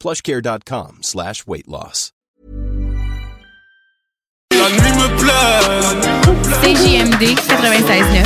plushcare.com 0.00 0.98
slash 1.02 1.46
weight 1.46 1.66
loss. 1.68 2.12
La 4.52 4.68
nuit 4.70 4.92
me 4.96 5.08
plaît. 5.18 5.60
CJMD 6.62 7.22
96.9. 7.38 8.24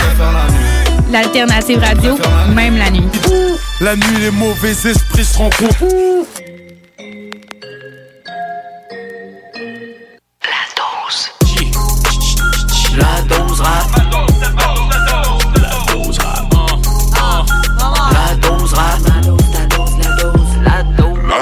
L'alternative 1.11 1.81
radio, 1.81 2.17
même 2.55 2.77
la 2.79 2.91
nuit. 2.91 3.09
La 3.81 3.97
nuit, 3.97 4.17
les 4.21 4.31
mauvais 4.31 4.71
esprits 4.71 5.25
se 5.25 5.39
rencontrent. 5.39 5.85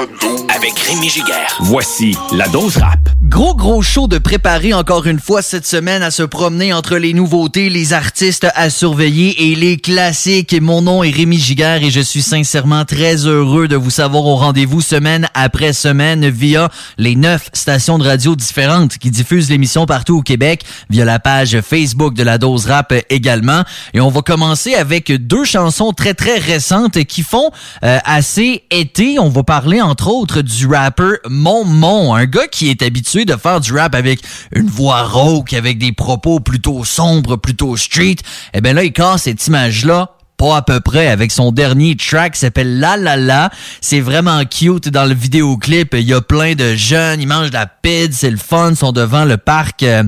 Dose. 0.05 0.28
Avec 0.69 0.81
Rémi 0.81 1.09
Giguère. 1.09 1.57
Voici 1.61 2.15
la 2.31 2.47
dose 2.47 2.77
rap. 2.77 2.99
Gros 3.23 3.55
gros 3.55 3.81
show 3.81 4.07
de 4.07 4.17
préparer 4.17 4.73
encore 4.73 5.05
une 5.07 5.19
fois 5.19 5.41
cette 5.41 5.65
semaine 5.65 6.03
à 6.03 6.11
se 6.11 6.23
promener 6.23 6.73
entre 6.73 6.97
les 6.97 7.13
nouveautés, 7.13 7.69
les 7.69 7.93
artistes 7.93 8.47
à 8.55 8.69
surveiller 8.69 9.49
et 9.49 9.55
les 9.55 9.77
classiques. 9.77 10.55
Mon 10.59 10.81
nom 10.81 11.03
est 11.03 11.09
Rémi 11.09 11.37
Giguère 11.37 11.83
et 11.83 11.89
je 11.89 11.99
suis 11.99 12.21
sincèrement 12.21 12.85
très 12.85 13.25
heureux 13.25 13.67
de 13.67 13.75
vous 13.75 13.89
savoir 13.89 14.25
au 14.25 14.35
rendez-vous 14.35 14.81
semaine 14.81 15.27
après 15.33 15.73
semaine 15.73 16.27
via 16.29 16.69
les 16.97 17.15
neuf 17.15 17.49
stations 17.53 17.97
de 17.97 18.03
radio 18.03 18.35
différentes 18.35 18.97
qui 18.97 19.11
diffusent 19.11 19.49
l'émission 19.49 19.85
partout 19.85 20.17
au 20.17 20.21
Québec 20.21 20.63
via 20.89 21.05
la 21.05 21.19
page 21.19 21.61
Facebook 21.61 22.13
de 22.13 22.23
la 22.23 22.37
dose 22.37 22.67
rap 22.67 22.93
également. 23.09 23.63
Et 23.93 24.01
on 24.01 24.09
va 24.09 24.21
commencer 24.21 24.75
avec 24.75 25.11
deux 25.11 25.45
chansons 25.45 25.93
très 25.93 26.13
très 26.13 26.37
récentes 26.37 27.03
qui 27.05 27.23
font 27.23 27.51
euh, 27.83 27.99
assez 28.05 28.63
été. 28.71 29.19
On 29.19 29.29
va 29.29 29.43
parler 29.43 29.81
entre 29.81 30.09
autres 30.09 30.41
du 30.41 30.58
rapper 30.67 31.15
Mon 31.29 31.65
Mon, 31.65 32.13
un 32.13 32.25
gars 32.25 32.47
qui 32.47 32.69
est 32.69 32.81
habitué 32.81 33.25
de 33.25 33.35
faire 33.35 33.59
du 33.59 33.73
rap 33.73 33.95
avec 33.95 34.21
une 34.53 34.67
voix 34.67 35.03
rauque, 35.03 35.53
avec 35.53 35.77
des 35.77 35.91
propos 35.91 36.39
plutôt 36.39 36.83
sombres, 36.83 37.37
plutôt 37.37 37.77
street. 37.77 38.17
Eh 38.53 38.61
ben 38.61 38.75
là, 38.75 38.83
il 38.83 38.93
casse 38.93 39.23
cette 39.23 39.45
image-là 39.47 40.18
pas 40.39 40.55
à 40.55 40.61
peu 40.61 40.79
près 40.79 41.07
avec 41.07 41.33
son 41.33 41.51
dernier 41.51 41.97
track 41.97 42.33
qui 42.33 42.39
s'appelle 42.39 42.79
La 42.79 42.95
La 42.95 43.17
La. 43.17 43.49
C'est 43.81 43.99
vraiment 43.99 44.41
cute 44.45 44.87
dans 44.87 45.03
le 45.03 45.13
vidéoclip. 45.13 45.93
Il 45.93 46.07
y 46.07 46.13
a 46.13 46.21
plein 46.21 46.55
de 46.55 46.75
jeunes, 46.75 47.19
ils 47.21 47.27
mangent 47.27 47.49
de 47.49 47.55
la 47.55 47.67
pide, 47.67 48.13
c'est 48.13 48.31
le 48.31 48.37
fun, 48.37 48.71
ils 48.71 48.77
sont 48.77 48.93
devant 48.93 49.25
le 49.25 49.35
parc, 49.35 49.83
euh, 49.83 50.03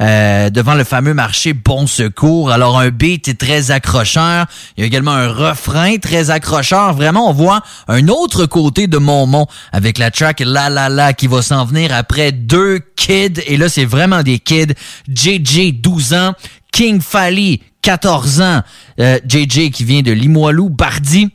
euh, 0.00 0.50
devant 0.50 0.74
le 0.74 0.82
fameux 0.82 1.14
marché 1.14 1.52
Bon 1.52 1.86
Secours. 1.86 2.50
Alors 2.50 2.80
un 2.80 2.90
beat 2.90 3.38
très 3.38 3.70
accrocheur. 3.70 4.46
Il 4.76 4.80
y 4.80 4.82
a 4.82 4.86
également 4.88 5.12
un 5.12 5.28
refrain 5.28 5.98
très 5.98 6.30
accrocheur. 6.30 6.92
Vraiment, 6.94 7.30
on 7.30 7.32
voit 7.32 7.62
un 7.86 8.08
autre 8.08 8.46
côté 8.46 8.88
de 8.88 8.98
Monmont 8.98 9.46
avec 9.70 9.98
la 9.98 10.10
track 10.10 10.42
La 10.44 10.68
La 10.68 10.88
La 10.88 11.12
qui 11.12 11.28
va 11.28 11.42
s'en 11.42 11.64
venir 11.64 11.94
après 11.94 12.32
deux 12.32 12.80
kids. 12.96 13.40
Et 13.46 13.56
là, 13.56 13.68
c'est 13.68 13.84
vraiment 13.84 14.24
des 14.24 14.40
kids. 14.40 14.74
JJ, 15.08 15.74
12 15.80 16.14
ans. 16.14 16.32
King 16.72 17.00
Fally, 17.00 17.62
14 17.86 18.40
ans. 18.40 18.62
Euh, 18.98 19.20
JJ 19.28 19.70
qui 19.70 19.84
vient 19.84 20.02
de 20.02 20.10
Limoilou, 20.10 20.70
Bardi. 20.70 21.28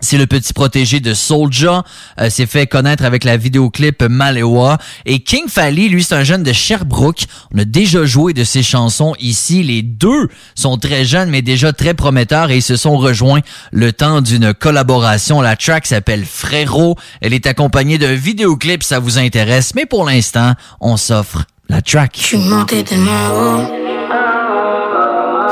C'est 0.00 0.18
le 0.18 0.28
petit 0.28 0.52
protégé 0.52 1.00
de 1.00 1.12
Soulja, 1.14 1.82
euh, 2.20 2.30
s'est 2.30 2.46
fait 2.46 2.68
connaître 2.68 3.04
avec 3.04 3.24
la 3.24 3.36
vidéoclip 3.36 4.00
Malewa. 4.04 4.78
Et 5.04 5.18
King 5.18 5.48
Fally, 5.48 5.88
lui, 5.88 6.04
c'est 6.04 6.14
un 6.14 6.22
jeune 6.22 6.44
de 6.44 6.52
Sherbrooke. 6.52 7.24
On 7.52 7.58
a 7.58 7.64
déjà 7.64 8.04
joué 8.04 8.34
de 8.34 8.44
ses 8.44 8.62
chansons 8.62 9.14
ici. 9.18 9.64
Les 9.64 9.82
deux 9.82 10.28
sont 10.54 10.78
très 10.78 11.04
jeunes, 11.04 11.28
mais 11.28 11.42
déjà 11.42 11.72
très 11.72 11.92
prometteurs 11.92 12.52
et 12.52 12.58
ils 12.58 12.62
se 12.62 12.76
sont 12.76 12.96
rejoints 12.96 13.40
le 13.72 13.92
temps 13.92 14.20
d'une 14.20 14.54
collaboration. 14.54 15.40
La 15.40 15.56
track 15.56 15.88
s'appelle 15.88 16.24
Frérot. 16.24 16.94
Elle 17.20 17.34
est 17.34 17.48
accompagnée 17.48 17.98
d'un 17.98 18.14
vidéoclip, 18.14 18.84
ça 18.84 19.00
vous 19.00 19.18
intéresse. 19.18 19.74
Mais 19.74 19.86
pour 19.86 20.04
l'instant, 20.04 20.54
on 20.80 20.96
s'offre 20.96 21.46
la 21.68 21.82
track. 21.82 22.16
Je 22.16 22.22
suis 22.22 22.38
monté 22.38 22.84
haut 22.84 23.80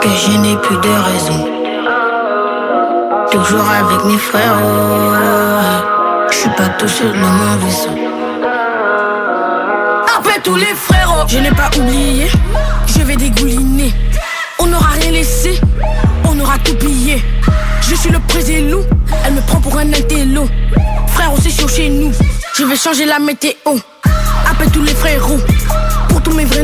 que 0.00 0.08
je 0.08 0.36
n'ai 0.38 0.56
plus 0.56 0.76
de 0.76 0.88
raison. 1.10 1.48
Toujours 3.30 3.68
avec 3.68 4.04
mes 4.04 4.18
frères, 4.18 4.58
je 6.30 6.36
suis 6.36 6.50
pas 6.50 6.68
tout 6.78 6.88
seul 6.88 7.12
dans 7.12 7.28
mon 7.28 7.56
vaisseau. 7.56 7.90
Après 10.16 10.40
tous 10.42 10.56
les 10.56 10.74
frérots, 10.74 11.26
je 11.26 11.38
n'ai 11.38 11.50
pas 11.50 11.70
oublié, 11.76 12.28
je 12.86 13.02
vais 13.02 13.16
dégouliner. 13.16 13.92
On 14.58 14.66
n'aura 14.66 14.90
rien 15.00 15.10
laissé, 15.10 15.60
on 16.24 16.38
aura 16.40 16.58
tout 16.58 16.74
pillé. 16.74 17.22
Je 17.82 17.94
suis 17.94 18.10
le 18.10 18.20
président, 18.20 18.80
elle 19.24 19.34
me 19.34 19.40
prend 19.40 19.60
pour 19.60 19.76
un 19.78 19.88
intello. 19.88 20.46
Frère, 21.08 21.30
c'est 21.42 21.50
chaud 21.50 21.68
chez 21.68 21.88
nous, 21.88 22.12
je 22.56 22.64
vais 22.64 22.76
changer 22.76 23.04
la 23.04 23.18
météo. 23.18 23.54
Appelle 24.50 24.70
tous 24.70 24.82
les 24.82 24.94
frérots, 24.94 25.40
mes 26.34 26.44
vrais. 26.44 26.58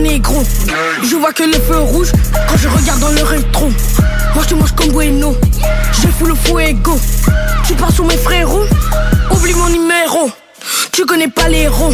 Je 1.03 1.17
vois 1.17 1.33
que 1.33 1.43
le 1.43 1.55
feu 1.55 1.79
rouge 1.79 2.13
quand 2.49 2.57
je 2.57 2.69
regarde 2.69 3.01
dans 3.01 3.11
le 3.11 3.23
rétro. 3.23 3.71
Moi 4.35 4.45
je 4.49 4.55
mange 4.55 4.73
comme 4.73 4.89
Bueno, 4.89 5.35
je 5.93 6.09
fous 6.09 6.27
le 6.27 6.35
fuego. 6.35 6.99
Tu 7.67 7.75
pars 7.75 7.93
sur 7.93 8.05
mes 8.05 8.17
frérots, 8.17 8.65
oublie 9.31 9.55
mon 9.55 9.69
numéro. 9.69 10.31
Tu 10.93 11.05
connais 11.05 11.29
pas 11.29 11.49
les 11.49 11.63
héros, 11.63 11.93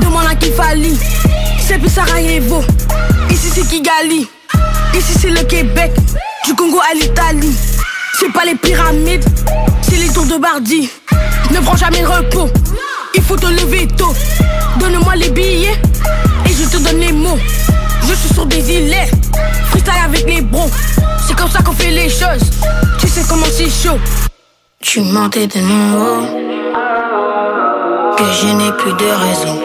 demande 0.00 0.26
à 0.30 0.34
qui 0.34 0.50
Fali. 0.50 0.96
C'est 1.66 1.78
plus 1.78 1.90
Sarajevo, 1.90 2.62
ici 3.30 3.50
c'est 3.54 3.66
Kigali. 3.66 4.28
Ici 4.94 5.12
c'est 5.20 5.30
le 5.30 5.42
Québec, 5.44 5.92
du 6.46 6.54
Congo 6.54 6.80
à 6.80 6.94
l'Italie. 6.94 7.56
C'est 8.18 8.32
pas 8.32 8.44
les 8.44 8.54
pyramides, 8.54 9.24
c'est 9.82 9.96
les 9.96 10.08
tours 10.08 10.26
de 10.26 10.36
Bardi. 10.36 10.88
Ne 11.50 11.60
prends 11.60 11.76
jamais 11.76 12.02
de 12.02 12.06
repos, 12.06 12.48
il 13.14 13.22
faut 13.22 13.36
te 13.36 13.46
lever 13.46 13.88
tôt. 13.96 14.14
Donne-moi 14.78 15.16
les 15.16 15.30
billets 15.30 15.72
et 15.72 15.93
je 16.54 16.64
te 16.68 16.76
donne 16.82 17.00
les 17.00 17.12
mots. 17.12 17.38
Je 18.02 18.14
suis 18.14 18.34
sur 18.34 18.46
des 18.46 18.70
îlets, 18.70 19.10
freestyle 19.70 19.92
avec 20.04 20.24
les 20.26 20.40
bros. 20.40 20.70
C'est 21.26 21.34
comme 21.36 21.50
ça 21.50 21.62
qu'on 21.62 21.72
fait 21.72 21.90
les 21.90 22.08
choses. 22.08 22.50
Tu 22.98 23.08
sais 23.08 23.22
comment 23.28 23.46
c'est 23.50 23.70
chaud. 23.70 23.98
Tu 24.80 25.00
montais 25.00 25.46
de 25.46 25.60
haut, 25.96 26.22
que 28.16 28.24
je 28.24 28.46
n'ai 28.46 28.72
plus 28.72 28.92
de 28.92 29.10
raison. 29.26 29.58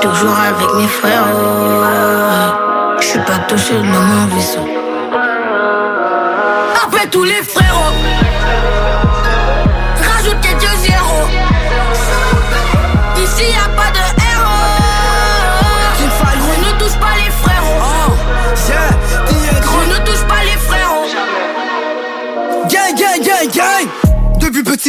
Toujours 0.00 0.36
avec 0.38 0.74
mes 0.76 0.88
frères, 0.88 1.24
je 3.00 3.06
suis 3.06 3.20
pas 3.20 3.38
tout 3.48 3.58
seul 3.58 3.82
dans 3.82 4.00
mon 4.00 4.26
vaisseau. 4.26 4.66
Appelle 6.84 7.10
tous 7.10 7.24
les 7.24 7.42
frérots, 7.42 7.67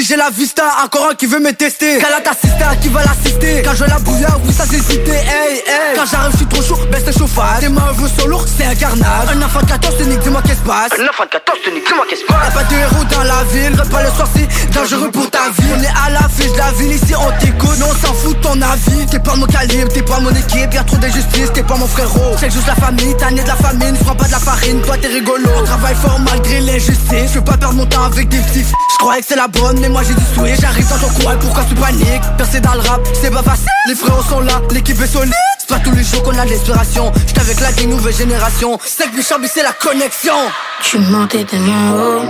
j'ai 0.09 0.15
la 0.15 0.31
vista, 0.31 0.63
encore 0.83 1.09
un 1.11 1.13
qui 1.13 1.27
veut 1.27 1.39
me 1.39 1.53
tester. 1.53 2.00
Cala 2.00 2.19
ta 2.21 2.31
sister 2.31 2.65
qui 2.81 2.88
va 2.88 3.01
l'assister? 3.03 3.61
Quand 3.63 3.75
je 3.75 3.83
la 3.83 4.00
bouillard, 4.00 4.39
oui 4.44 4.51
ça 4.51 4.63
c'est 4.67 4.81
cité 4.81 5.11
Hey 5.11 5.57
hey. 5.67 5.95
Quand 5.95 6.06
j'arrive 6.09 6.31
je 6.31 6.38
suis 6.38 6.45
trop 6.47 6.63
chaud, 6.63 6.79
baisse 6.91 7.06
le 7.06 7.11
chauffage. 7.11 7.59
Tes 7.59 7.69
mains 7.69 7.94
sont 8.17 8.27
lourds, 8.27 8.45
c'est 8.47 8.65
un 8.65 8.73
carnage. 8.73 9.29
Un 9.31 9.41
enfant 9.44 9.61
de 9.61 9.67
14 9.67 9.97
te 9.97 10.03
nique, 10.03 10.19
dis-moi 10.21 10.41
qu'est-ce 10.44 10.61
passe. 10.61 10.89
Un 11.00 11.07
enfant 11.07 11.25
de 11.25 11.29
14 11.29 11.59
te 11.63 11.69
nique, 11.69 11.85
dis-moi 11.85 12.06
qu'est-ce 12.09 12.25
passe. 12.25 12.38
Y'a 12.44 12.51
pas 12.51 12.63
de 12.63 12.73
héros 12.73 13.03
dans 13.11 13.23
la 13.23 13.44
ville, 13.53 13.75
pas 13.91 14.01
le 14.01 14.09
soir 14.09 14.27
c'est 14.33 14.73
dangereux 14.73 15.11
pour 15.11 15.29
ta 15.29 15.51
vie. 15.59 15.69
On 15.77 15.83
est 15.83 15.88
à 15.88 16.09
la 16.09 16.27
fiche 16.27 16.53
de 16.53 16.57
la 16.57 16.71
ville, 16.71 16.91
ici 16.91 17.13
on 17.15 17.45
t'écoute. 17.45 17.77
Non 17.77 17.85
on 17.91 18.07
s'en 18.07 18.13
fout 18.15 18.35
de 18.35 18.41
ton 18.41 18.59
avis. 18.63 19.06
T'es 19.11 19.19
pas 19.19 19.35
mon 19.35 19.45
calibre, 19.45 19.94
t'es 19.94 20.01
pas 20.01 20.19
mon 20.19 20.31
équipe, 20.31 20.73
y'a 20.73 20.83
trop 20.85 20.97
d'injustice, 20.97 21.53
t'es 21.53 21.61
pas 21.61 21.75
mon 21.75 21.88
frérot. 21.88 22.35
C'est 22.39 22.50
juste 22.50 22.65
la 22.65 22.75
famille, 22.75 23.15
t'as 23.19 23.29
né 23.29 23.44
de 23.44 23.47
la 23.47 23.56
famine, 23.56 23.95
prends 24.03 24.15
pas 24.15 24.25
de 24.25 24.31
la 24.31 24.39
farine, 24.39 24.81
toi 24.81 24.97
t'es 24.97 25.09
rigolo. 25.09 25.50
On 25.56 25.63
travaille 25.65 25.95
fort 25.95 26.19
malgré 26.19 26.61
l'injustice, 26.61 27.29
je 27.29 27.35
veux 27.35 27.45
pas 27.45 27.57
perdre 27.57 27.75
mon 27.75 27.85
temps 27.85 28.06
avec 28.06 28.27
des 28.27 28.39
petits 28.39 28.65
Je 28.65 28.97
croyais 28.97 29.21
que 29.21 29.27
c'est 29.27 29.35
la 29.35 29.47
bonne, 29.47 29.79
mais 29.79 29.89
moi 29.89 29.99
j'ai 30.04 30.13
du 30.13 30.25
switch 30.34 30.60
J'arrive 30.62 30.88
dans 30.90 30.98
ton 30.98 31.22
coin, 31.22 31.36
pourquoi 31.38 31.63
tu 31.63 31.75
paniques? 31.75 32.22
Percer 32.38 32.60
dans 32.60 32.74
le 32.74 32.81
rap, 32.81 33.01
c'est 33.13 33.31
pas 33.31 33.44
facile. 33.44 33.68
Les 33.88 33.96
frérots 33.96 34.24
sont 34.24 34.40
là, 34.42 34.62
l'équipe 34.72 35.00
est 35.01 35.07
solide. 35.07 35.34
C'est 35.57 35.69
pas 35.69 35.80
tous 35.80 35.96
les 35.96 36.04
jours 36.04 36.24
qu'on 36.24 36.38
a 36.38 36.46
l'inspiration. 36.46 37.12
J'suis 37.28 37.40
avec 37.40 37.60
la 37.60 37.86
nouvelle 37.86 38.13
génération. 38.13 38.78
C'est 38.84 39.10
que 39.12 39.22
c'est 39.22 39.63
la 39.63 39.74
connexion. 39.74 40.34
Tu 40.81 41.00
montais 41.00 41.44
tellement 41.44 41.92
haut 41.96 42.22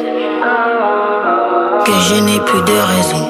Que 1.85 1.91
je 1.91 2.15
n'ai 2.15 2.39
plus 2.39 2.61
de 2.61 2.79
raison. 2.79 3.29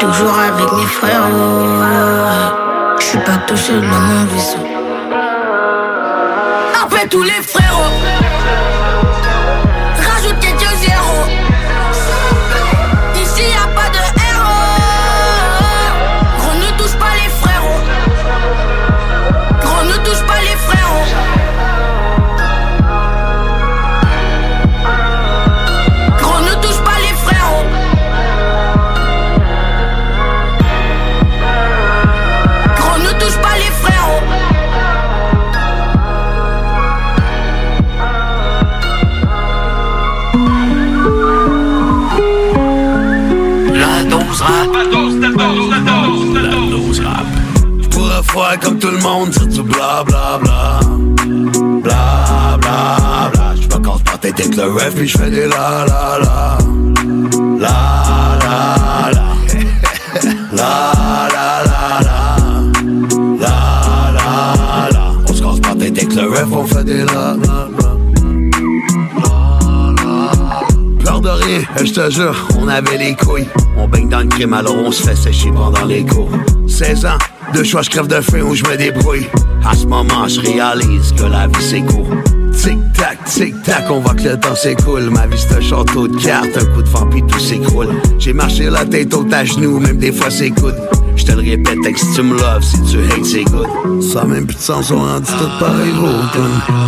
Toujours 0.00 0.38
avec 0.38 0.72
mes 0.72 0.86
frères 0.86 1.28
Je 2.98 3.04
suis 3.04 3.18
pas 3.18 3.36
tout 3.46 3.56
seul 3.56 3.80
dans 3.80 4.00
mon 4.00 4.24
vaisseau. 4.26 4.58
Après 6.82 7.06
tous 7.08 7.22
les 7.22 7.42
frérots 7.42 8.03
puis 54.94 55.08
j'fais 55.08 55.30
des 55.30 55.46
la 55.46 55.84
la 55.86 56.18
la. 56.20 56.58
La 57.58 57.68
la 58.42 59.10
la. 59.12 59.24
La 60.52 60.92
la 61.34 61.64
la 61.64 62.00
la. 62.06 62.18
La 63.40 63.56
la 64.12 64.88
la. 64.92 65.12
On 65.28 65.32
se 65.34 65.42
casse 65.42 65.60
par 65.60 65.76
tête 65.76 65.98
avec 65.98 66.14
le 66.14 66.28
ref, 66.28 66.46
on 66.52 66.64
fait 66.64 66.84
des 66.84 67.04
la 67.04 67.04
la 67.04 67.68
la. 67.78 67.94
De 71.24 71.30
rien, 71.30 71.62
je 71.82 71.90
te 71.90 72.10
jure, 72.10 72.36
on 72.60 72.68
avait 72.68 72.98
les 72.98 73.14
couilles. 73.14 73.48
On 73.78 73.88
baigne 73.88 74.10
dans 74.10 74.20
le 74.20 74.26
crime, 74.26 74.52
alors 74.52 74.76
on 74.76 74.92
se 74.92 75.02
fait 75.04 75.16
sécher 75.16 75.50
pendant 75.52 75.86
les 75.86 76.04
cours. 76.04 76.28
16 76.68 77.06
ans, 77.06 77.18
de 77.54 77.64
choix, 77.64 77.80
je 77.80 77.88
crève 77.88 78.08
de 78.08 78.20
faim 78.20 78.42
ou 78.42 78.54
je 78.54 78.62
me 78.64 78.76
débrouille. 78.76 79.26
À 79.64 79.74
ce 79.74 79.86
moment, 79.86 80.28
je 80.28 80.40
réalise 80.40 81.12
que 81.12 81.22
la 81.22 81.46
vie 81.46 81.62
c'est 81.62 81.80
court. 81.80 82.10
Tic-tac, 82.52 83.13
tic-tac, 83.24 83.90
on 83.90 84.00
voit 84.00 84.14
que 84.14 84.28
le 84.28 84.38
temps 84.38 84.54
s'écoule. 84.54 85.10
Ma 85.10 85.26
vie 85.26 85.38
c'est 85.38 85.56
un 85.56 85.60
château 85.60 86.08
de 86.08 86.16
cartes, 86.16 86.56
un 86.56 86.64
coup 86.66 86.82
de 86.82 86.88
vent 86.88 87.06
puis 87.06 87.22
tout 87.22 87.38
s'écroule. 87.38 87.88
J'ai 88.18 88.32
marché 88.32 88.70
la 88.70 88.84
tête 88.84 89.12
haute 89.14 89.32
à 89.32 89.44
genoux, 89.44 89.78
même 89.78 89.98
des 89.98 90.12
fois 90.12 90.30
c'est 90.30 90.50
good. 90.50 90.74
Je 91.16 91.24
te 91.24 91.32
le 91.32 91.42
répète, 91.42 91.78
si 91.96 92.12
tu 92.14 92.22
me 92.22 92.36
loves, 92.36 92.62
si 92.62 92.82
tu 92.82 92.98
hates, 92.98 93.24
c'est 93.24 93.44
good. 93.44 94.02
Ça 94.02 94.24
même 94.24 94.46
plus 94.46 94.56
de 94.56 94.60
sens, 94.60 94.90
on 94.90 94.98
rendu 94.98 95.26
tout 95.26 95.58
pareil 95.60 95.92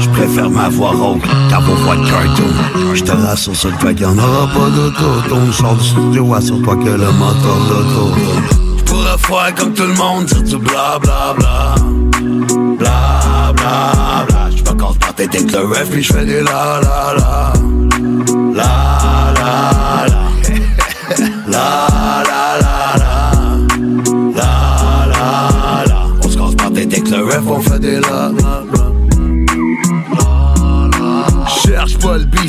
Je 0.01 0.09
préfère 0.11 0.51
ma 0.51 0.69
voix 0.69 0.91
rauque 0.91 1.23
qu'à 1.49 1.61
vos 1.61 1.75
voix 1.75 1.97
de 1.97 2.09
cartoon. 2.09 2.95
Je 2.95 3.03
te 3.03 3.13
rassure 3.13 3.55
sur 3.55 3.71
le 3.71 3.77
fait 3.77 3.95
qu'il 3.95 4.07
n'y 4.07 4.13
en 4.13 4.19
aura 4.19 4.47
pas 4.49 4.71
d'auto. 4.71 5.29
Ton 5.29 5.53
sort 5.53 5.77
du 5.77 5.85
studio, 5.85 6.35
assure-toi 6.35 6.77
que 6.77 6.91
le 6.91 7.13
moteur 7.13 7.59
d'auto 7.69 8.57
pourrais 8.97 9.19
faire 9.19 9.55
comme 9.55 9.75
tout 9.75 9.83
le 9.83 9.95
monde, 9.95 10.25
dire 10.27 10.43
du 10.43 10.57
bla 10.59 10.99
bla 11.01 11.35
bla. 11.39 11.96
Bla 12.79 13.53
bla 13.55 14.27
bla. 14.27 14.51
J'suis 14.51 14.63
pas 14.63 14.75
par 14.75 15.15
tête 15.15 15.35
avec 15.35 15.53
le 15.53 15.61
ref, 15.61 15.91
puis 15.91 16.03
j'fais 16.03 16.25
des 16.25 16.43
la 16.43 16.81
la 16.83 17.15
la. 17.17 17.53
La 18.55 18.71
la 19.37 20.07
la. 20.09 20.27
La 21.47 21.87
la 22.29 22.43
la 22.63 22.77
la. 23.03 23.15
La 24.35 24.51
la 25.13 25.85
la. 25.87 26.07
On 26.23 26.29
se 26.29 26.37
casse 26.37 26.55
par 26.55 26.73
tête 26.73 26.93
avec 26.93 27.09
le 27.11 27.25
ref, 27.25 27.43
on 27.47 27.61
fait 27.61 27.79
des 27.79 28.01
la 28.01 28.31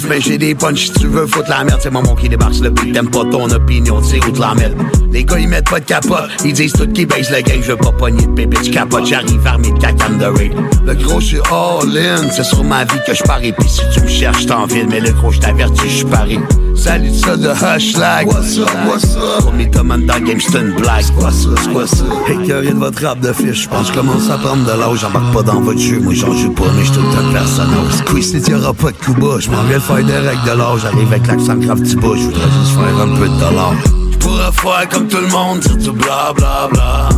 mais 0.10 0.22
j'ai 0.22 0.38
des 0.38 0.56
punch 0.56 0.86
si 0.86 0.92
tu 0.94 1.08
veux 1.08 1.26
foutre 1.26 1.50
la 1.50 1.64
merde. 1.64 1.80
C'est 1.82 1.92
maman 1.92 2.16
qui 2.16 2.30
débarque 2.30 2.60
le 2.60 2.70
beat, 2.70 2.94
t'aimes 2.94 3.10
pas 3.10 3.24
ton 3.26 3.50
opinion, 3.50 4.02
tu 4.02 4.10
sais 4.10 4.26
où 4.26 4.32
te 4.32 4.40
la 4.40 4.54
merde. 4.56 4.76
Les 5.12 5.24
gars, 5.24 5.40
ils 5.40 5.48
mettent 5.48 5.70
pas 5.70 5.80
de 5.80 5.86
capote, 5.86 6.30
ils 6.44 6.54
disent 6.54 6.74
tout 6.74 6.88
qui 6.88 7.06
baisse 7.06 7.30
le 7.32 7.42
game. 7.42 7.62
Je 7.62 7.72
veux 7.72 7.78
pas 7.78 7.92
pogner 7.92 8.26
de 8.26 8.32
bébé, 8.32 8.58
tu 8.64 8.72
capote, 8.72 9.06
j'arrive 9.06 9.46
armé 9.46 9.72
de 9.72 9.80
cacane 9.80 10.18
de 10.18 10.26
raid. 10.26 10.54
Le 10.86 10.94
gros, 10.96 11.20
je 11.20 11.38
all 11.38 11.98
in, 11.98 12.30
c'est 12.30 12.44
sur 12.44 12.64
ma 12.64 12.84
vie 12.84 13.00
que 13.06 13.14
je 13.14 13.24
parie. 13.24 13.54
Puis 13.54 13.70
si 13.70 13.82
tu 13.94 14.02
me 14.02 14.08
cherches, 14.08 14.46
t'envile, 14.46 14.88
mais 14.90 15.00
le 15.00 15.12
gros, 15.12 15.32
je 15.32 15.40
t'avertis, 15.40 15.90
je 15.90 15.96
suis 15.96 16.06
parie. 16.06 16.40
Salut 16.78 17.14
ça 17.14 17.36
de 17.36 17.50
Hushlag. 17.50 18.28
What's 18.28 18.58
up, 18.58 18.70
what's 18.88 19.16
up? 19.16 19.42
Pour 19.42 19.54
mes 19.54 19.70
commandes 19.70 20.06
dans 20.06 20.20
game, 20.20 20.40
c'est 20.40 20.60
une 20.60 20.76
blague. 20.76 21.06
Quoi 21.18 21.32
ça, 21.32 21.50
c'est 21.62 21.72
quoi 21.74 21.88
ça? 21.88 22.06
Écœuré 22.30 22.68
de 22.68 22.80
votre 22.80 23.04
rap 23.04 23.20
de 23.20 23.34
fiche, 23.34 23.64
je 23.64 23.70
pense 23.70 23.88
que 23.90 23.94
je 23.94 24.00
commence 24.00 24.30
à 24.30 24.38
prendre 24.38 24.64
de 24.64 24.80
l'âge. 24.80 25.00
J'embarque 25.00 25.34
pas 25.34 25.44
dans 25.44 25.60
votre 25.62 25.80
jeu, 25.80 26.00
moi 26.00 26.14
j'en 26.14 26.32
joue 26.34 26.52
pas, 26.52 26.66
mais 26.78 26.86
je 26.86 26.94
tout 26.94 27.02
le 27.02 27.34
personnage. 27.34 27.94
Squeeze, 27.98 28.48
y'aura 28.48 28.74
pas 28.74 28.92
de 28.92 28.98
coup 28.98 29.14
bas, 29.16 29.40
je 29.40 29.50
m'en 29.50 29.64
viens 29.64 29.80
faire 29.80 30.04
des 30.04 30.18
règles 30.18 30.44
de 30.46 30.52
l'âge. 30.52 30.82
J'arrive 30.84 31.12
avec 31.12 31.28
l'accent 31.28 31.56
grave 31.56 31.82
du 31.82 31.96
bas, 31.96 32.16
je 32.16 32.24
voudrais 32.24 32.52
juste 32.60 32.76
faire 32.76 33.02
un 33.02 33.16
peu 33.16 33.28
de 33.28 33.40
dollars. 33.40 33.74
Pourrais 34.20 34.52
faire 34.52 34.90
comme 34.90 35.08
tout 35.08 35.18
le 35.22 35.28
monde, 35.28 35.60
dire 35.60 35.78
du 35.78 35.92
bla 35.92 36.34
bla 36.36 36.70
bla. 36.72 37.10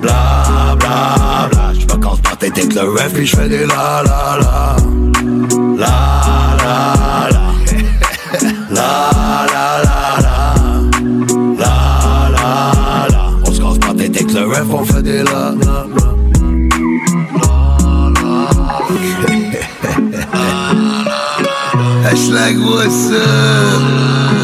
Bla 0.00 0.76
bla 0.78 1.48
bla. 1.50 1.72
J'suis 1.72 1.86
pas 1.86 1.96
quand 1.96 2.20
par 2.22 2.36
tête 2.36 2.58
avec 2.58 2.74
le 2.74 2.82
ref, 2.82 3.12
puis 3.14 3.26
j'fais 3.26 3.48
des 3.48 3.64
la 3.66 4.02
la 4.04 4.38
la. 4.40 4.76
La 5.78 5.86
la 6.58 7.28
la. 7.30 7.45
La 8.70 9.10
la 9.52 9.82
la 9.84 10.00
la. 10.20 10.54
La 11.58 11.74
la 12.34 13.06
la. 13.10 13.30
On 13.44 13.52
se 13.52 13.60
casse 13.60 13.78
pas 13.78 13.94
tête 13.94 14.16
avec 14.16 14.32
le 14.32 14.46
ref, 14.46 14.66
on 14.70 14.84
fait 14.84 15.02
des 15.02 15.22
la 15.22 15.54
la 15.64 15.86
la. 15.94 16.06
Hashtag 22.08 22.56
what's 22.58 23.10
up? 23.10 24.35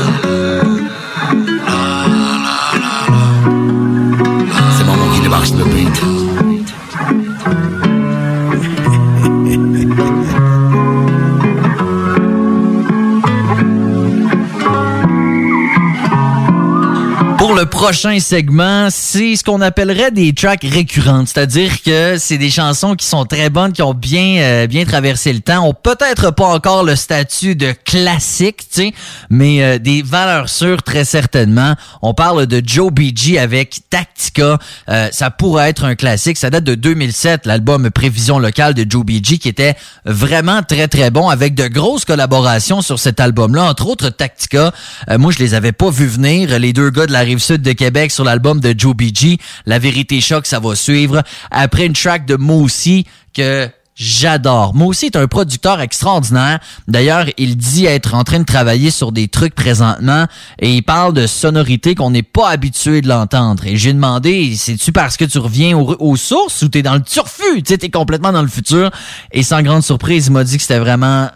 Le 17.62 17.66
prochain 17.66 18.18
segment, 18.18 18.88
c'est 18.90 19.36
ce 19.36 19.44
qu'on 19.44 19.60
appellerait 19.60 20.10
des 20.10 20.32
tracks 20.32 20.66
récurrentes, 20.68 21.28
c'est-à-dire 21.28 21.80
que 21.84 22.16
c'est 22.18 22.36
des 22.36 22.50
chansons 22.50 22.96
qui 22.96 23.06
sont 23.06 23.24
très 23.24 23.50
bonnes, 23.50 23.72
qui 23.72 23.82
ont 23.82 23.94
bien 23.94 24.38
euh, 24.38 24.66
bien 24.66 24.84
traversé 24.84 25.32
le 25.32 25.38
temps, 25.38 25.64
ont 25.68 25.72
peut-être 25.72 26.32
pas 26.32 26.46
encore 26.46 26.82
le 26.82 26.96
statut 26.96 27.54
de 27.54 27.72
classique, 27.84 28.62
tu 28.62 28.66
sais, 28.70 28.94
mais 29.30 29.62
euh, 29.62 29.78
des 29.78 30.02
valeurs 30.02 30.48
sûres 30.48 30.82
très 30.82 31.04
certainement. 31.04 31.76
On 32.02 32.14
parle 32.14 32.46
de 32.46 32.60
Joe 32.66 32.90
BG 32.90 33.38
avec 33.38 33.82
Tactica, 33.88 34.58
euh, 34.88 35.08
ça 35.12 35.30
pourrait 35.30 35.70
être 35.70 35.84
un 35.84 35.94
classique, 35.94 36.38
ça 36.38 36.50
date 36.50 36.64
de 36.64 36.74
2007, 36.74 37.46
l'album 37.46 37.90
Prévision 37.92 38.40
locale 38.40 38.74
de 38.74 38.84
Joe 38.90 39.04
BG 39.06 39.38
qui 39.38 39.48
était 39.48 39.76
vraiment 40.04 40.64
très 40.64 40.88
très 40.88 41.12
bon 41.12 41.28
avec 41.28 41.54
de 41.54 41.68
grosses 41.68 42.06
collaborations 42.06 42.82
sur 42.82 42.98
cet 42.98 43.20
album-là, 43.20 43.62
entre 43.62 43.86
autres 43.86 44.08
Tactica. 44.08 44.72
moi 45.16 45.30
je 45.30 45.38
les 45.38 45.54
avais 45.54 45.70
pas 45.70 45.90
vus 45.90 46.08
venir, 46.08 46.58
les 46.58 46.72
deux 46.72 46.90
gars 46.90 47.06
de 47.06 47.12
la 47.12 47.20
rive 47.20 47.38
de 47.60 47.72
Québec 47.72 48.10
sur 48.10 48.24
l'album 48.24 48.60
de 48.60 48.74
Joe 48.76 48.94
BG. 48.94 49.38
La 49.66 49.78
vérité 49.78 50.20
choc, 50.20 50.46
ça 50.46 50.60
va 50.60 50.74
suivre. 50.74 51.22
Après 51.50 51.86
une 51.86 51.92
track 51.92 52.26
de 52.26 52.36
Moussi 52.36 53.06
que 53.34 53.68
J'adore. 53.94 54.74
Moi 54.74 54.94
est 55.02 55.16
un 55.16 55.28
producteur 55.28 55.80
extraordinaire. 55.82 56.60
D'ailleurs, 56.88 57.26
il 57.36 57.56
dit 57.56 57.84
être 57.84 58.14
en 58.14 58.24
train 58.24 58.38
de 58.38 58.44
travailler 58.44 58.90
sur 58.90 59.12
des 59.12 59.28
trucs 59.28 59.54
présentement 59.54 60.26
et 60.58 60.74
il 60.74 60.82
parle 60.82 61.12
de 61.12 61.26
sonorités 61.26 61.94
qu'on 61.94 62.10
n'est 62.10 62.22
pas 62.22 62.48
habitué 62.48 63.02
de 63.02 63.08
l'entendre. 63.08 63.66
Et 63.66 63.76
j'ai 63.76 63.92
demandé, 63.92 64.54
c'est-tu 64.56 64.92
parce 64.92 65.18
que 65.18 65.26
tu 65.26 65.38
reviens 65.38 65.76
aux, 65.76 66.16
sources 66.16 66.62
ou 66.62 66.68
t'es 66.68 66.82
dans 66.82 66.94
le 66.94 67.02
turfu? 67.02 67.62
Tu 67.62 67.76
t'es 67.76 67.90
complètement 67.90 68.32
dans 68.32 68.42
le 68.42 68.48
futur. 68.48 68.90
Et 69.30 69.42
sans 69.42 69.60
grande 69.62 69.82
surprise, 69.82 70.28
il 70.28 70.32
m'a 70.32 70.44
dit 70.44 70.56
que 70.56 70.62
c'était 70.62 70.78
vraiment 70.78 71.28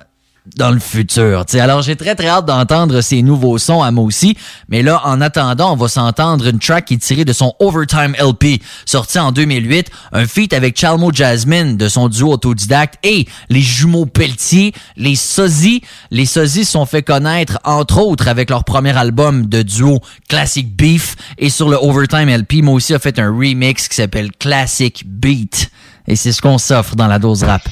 dans 0.55 0.71
le 0.71 0.79
futur. 0.79 1.45
T'sais. 1.45 1.61
Alors 1.61 1.83
j'ai 1.83 1.97
très 1.97 2.15
très 2.15 2.29
hâte 2.29 2.47
d'entendre 2.47 3.01
ces 3.01 3.23
nouveaux 3.23 3.59
sons 3.59 3.83
à 3.83 3.91
moi 3.91 4.05
aussi. 4.05 4.37
Mais 4.69 4.83
là, 4.83 5.03
en 5.05 5.21
attendant, 5.21 5.73
on 5.73 5.77
va 5.77 5.89
s'entendre 5.89 6.47
une 6.47 6.59
track 6.59 6.87
qui 6.87 6.95
est 6.95 6.99
tirée 6.99 7.25
de 7.25 7.33
son 7.33 7.55
Overtime 7.59 8.15
LP, 8.19 8.63
sorti 8.85 9.19
en 9.19 9.33
2008, 9.33 9.91
un 10.13 10.27
feat 10.27 10.53
avec 10.53 10.79
Chalmo 10.79 11.11
Jasmine 11.13 11.77
de 11.77 11.89
son 11.89 12.09
duo 12.09 12.33
autodidacte 12.33 12.99
et 13.03 13.27
les 13.49 13.61
jumeaux 13.61 14.07
Pelletier, 14.07 14.73
les 14.97 15.17
Sozzy. 15.17 15.83
Les 16.11 16.27
se 16.27 16.65
sont 16.65 16.87
fait 16.87 17.03
connaître 17.03 17.59
entre 17.65 17.99
autres 17.99 18.29
avec 18.29 18.51
leur 18.51 18.65
premier 18.65 18.97
album 18.97 19.47
de 19.47 19.63
duo 19.63 20.01
Classic 20.29 20.75
Beef 20.77 21.17
et 21.39 21.51
sur 21.51 21.69
le 21.69 21.77
Overtime 21.77 22.29
LP, 22.29 22.63
moi 22.63 22.79
a 22.91 22.99
fait 22.99 23.19
un 23.19 23.29
remix 23.29 23.89
qui 23.89 23.97
s'appelle 23.97 24.31
Classic 24.39 25.03
Beat. 25.07 25.71
Et 26.07 26.15
c'est 26.15 26.33
ce 26.33 26.41
qu'on 26.41 26.59
s'offre 26.59 26.95
dans 26.95 27.09
la 27.09 27.19
dose 27.19 27.43
rap. 27.43 27.63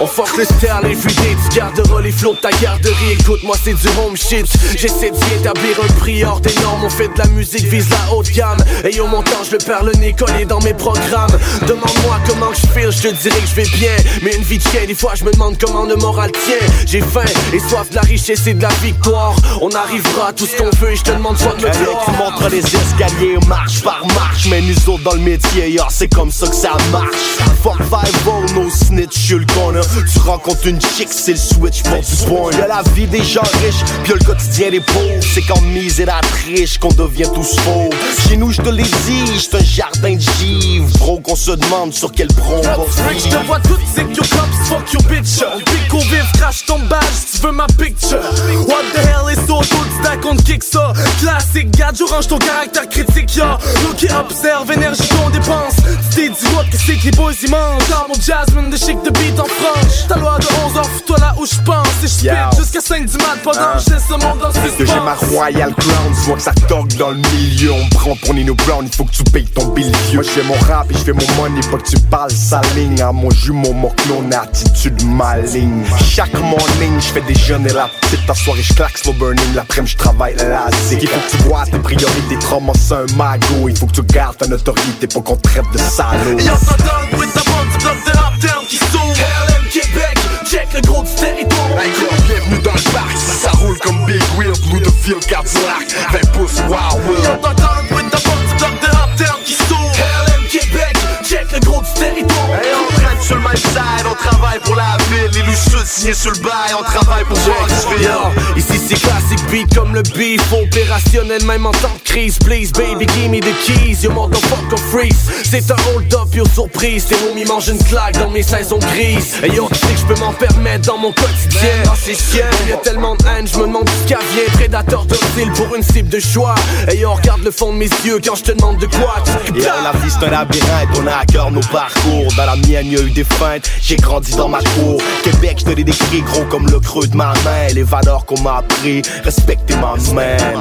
On 0.00 0.06
fuck 0.06 0.36
le 0.36 0.44
style 0.44 0.70
everyday, 0.84 1.36
tu 1.50 1.58
garderas 1.58 2.00
les 2.00 2.12
flots 2.12 2.34
de 2.34 2.38
ta 2.38 2.50
garderie. 2.50 3.12
Écoute-moi 3.12 3.56
c'est 3.62 3.74
du 3.74 3.88
home 3.98 4.16
shit. 4.16 4.46
J'essaie 4.76 5.10
d'y 5.10 5.34
établir 5.34 5.78
un 5.82 5.92
prix 5.94 6.24
hors 6.24 6.40
des 6.40 6.54
normes. 6.62 6.84
On 6.84 6.90
fait 6.90 7.08
de 7.08 7.18
la 7.18 7.26
musique, 7.28 7.64
vise 7.64 7.88
la 7.90 8.14
haute 8.14 8.30
gamme. 8.30 8.58
Et 8.84 9.00
au 9.00 9.06
montant 9.06 9.42
je 9.44 9.52
le 9.52 9.58
perds 9.58 9.84
le 9.84 9.92
nez 9.94 10.14
collé 10.14 10.44
dans 10.44 10.60
mes 10.60 10.74
programmes. 10.74 11.30
Demande-moi 11.66 12.18
comment 12.26 12.52
je 12.52 12.66
feel, 12.68 12.90
je 12.90 13.08
te 13.08 13.22
dirai 13.22 13.40
que 13.40 13.46
je 13.46 13.54
vais 13.54 13.76
bien. 13.78 13.96
Mais 14.22 14.34
une 14.34 14.42
vie 14.42 14.58
de 14.58 14.62
chien, 14.62 14.86
des 14.86 14.94
fois 14.94 15.12
je 15.14 15.24
me 15.24 15.32
demande 15.32 15.56
comment 15.58 15.84
le 15.84 15.96
moral 15.96 16.30
tient. 16.32 16.66
J'ai 16.86 17.00
faim 17.00 17.24
et 17.52 17.58
soif 17.58 17.90
de 17.90 17.96
la 17.96 18.02
richesse 18.02 18.46
et 18.46 18.54
de 18.54 18.62
la 18.62 18.72
victoire. 18.82 19.34
On 19.60 19.70
arrivera 19.70 20.28
à 20.28 20.32
tout 20.32 20.46
ce 20.46 20.56
qu'on 20.56 20.70
veut 20.78 20.92
et 20.92 20.96
je 20.96 21.02
te 21.02 21.10
demande 21.10 21.36
soit 21.36 21.54
de 21.54 21.66
me 21.66 21.70
Tu 21.70 22.10
montres 22.12 22.48
les 22.50 22.64
escaliers 22.64 23.38
marche 23.46 23.82
par 23.82 24.06
marche. 24.06 24.46
Mais 24.48 24.60
nous 24.60 24.88
autres 24.88 25.04
dans 25.04 25.14
le 25.14 25.20
métier, 25.20 25.70
yeah, 25.70 25.88
c'est 25.90 26.08
comme 26.08 26.30
ça 26.30 26.46
que 26.46 26.56
ça 26.56 26.76
marche. 26.92 27.38
Fuck 27.62 27.78
5 27.90 28.54
no 28.54 28.70
snitch, 28.70 29.17
le 29.34 29.44
connais 29.46 29.80
Tu 30.12 30.18
rencontres 30.20 30.66
une 30.66 30.80
chick, 30.80 31.08
c'est 31.10 31.32
le 31.32 31.38
switch 31.38 31.82
pour 31.82 32.00
du 32.00 32.16
point. 32.26 32.50
Y'a 32.52 32.66
la 32.66 32.82
vie 32.94 33.06
des 33.06 33.22
gens 33.22 33.42
riches, 33.62 33.84
puis 34.04 34.14
le 34.14 34.24
quotidien 34.24 34.70
des 34.70 34.80
pauvres 34.80 35.22
C'est 35.34 35.42
quand 35.42 35.60
mise 35.60 36.00
et 36.00 36.04
la 36.04 36.20
triche 36.20 36.78
qu'on 36.78 36.88
devient 36.88 37.28
tous 37.34 37.56
faux. 37.60 37.90
Chez 38.28 38.36
nous, 38.36 38.52
je 38.52 38.62
te 38.62 38.70
dit, 38.70 38.84
j'suis 39.26 39.56
un 39.56 39.64
jardin 39.64 40.14
de 40.14 40.20
givre. 40.20 40.88
Bro, 40.98 41.20
qu'on 41.20 41.36
se 41.36 41.52
demande 41.52 41.92
sur 41.92 42.12
quel 42.12 42.28
bron 42.28 42.58
on 42.58 42.62
va 42.62 43.12
Je 43.12 43.28
te 43.28 43.46
vois 43.46 43.60
toutes 43.60 43.80
c'est 43.94 44.02
your 44.02 44.28
cops, 44.28 44.68
fuck 44.68 44.92
your 44.92 45.02
bitch. 45.04 45.38
Pick 45.64 45.94
au 45.94 45.98
vif, 45.98 46.32
crash 46.38 46.64
ton 46.66 46.78
badge 46.80 47.28
tu 47.38 47.46
veux 47.46 47.52
ma 47.52 47.66
picture. 47.66 48.20
What 48.66 48.84
the 48.94 49.00
hell 49.00 49.28
is 49.30 49.46
so 49.46 49.60
good, 49.60 49.88
stack 50.00 50.24
on 50.24 50.36
kick 50.36 50.62
ça. 50.64 50.92
Classique, 51.20 51.70
gadge, 51.70 52.00
orange 52.00 52.28
ton 52.28 52.38
caractère 52.38 52.88
critique, 52.88 53.36
ya. 53.36 53.58
Look 53.82 54.02
it, 54.02 54.12
observe, 54.12 54.70
énergie 54.72 55.08
qu'on 55.08 55.30
dépense 55.30 55.77
t'es 56.14 56.28
dit 56.28 56.54
what 56.54 56.64
que 56.70 56.76
c'est 56.76 56.96
que 56.96 57.04
les 57.04 57.10
boys 57.12 57.32
ils 57.42 57.50
mangent 57.50 57.82
mon 58.08 58.14
Jasmine, 58.20 58.70
de 58.70 58.76
chic 58.76 58.96
de 59.02 59.10
beat 59.10 59.38
en 59.38 59.44
franche 59.44 60.06
Ta 60.08 60.16
loi 60.16 60.38
de 60.38 60.46
11 60.66 60.78
ans, 60.78 60.82
toi 61.06 61.16
là 61.18 61.34
où 61.38 61.46
je 61.46 61.56
pense. 61.64 61.86
Et 62.02 62.06
je 62.06 62.56
jusqu'à 62.56 62.80
5 62.80 63.06
du 63.06 63.16
mat 63.18 63.38
pendant 63.42 63.74
que 63.74 63.84
je 63.86 63.90
laisse 63.94 64.08
le 64.08 64.16
monde 64.16 64.38
dans 64.38 64.50
Que 64.50 64.86
j'ai 64.86 65.00
ma 65.00 65.14
Royal 65.14 65.74
Crown, 65.74 66.14
tu 66.14 66.26
vois 66.26 66.36
que 66.36 66.42
ça 66.42 66.52
torque 66.68 66.94
dans 66.96 67.10
le 67.10 67.16
milieu. 67.16 67.72
On 67.72 67.88
prend 67.90 68.16
pour 68.16 68.34
Nino 68.34 68.54
Brown, 68.54 68.84
il 68.86 68.94
faut 68.94 69.04
que 69.04 69.12
tu 69.12 69.24
payes 69.24 69.46
ton 69.46 69.66
bill 69.68 69.90
vieux. 70.08 70.14
Moi 70.14 70.22
je 70.22 70.28
fais 70.28 70.42
mon 70.42 70.54
rap 70.66 70.90
et 70.90 70.94
je 70.94 70.98
fais 70.98 71.12
mon 71.12 71.26
money, 71.36 71.60
pas 71.70 71.78
que 71.78 71.88
tu 71.88 71.98
parles 72.10 72.30
sa 72.30 72.60
ligne. 72.74 73.00
À 73.00 73.12
mon 73.12 73.30
jumeau, 73.30 73.72
mon 73.72 73.90
clone, 73.90 74.32
attitude 74.32 75.02
maligne. 75.04 75.84
Chaque 76.04 76.34
morning, 76.34 77.00
je 77.00 77.12
fais 77.12 77.20
des 77.22 77.34
jeunes 77.34 77.66
et 77.66 77.72
la 77.72 77.88
petite. 78.00 78.26
Ta 78.26 78.34
soirée, 78.34 78.62
je 78.62 78.74
claque 78.74 78.98
slow 78.98 79.12
burning, 79.14 79.54
l'après-midi 79.54 79.92
je 79.92 79.96
travaille 79.96 80.34
la 80.36 80.68
zig 80.88 81.02
Il 81.02 81.08
faut 81.08 81.18
que 81.18 81.30
tu 81.30 81.48
vois 81.48 81.64
tes 81.64 81.78
priorités, 81.78 82.38
trauma 82.40 82.72
c'est 82.74 82.94
un 82.94 83.06
magot. 83.16 83.68
Il 83.68 83.76
faut 83.76 83.86
que 83.86 83.92
tu 83.92 84.02
gardes 84.02 84.36
ta 84.36 84.46
notoriété, 84.46 85.06
pas 85.06 85.20
qu'on 85.20 85.36
te 85.36 85.42
traite 85.42 85.64
de 85.72 85.77
salaud. 85.82 86.38
Yo, 86.38 86.54
ça 86.56 86.76
donne 86.78 87.18
with 87.18 87.32
the 87.34 87.44
bones, 87.44 87.76
bloc 87.82 88.04
de 88.04 88.18
rap 88.18 88.38
down 88.38 88.64
qui 88.66 88.76
s'ouvre 88.76 89.14
LM 89.48 89.68
Québec, 89.70 90.18
check 90.44 90.68
le 90.74 90.80
gros 90.80 91.02
du 91.02 91.14
territoire. 91.14 91.80
Hey 91.80 91.92
girl, 91.98 92.20
bienvenue 92.26 92.62
dans 92.62 92.74
le 92.74 92.92
parc. 92.92 93.16
Ça 93.16 93.50
roule 93.58 93.78
comme 93.78 94.04
Big 94.06 94.22
Wheel, 94.36 94.52
Blue 94.70 94.80
de 94.80 94.90
Field 94.90 95.24
Cadillac. 95.26 95.88
20 96.12 96.32
pouces, 96.32 96.60
Wild 96.68 97.06
Will 97.06 97.24
Yo, 97.24 97.36
t'entends 97.42 97.94
with 97.94 98.10
the 98.10 98.22
bones, 98.24 98.58
bloc 98.58 98.80
de 98.80 98.96
rap 98.96 99.16
down 99.16 99.42
qui 99.44 99.54
s'ouvre 99.54 99.92
LM 100.26 100.46
Québec, 100.48 100.96
check 101.24 101.52
le 101.52 101.60
gros 101.60 101.82
du 101.82 101.92
territoire. 101.94 102.48
Hey, 102.62 103.07
sur 103.20 103.36
le 103.36 103.42
même 103.42 103.56
side, 103.56 104.06
on 104.10 104.14
travaille 104.14 104.58
pour 104.60 104.74
la 104.74 104.96
ville. 105.10 105.30
Les 105.34 105.42
loups 105.42 105.56
sud 105.70 105.86
signés 105.86 106.14
sur 106.14 106.30
le 106.30 106.38
bail, 106.38 106.74
on 106.78 106.82
travaille 106.82 107.24
pour 107.24 107.36
Yo, 107.38 108.54
ici 108.56 108.78
c'est 108.88 109.00
classique 109.00 109.44
beat 109.50 109.74
comme 109.74 109.94
le 109.94 110.02
beef 110.02 110.40
Opérationnel 110.52 111.44
même 111.44 111.66
en 111.66 111.70
temps 111.72 111.94
de 111.94 112.08
crise. 112.08 112.38
Please 112.38 112.70
baby 112.72 113.06
give 113.14 113.30
me 113.30 113.40
the 113.40 113.54
keys 113.64 114.02
Yo 114.02 114.12
motherfucker 114.12 114.78
freeze. 114.90 115.16
C'est 115.44 115.70
un 115.70 115.76
hold 115.88 116.12
up 116.14 116.34
yo 116.34 116.44
surprise. 116.46 117.06
Tes 117.06 117.16
homies 117.28 117.44
mangent 117.44 117.68
une 117.68 117.82
claque 117.84 118.18
dans 118.18 118.30
mes 118.30 118.42
saisons 118.42 118.78
grises. 118.78 119.36
Et 119.42 119.48
yo 119.48 119.68
tu 119.72 119.78
sais 119.78 119.94
que 119.94 120.00
je 120.00 120.06
peux 120.14 120.20
m'en 120.20 120.32
permettre 120.32 120.86
dans 120.86 120.98
mon 120.98 121.12
quotidien. 121.12 121.84
Non 121.84 121.92
c'est 121.96 122.14
chiant 122.14 122.46
Y'a 122.68 122.76
tellement 122.76 123.16
de 123.16 123.24
haine 123.26 123.46
je 123.46 123.58
me 123.58 123.66
demande 123.66 123.88
ce 123.88 124.08
vient 124.08 124.18
Prédateur 124.54 125.04
docile 125.04 125.50
pour 125.52 125.74
une 125.74 125.82
cible 125.82 126.08
de 126.08 126.20
choix. 126.20 126.54
Et 126.90 126.98
yo 126.98 127.12
regarde 127.12 127.42
le 127.42 127.50
fond 127.50 127.72
de 127.72 127.78
mes 127.78 127.90
yeux 128.04 128.20
quand 128.24 128.34
je 128.34 128.44
te 128.44 128.52
demande 128.52 128.78
de 128.78 128.86
quoi. 128.86 129.14
Et 129.54 129.60
la 129.60 129.92
vie 129.98 130.10
c'est 130.10 130.26
un 130.26 130.30
labyrinthe, 130.30 130.88
on 131.00 131.06
a 131.06 131.16
à 131.16 131.24
cœur 131.24 131.50
nos 131.50 131.60
parcours 131.60 132.32
Dans 132.36 132.46
la 132.46 132.56
mienne 132.56 132.90
eu 133.08 133.10
des 133.10 133.24
feintes, 133.24 133.70
j'ai 133.80 133.96
grandi 133.96 134.32
dans 134.36 134.48
ma 134.48 134.58
cour. 134.58 135.00
Québec 135.22 135.56
je 135.60 135.64
te 135.64 135.70
l'ai 135.70 135.84
décrit 135.84 136.22
gros 136.22 136.44
comme 136.44 136.66
le 136.66 136.80
creux 136.80 137.06
de 137.06 137.16
ma 137.16 137.32
main. 137.44 137.68
Les 137.74 137.82
valeurs 137.82 138.24
qu'on 138.24 138.40
m'a 138.40 138.58
appris, 138.58 139.02
respecter 139.24 139.74
ma 139.76 139.94
man 140.14 140.58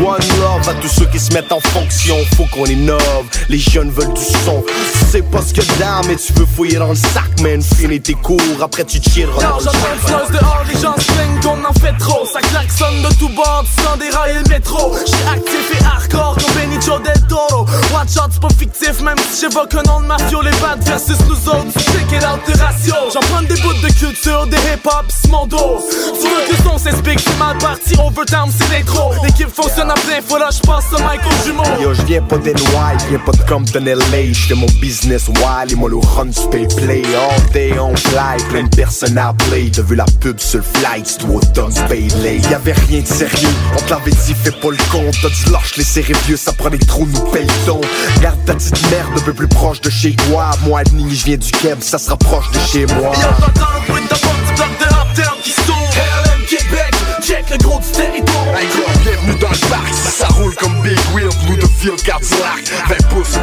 One 0.00 0.28
love 0.40 0.68
à 0.68 0.74
tous 0.80 0.88
ceux 0.88 1.06
qui 1.06 1.18
se 1.18 1.32
mettent 1.32 1.52
en 1.52 1.60
fonction. 1.60 2.16
Faut 2.36 2.46
qu'on 2.54 2.66
innove, 2.66 3.26
les 3.48 3.58
jeunes 3.58 3.90
veulent 3.90 4.14
du 4.14 4.24
son. 4.44 4.64
Tu 4.92 4.98
sais 5.10 5.22
pas 5.22 5.42
ce 5.42 5.52
que 5.54 5.78
d'âme 5.78 6.06
mais 6.08 6.16
tu 6.16 6.32
veux 6.34 6.46
fouiller 6.46 6.78
dans 6.78 6.88
le 6.88 6.94
sac 6.94 7.40
Man, 7.42 7.62
finis 7.62 8.00
tes 8.00 8.14
cours, 8.14 8.40
après 8.62 8.84
tu 8.84 9.00
chilleras 9.00 9.42
dans 9.42 9.48
Non, 9.50 9.56
le 9.58 10.08
sac. 10.08 10.32
Dehors, 10.32 10.64
les 10.72 10.80
gens 10.80 10.94
se 10.96 11.46
qu'on 11.46 11.64
en 11.64 11.72
fait 11.74 11.96
trop. 11.98 12.26
Ça 12.26 12.40
klaxonne 12.40 13.02
de 13.02 13.14
tout 13.14 13.28
bord, 13.30 13.64
tu 13.64 13.82
sens 13.82 13.98
dérailler 13.98 14.40
le 14.44 14.48
métro. 14.48 14.94
J'suis 15.06 15.28
actif 15.28 15.80
et 15.80 15.84
hardcore 15.84 16.36
comme 16.36 16.54
Benicio 16.54 16.98
del 16.98 17.20
Toro. 17.28 17.66
Watch 17.92 18.16
out, 18.16 18.30
c'est 18.32 18.40
pas 18.40 18.48
fictif, 18.58 19.00
même 19.00 19.16
si 19.30 19.42
j'évoque 19.42 19.74
un 19.74 19.82
nom 19.82 20.00
de 20.00 20.06
mafio 20.06 20.42
Les 20.42 20.50
bad 20.62 20.82
versus 20.84 21.18
nous 21.28 21.48
autres, 21.48 21.78
ratio 22.16 22.94
J'en 23.12 23.20
prends 23.20 23.42
des 23.42 23.60
bouts 23.60 23.72
de 23.74 23.92
culture, 23.92 24.46
des 24.46 24.56
hip-hop, 24.56 25.06
c'est 25.08 25.30
mon 25.30 25.46
dos 25.46 25.80
Tu 26.20 26.28
veux 26.28 26.46
que 26.46 26.56
le 26.56 26.68
son 26.68 26.78
s'explique, 26.78 27.20
c'est 27.20 27.38
mal 27.38 27.56
parti, 27.58 27.94
overtime 27.98 28.52
c'est 28.56 28.70
l'intro. 28.72 29.12
L'équipe 29.22 29.48
fonctionne 29.48 29.90
à 29.90 29.94
plein, 29.94 30.20
faut 30.26 30.38
là 30.38 30.48
j'passe 30.52 30.86
au 30.92 31.46
jumeau. 31.46 31.62
Yo, 31.80 31.94
je 31.94 32.02
viens 32.02 32.22
pas 32.22 32.38
d'NY, 32.38 32.54
je 33.00 33.08
viens 33.08 33.18
pas 33.18 33.32
de 33.32 33.48
Compton 33.48 33.84
LA 33.84 34.32
J'fais 34.32 34.54
mon 34.54 34.66
business 34.80 35.28
wild 35.28 35.72
et 35.72 35.74
moi 35.74 35.90
le 35.90 35.96
run 35.96 36.30
pay 36.50 36.66
play. 36.76 37.02
All 37.14 37.52
day 37.52 37.78
on 37.78 37.94
fly, 37.96 38.42
plein 38.48 38.64
de 38.64 38.76
personnes 38.76 39.18
à 39.18 39.34
play. 39.48 39.70
T'as 39.72 39.82
vu 39.82 39.94
la 39.94 40.06
pub 40.20 40.38
sur 40.38 40.58
le 40.58 40.64
flight, 40.64 41.18
tout 41.18 41.34
automne 41.34 41.74
Bailey 41.88 42.40
Y'avait 42.50 42.72
rien 42.72 43.00
de 43.00 43.06
sérieux, 43.06 43.48
on 43.76 43.80
te 43.80 43.90
l'avait 43.90 44.10
dit, 44.10 44.34
fais 44.34 44.50
pas 44.50 44.70
le 44.70 44.76
compte 44.90 45.14
T'as 45.22 45.28
dit 45.28 45.52
lâche 45.52 45.76
les 45.76 45.84
sérieux, 45.84 46.36
ça 46.36 46.52
prend 46.52 46.70
des 46.70 46.78
trous, 46.78 47.06
nous 47.06 47.30
paye 47.30 47.46
ton 47.66 47.80
Garde 48.20 48.44
ta 48.44 48.54
petite 48.54 48.90
merde 48.90 49.10
un 49.16 49.20
peu 49.20 49.32
plus 49.32 49.48
proche 49.48 49.80
de 49.80 49.90
chez 49.90 50.14
toi. 50.28 50.50
Moi, 50.64 50.82
je 50.86 51.24
viens 51.24 51.36
du 51.36 51.50
Keb, 51.50 51.78
ça 51.80 51.97
se 51.98 52.10
rapproche 52.10 52.50
de 52.52 52.58
chez 52.60 52.86
moi 52.94 53.10
bloc 53.10 54.70
de 54.78 55.42
qui 55.42 55.52
LM 55.52 56.44
Québec, 56.46 56.94
check 57.22 57.50
le 57.50 57.56
gros 57.58 57.80
du 57.80 57.90
territoire 57.90 58.56
Hey 58.56 58.68
girl, 58.72 58.98
bienvenue 59.02 59.38
dans 59.40 59.50
le 59.50 59.68
parc 59.68 59.92
Ça 59.94 60.28
roule 60.28 60.54
comme 60.54 60.80
Big 60.82 60.98
Wheel, 61.12 61.28
Blue 61.46 61.56
de 61.56 61.66
Field 61.66 62.00
Cadillac 62.02 62.70
20 62.88 63.08
pouces, 63.08 63.38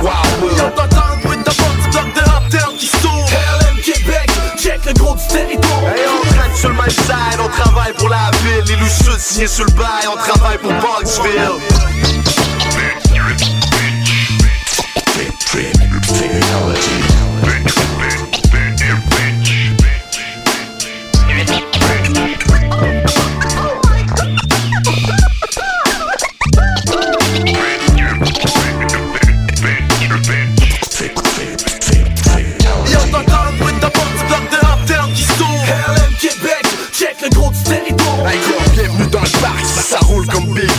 bloc 1.92 2.14
de 2.14 2.20
rap 2.30 2.50
down 2.50 2.78
qui 2.78 2.90
LM 3.04 3.82
Québec, 3.84 4.30
check 4.58 4.86
le 4.86 4.94
gros 4.94 5.16
du 5.16 5.28
territoire 5.28 5.82
Hey, 5.94 6.06
on 6.08 6.28
traîne 6.34 6.56
sur 6.56 6.70
le 6.70 6.76
même 6.76 6.90
side, 6.90 7.40
on 7.44 7.50
travaille 7.50 7.94
pour 7.94 8.10
la 8.10 8.32
ville 8.44 8.78
Les 8.80 8.90
sud 8.90 9.20
signés 9.20 9.48
sur 9.48 9.66
le 9.66 9.72
bail, 9.72 10.08
on 10.08 10.18
travaille 10.18 10.58
pour 10.60 10.72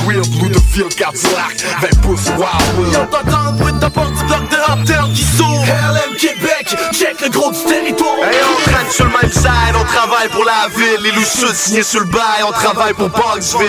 weird, 0.06 0.26
Loup 0.40 0.48
de 0.48 0.58
fil 0.58 0.88
cardiaque, 0.88 1.64
20 1.80 2.00
pouces 2.02 2.28
wild. 2.36 2.92
Y'entend 2.92 3.50
le 3.50 3.58
bruit 3.58 3.72
de 3.72 3.80
la 3.80 3.90
porte 3.90 4.12
bloc 4.26 4.48
de 4.50 5.14
qui 5.14 5.24
s'ouvre. 5.24 5.64
LM 5.66 6.16
Québec, 6.16 6.76
check 6.92 7.20
le 7.20 7.28
gros 7.28 7.50
du 7.50 7.62
territoire. 7.64 8.16
Hey, 8.22 8.38
on 8.44 8.70
traîne 8.70 8.90
sur 8.90 9.04
le 9.04 9.10
même 9.10 9.32
side, 9.32 9.74
on 9.74 9.84
travaille 9.84 10.28
pour 10.28 10.44
la 10.44 10.68
ville. 10.76 11.00
Les 11.02 11.12
loups 11.12 11.52
signés 11.54 11.82
sur 11.82 12.00
le 12.00 12.06
bail, 12.06 12.42
on 12.46 12.52
travaille 12.52 12.94
pour 12.94 13.10
Parksville. 13.10 13.66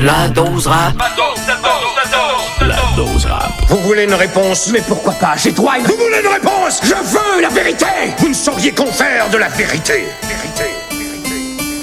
La 0.00 0.28
dose 0.28 0.66
rap. 0.66 0.94
La 0.98 1.10
dose, 1.16 1.40
la 1.46 1.54
dose, 1.56 1.96
la 1.96 2.66
dose. 2.66 2.68
La 2.68 2.96
dose 2.96 3.26
rap. 3.26 3.52
Vous 3.68 3.78
voulez 3.78 4.04
une 4.04 4.14
réponse 4.14 4.68
Mais 4.68 4.82
pourquoi 4.86 5.12
pas 5.14 5.34
J'ai 5.36 5.52
droit 5.52 5.78
une... 5.78 5.86
Vous 5.86 5.96
voulez 5.96 6.20
une 6.20 6.32
réponse 6.32 6.80
Je 6.82 6.94
veux 6.94 7.40
la 7.40 7.48
vérité 7.48 7.86
Vous 8.18 8.28
ne 8.28 8.34
sauriez 8.34 8.72
qu'on 8.72 8.92
faire 8.92 9.30
de 9.30 9.38
la 9.38 9.48
vérité. 9.48 10.06
Vérité. 10.22 10.81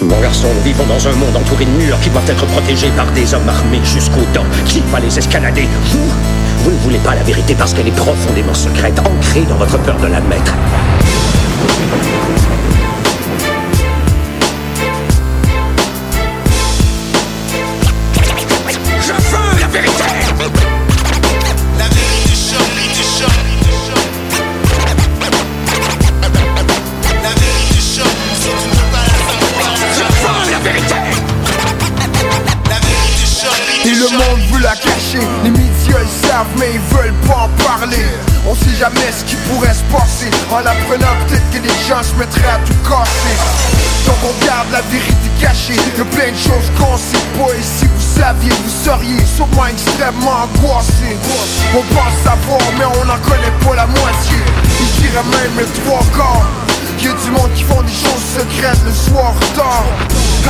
Mon 0.09 0.19
garçon, 0.21 0.47
nous 0.55 0.61
vivons 0.61 0.85
dans 0.87 1.07
un 1.07 1.13
monde 1.13 1.35
entouré 1.35 1.65
de 1.65 1.71
murs 1.71 1.99
qui 2.01 2.09
doivent 2.09 2.29
être 2.29 2.45
protégés 2.47 2.89
par 2.97 3.05
des 3.11 3.31
hommes 3.35 3.47
armés 3.47 3.79
jusqu'aux 3.83 4.25
dents. 4.33 4.45
Qui 4.65 4.81
va 4.91 4.99
les 4.99 5.17
escalader 5.17 5.67
Vous 5.91 6.09
Vous 6.63 6.71
ne 6.71 6.77
voulez 6.77 6.97
pas 6.97 7.13
la 7.13 7.21
vérité 7.21 7.53
parce 7.53 7.75
qu'elle 7.75 7.87
est 7.87 7.95
profondément 7.95 8.55
secrète, 8.55 8.99
ancrée 8.99 9.43
dans 9.43 9.57
votre 9.57 9.77
peur 9.77 9.97
de 9.97 10.07
l'admettre. 10.07 10.55
En 39.91 40.59
l'apprenant 40.59 41.17
peut-être 41.25 41.49
que 41.49 41.57
les 41.57 41.87
gens 41.87 42.03
se 42.03 42.13
mettraient 42.13 42.45
à 42.45 42.59
tout 42.61 42.77
casser 42.85 43.37
Donc 44.05 44.17
on 44.21 44.45
garde 44.45 44.69
la 44.71 44.81
vérité 44.81 45.29
cachée 45.41 45.73
Y'a 45.73 46.05
plein 46.05 46.29
de 46.29 46.37
choses 46.37 46.69
qu'on 46.77 46.95
sait 46.95 47.25
pas 47.33 47.49
Et 47.57 47.63
si 47.63 47.85
vous 47.85 48.21
saviez, 48.21 48.51
vous 48.51 48.85
seriez 48.85 49.25
sûrement 49.25 49.65
extrêmement 49.65 50.45
angoissé. 50.45 51.17
On 51.73 51.81
pense 51.93 52.13
savoir 52.23 52.61
mais 52.77 52.85
on 52.85 53.05
n'en 53.05 53.17
connaît 53.17 53.55
pas 53.65 53.75
la 53.75 53.87
moitié. 53.87 54.37
Je 54.77 55.01
dirais 55.01 55.25
même 55.25 55.57
le 55.57 55.65
trois 55.81 56.05
quarts. 56.15 56.45
Y'a 57.01 57.13
du 57.13 57.31
monde 57.31 57.49
qui 57.55 57.63
font 57.63 57.81
des 57.81 57.89
choses 57.89 58.25
secrètes 58.37 58.85
le 58.85 58.93
soir 58.93 59.33
tard 59.55 59.85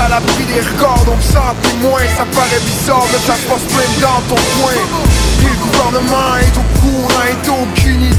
À 0.04 0.10
l'abri 0.10 0.44
des 0.52 0.60
records, 0.60 1.06
donc 1.06 1.22
sans 1.22 1.56
témoin 1.64 2.02
Ça 2.18 2.26
paraît 2.36 2.60
bizarre 2.66 3.06
mais 3.08 3.20
ça 3.24 3.36
se 3.40 3.48
passe 3.48 3.64
plein 3.72 3.88
dans 4.04 4.22
ton 4.28 4.42
coin. 4.60 4.76
Et 4.76 5.48
le 5.48 5.56
gouvernement 5.64 6.36
est 6.44 6.58
au 6.60 6.66
courant 6.82 7.24
et 7.24 7.50
aucune 7.50 8.04
idée. 8.04 8.19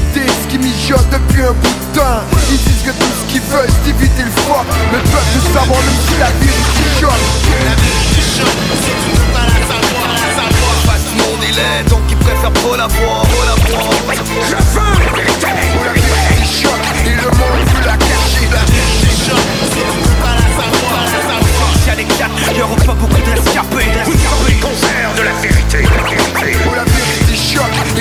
qui 0.51 0.59
mijote 0.59 1.07
depuis 1.09 1.43
un 1.43 1.53
bout 1.53 1.75
de 1.79 1.97
temps. 1.97 2.19
Ils 2.51 2.59
disent 2.59 2.83
que 2.83 2.91
tout 2.91 3.13
ce 3.15 3.23
qu'ils 3.31 3.41
veulent 3.47 3.71
c'est 3.71 3.89
éviter 3.89 4.23
le 4.23 4.31
froid. 4.43 4.65
Mais 4.91 4.99
peuple 4.99 5.31
de 5.31 5.41
savoir 5.47 5.79
même 5.79 6.01
si 6.03 6.15
la 6.19 6.31
vérité 6.43 6.83
choque 6.99 7.23
La 7.63 7.75
vérité 7.79 8.19
choque, 8.35 8.59
ne 8.59 9.15
veux 9.15 9.31
pas 9.31 9.47
la 9.47 9.59
savoir, 9.63 10.11
la 10.11 10.29
savoir. 10.35 10.75
Face 10.91 11.07
monde 11.15 11.43
il 11.47 11.55
est, 11.55 11.87
donc 11.87 12.03
ils 12.09 12.17
préfèrent 12.19 12.51
pas 12.51 12.75
la 12.75 12.87
voir, 12.87 13.23
pas 13.31 13.45
la 13.47 13.55
voir. 13.63 13.95
Je 14.43 14.59
veux 14.75 14.91
la 14.99 15.11
vérité 15.15 15.47
La 15.87 15.93
vérité 15.95 16.43
choque 16.43 16.87
et 17.07 17.15
le 17.15 17.29
monde 17.31 17.63
veut 17.71 17.85
la 17.87 17.95
cacher. 17.95 18.45
La 18.51 18.63
vérité 18.67 19.11
choque, 19.23 19.55
ne 19.55 19.87
veux 20.03 20.19
pas 20.19 20.35
la 20.35 20.47
savoir, 20.51 20.99
la 20.99 21.21
savoir. 21.31 21.71
Si 21.79 21.87
elle 21.95 22.03
éclate, 22.03 22.35
y'aura 22.59 22.75
pas 22.75 22.97
beaucoup 22.99 23.23
de 23.23 23.31
rescapés 23.39 23.87
Vous 24.03 24.19
qu'en 24.59 24.75
faire 24.83 25.15
de 25.15 25.23
la 25.23 25.33
vérité. 25.39 25.79
La 25.87 26.03
vérité 26.11 26.90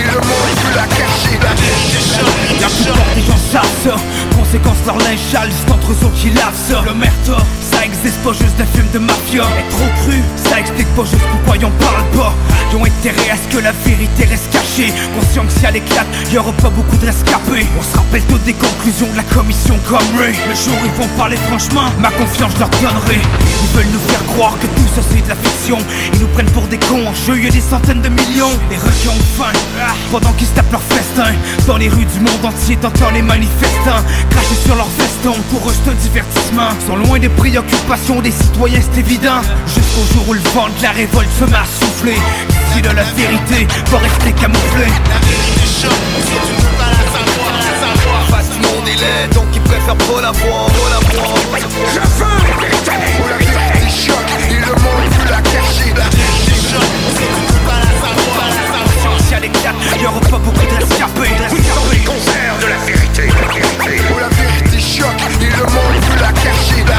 et 0.01 0.05
le 0.05 0.21
monde 0.21 0.57
veut 0.65 0.75
la 0.75 0.87
cacher 0.87 1.39
La 1.43 1.51
La 2.61 2.69
plupart 2.69 3.15
des 3.15 3.23
gens 3.23 3.37
savent 3.53 3.77
ça 3.85 3.97
Conséquence, 4.37 4.79
leur 4.87 4.99
linge 4.99 5.19
sale, 5.31 5.51
c'est 5.53 5.73
entre 5.73 5.93
eux 5.93 6.13
qui 6.17 6.31
lavent 6.31 6.55
ça. 6.69 6.83
Le 6.87 6.95
merta, 6.95 7.39
ça 7.81 7.87
existe 7.87 8.19
pas 8.23 8.33
juste 8.33 8.57
des 8.59 8.67
films 8.77 8.91
de 8.93 8.99
mafia. 8.99 9.43
Être 9.59 9.69
trop 9.71 9.89
cru, 10.05 10.21
ça 10.37 10.61
explique 10.61 10.89
pas 10.95 11.05
juste 11.05 11.25
pourquoi 11.33 11.57
y'en 11.57 11.71
parle 11.81 12.05
pas. 12.15 12.35
Ils 12.71 12.77
ont 12.77 12.85
intérêt 12.85 13.31
à 13.31 13.37
ce 13.37 13.57
que 13.57 13.63
la 13.63 13.73
vérité 13.73 14.27
reste 14.27 14.53
cachée. 14.53 14.93
Conscient 15.19 15.45
que 15.47 15.53
si 15.53 15.65
elle 15.65 15.77
éclate, 15.77 16.07
y'aura 16.31 16.53
pas 16.53 16.69
beaucoup 16.69 16.97
de 16.99 17.07
rescapés. 17.07 17.67
On 17.79 17.83
se 17.83 17.97
rappelle 17.97 18.23
toutes 18.29 18.45
des 18.45 18.53
conclusions 18.53 19.09
de 19.11 19.17
la 19.17 19.23
commission 19.23 19.77
comme 19.89 20.09
Ray 20.19 20.35
Le 20.49 20.55
jour 20.55 20.77
ils 20.85 20.93
vont 21.01 21.09
parler 21.17 21.37
franchement, 21.49 21.89
ma 21.99 22.11
confiance 22.11 22.53
leur 22.59 22.69
donnerai. 22.69 23.17
Ils 23.17 23.77
veulent 23.77 23.93
nous 23.93 24.07
faire 24.13 24.25
croire 24.35 24.59
que 24.61 24.67
tout 24.67 24.89
ça 24.95 25.01
c'est 25.09 25.25
de 25.25 25.29
la 25.29 25.37
fiction. 25.37 25.79
Ils 26.13 26.21
nous 26.21 26.29
prennent 26.29 26.53
pour 26.53 26.67
des 26.69 26.79
cons, 26.79 27.07
en 27.07 27.15
jeu 27.15 27.41
y'a 27.41 27.51
des 27.51 27.63
centaines 27.63 28.03
de 28.03 28.11
millions. 28.11 28.53
Les 28.71 28.77
requins 28.77 29.17
ont 29.17 29.27
faim, 29.39 29.53
pendant 30.13 30.33
qu'ils 30.35 30.49
se 30.49 30.53
tapent 30.53 30.73
leur 30.73 30.83
festin 30.83 31.33
Dans 31.67 31.79
les 31.79 31.89
rues 31.89 32.05
du 32.05 32.21
monde 32.21 32.45
entier, 32.45 32.77
t'entends 32.77 33.11
les 33.11 33.23
manifestants 33.23 34.05
Cracher 34.29 34.59
sur 34.67 34.77
leur 34.77 34.89
veston, 34.99 35.35
pour 35.51 35.67
eux 35.69 35.75
c'est 35.83 35.91
un 35.91 35.95
divertissement. 35.95 36.71
Sont 36.87 36.97
loin 36.97 37.19
des 37.19 37.29
préoccupations 37.29 37.70
des 38.23 38.31
citoyens, 38.31 38.81
c'est 38.81 39.01
évident 39.01 39.41
Jusqu'au 39.67 40.05
jour 40.13 40.29
où 40.29 40.33
le 40.35 40.41
vent 40.55 40.69
de 40.69 40.83
la 40.83 40.91
révolte 40.91 41.29
se 41.39 41.45
à 41.45 41.65
souffler 41.65 42.15
Ici 42.15 42.83
là 42.83 42.93
la 42.93 43.03
vérité 43.03 43.67
va 43.91 43.99
rester 43.99 44.33
camouflée 44.33 44.91
La 45.09 45.21
vérité 45.27 45.67
choque, 45.67 45.93
si 46.23 46.33
tu 46.33 46.53
ne 46.53 46.61
veux 46.61 46.77
pas 46.79 46.91
la 46.91 47.05
savoir, 47.11 47.53
la 47.59 47.75
savoir. 47.81 48.27
Face 48.31 48.51
du 48.51 48.59
monde 48.67 48.87
il 48.87 49.03
est, 49.03 49.35
donc 49.35 49.47
ils 49.55 49.61
préfèrent 49.63 49.97
pas 49.97 50.21
la 50.23 50.31
voir, 50.33 50.67
pas 50.67 50.91
la 50.91 51.01
voir 51.13 51.37
Je 51.59 51.67
veux 51.67 51.91
la 51.95 52.61
vérité. 52.61 52.91
La 53.31 53.37
vérité 53.39 53.91
choque 53.91 54.33
et 54.49 54.55
le 54.55 54.75
monde 54.75 55.11
veut 55.19 55.31
la 55.31 55.43
cacher 55.43 55.91
La 55.97 56.09
vérité 56.11 56.55
choque, 56.57 56.97
si 57.15 57.27
tu 57.27 57.41
ne 57.41 57.53
veux 57.53 57.65
pas 57.69 57.79
la 57.79 57.93
savoir, 58.01 58.47
la 58.49 58.65
savoir. 58.71 59.21
Si 59.27 59.35
elle 59.35 59.45
éclate, 59.45 59.77
y'aura 60.01 60.21
pas 60.21 60.39
beaucoup 60.39 60.67
de 60.67 60.75
rescapés 60.75 61.35
sauriez 61.75 62.05
qu'en 62.05 62.21
faire 62.31 62.55
de 62.61 62.67
la 62.67 62.79
vérité. 62.87 63.29
La 63.29 63.49
vérité 63.55 64.30
et 65.01 65.51
le 65.51 65.65
monde 65.65 65.97
veut 66.09 66.21
la 66.21 66.33
cacher. 66.33 66.85
La 66.87 66.99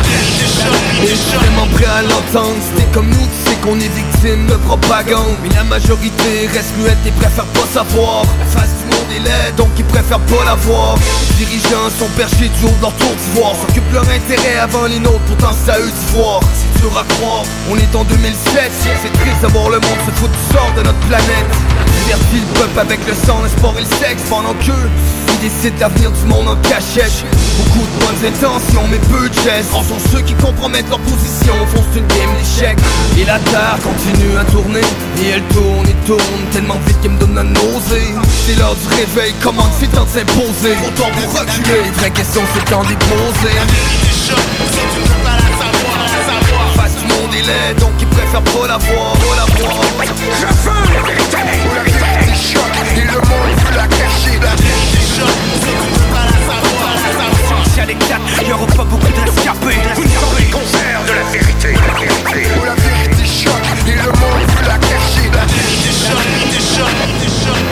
Et 1.06 1.38
vraiment 1.38 1.68
prêt 1.74 1.86
à 1.86 2.02
l'entendre 2.04 2.56
t'es 2.76 2.86
comme 2.94 3.08
nous, 3.08 3.16
tu 3.18 3.50
sais 3.50 3.56
qu'on 3.58 3.80
est 3.80 3.94
victime 3.94 4.48
de 4.48 4.56
propagande. 4.68 5.36
Mais 5.44 5.50
la 5.56 5.64
majorité 5.64 6.48
reste 6.54 6.76
muette 6.78 6.98
et 7.06 7.12
préfère 7.12 7.46
pas 7.46 7.68
savoir. 7.74 8.24
La 8.40 8.46
face 8.46 8.74
du 8.80 8.86
monde 8.86 9.12
est 9.16 9.24
laide, 9.24 9.56
donc 9.58 9.70
ils 9.78 9.86
préfèrent 9.86 10.20
pas 10.20 10.46
la 10.46 10.56
voir. 10.56 10.96
Les 11.30 11.46
dirigeants 11.46 11.90
sont 11.98 12.10
perchés 12.18 12.50
du 12.50 12.66
haut 12.66 12.76
de 12.78 12.82
leur 12.82 12.94
tour 12.96 13.12
d'ivoire. 13.12 13.56
S'occupent 13.56 13.94
leur 13.94 14.08
intérêt 14.10 14.58
avant 14.60 14.86
les 14.86 15.00
nôtres, 15.00 15.26
pourtant 15.28 15.54
c'est 15.54 15.72
à 15.72 15.80
d'y 15.80 16.14
voir. 16.14 16.40
C'est 16.54 16.82
dur 16.82 16.98
à 16.98 17.04
croire, 17.16 17.44
on 17.70 17.78
est 17.78 17.96
en 17.96 18.04
2007 18.04 18.72
C'est 18.82 19.14
triste 19.14 19.42
de 19.42 19.48
voir 19.48 19.70
le 19.70 19.80
monde 19.80 20.02
se 20.06 20.12
foutre 20.20 20.34
du 20.34 20.54
sort 20.54 20.72
de 20.76 20.84
notre 20.84 21.00
planète. 21.10 21.50
Divertit 22.04 22.42
le 22.42 22.60
peuple 22.60 22.80
avec 22.80 23.00
le 23.08 23.14
sang, 23.14 23.42
le 23.44 23.50
sport 23.50 23.76
et 23.78 23.82
le 23.82 23.94
sexe. 24.00 24.24
Pendant 24.30 24.54
qu'eux, 24.54 24.90
ils 25.42 25.50
décident 25.50 25.78
l'avenir 25.80 26.12
du 26.12 26.26
monde 26.26 26.48
en 26.48 26.56
cachette. 26.68 27.26
Beaucoup 27.58 27.86
de 27.86 28.06
bonnes 28.06 28.26
intentions 28.28 28.84
mais 28.90 28.98
peu 28.98 29.30
de 29.30 29.34
gestes. 29.34 29.74
En 29.74 29.84
sont 29.84 30.00
ceux 30.12 30.22
qui 30.22 30.34
compromettent 30.36 30.90
leur 30.90 31.00
position 31.00 31.54
Font 31.74 31.84
une 31.96 32.08
game 32.08 32.34
d'échecs 32.40 32.78
Et 33.18 33.26
la 33.26 33.40
terre 33.40 33.78
continue 33.84 34.38
à 34.38 34.44
tourner 34.46 34.82
Et 35.22 35.30
elle 35.30 35.44
tourne 35.54 35.86
et 35.88 36.08
tourne 36.08 36.42
Tellement 36.52 36.80
vite 36.86 37.00
qu'elle 37.02 37.12
me 37.12 37.20
donne 37.20 37.36
la 37.36 37.44
nausée. 37.44 38.14
C'est 38.46 38.58
l'heure 38.58 38.76
du 38.76 38.88
réveil, 38.88 39.34
comment 39.42 39.70
c'est 39.80 39.92
temps 39.92 40.06
de 40.06 40.10
s'imposer? 40.10 40.76
Autant 40.88 41.12
pour 41.12 41.40
reculer, 41.40 41.90
vraie 41.98 42.12
question 42.12 42.42
c'est 42.54 42.66
temps 42.66 42.84
d'y 42.84 42.96
poser. 42.96 43.54
La 43.56 43.66
vérité 43.66 44.12
choque, 44.12 44.52
si 44.72 44.82
tu 44.94 45.00
ne 45.00 45.06
veux 45.06 45.24
pas 45.24 45.38
la 45.38 45.50
savoir, 45.62 45.98
la 46.02 46.22
savoir. 46.26 46.66
Face 46.76 46.96
du 46.98 47.06
monde 47.08 47.34
il 47.34 47.50
est, 47.50 47.74
donc 47.80 47.94
ils 48.00 48.08
préfèrent 48.08 48.42
pas 48.42 48.68
la 48.68 48.78
voir, 48.78 49.14
pas 49.14 49.36
la 49.38 49.48
voir. 49.56 49.82
Je 50.42 50.48
veux 50.48 50.84
la 50.94 51.02
vérité. 51.08 51.38
La 51.76 51.84
vérité 51.84 52.34
choque 52.36 52.78
et 52.98 53.06
le 53.06 53.20
monde 53.30 53.56
veut 53.62 53.76
la 53.76 53.88
cacher 53.88 54.40
La 54.42 54.56
vérité 55.26 55.68
choque, 55.68 55.88
ne 55.90 55.98
veux 55.98 56.10
pas 56.14 56.26
la 56.26 56.38
savoir, 56.50 56.94
la. 57.02 57.66
Si 57.74 57.80
elle 57.80 57.92
éclate, 57.92 58.22
y'aura 58.48 58.68
pas 58.68 58.84
beaucoup 58.84 59.08
de 59.08 59.20
rescapés 59.20 59.80
Vous 59.96 60.04
ne 60.04 60.10
sauriez 60.10 60.50
qu'en 60.52 60.60
faire 60.60 61.02
de 61.08 61.14
la 61.14 61.24
vérité. 61.32 61.70
Oh 61.76 62.66
la 62.66 62.76
vérité 62.76 63.26
choque 63.26 63.88
et 63.88 63.92
le 63.92 64.12
monde 64.20 64.46
veut 64.48 64.68
la 64.68 64.78
cacher 64.78 65.30
La 65.34 65.46
vérité 65.46 65.92
choque, 65.92 66.28
vérité 66.36 66.60
choque, 66.60 66.98
vérité 67.00 67.30
choque. 67.44 67.70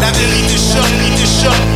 La 0.00 0.10
vérité 0.12 0.56
choque, 0.56 0.90
vérité 0.90 1.26
choque. 1.26 1.70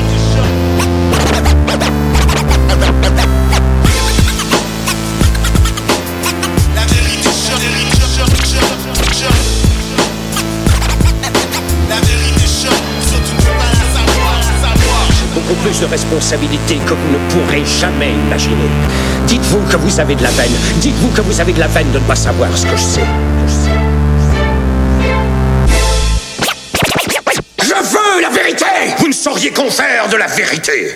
Que 16.20 16.94
vous 16.94 17.12
ne 17.12 17.18
pourrez 17.30 17.64
jamais 17.64 18.12
imaginer. 18.26 18.68
Dites-vous 19.26 19.60
que 19.70 19.76
vous 19.76 19.98
avez 19.98 20.14
de 20.14 20.22
la 20.22 20.30
veine. 20.30 20.52
Dites-vous 20.80 21.08
que 21.08 21.20
vous 21.22 21.40
avez 21.40 21.52
de 21.52 21.60
la 21.60 21.66
veine 21.66 21.90
de 21.90 21.98
ne 21.98 22.04
pas 22.04 22.14
savoir 22.14 22.56
ce 22.56 22.66
que 22.66 22.76
je 22.76 22.82
sais. 22.82 23.83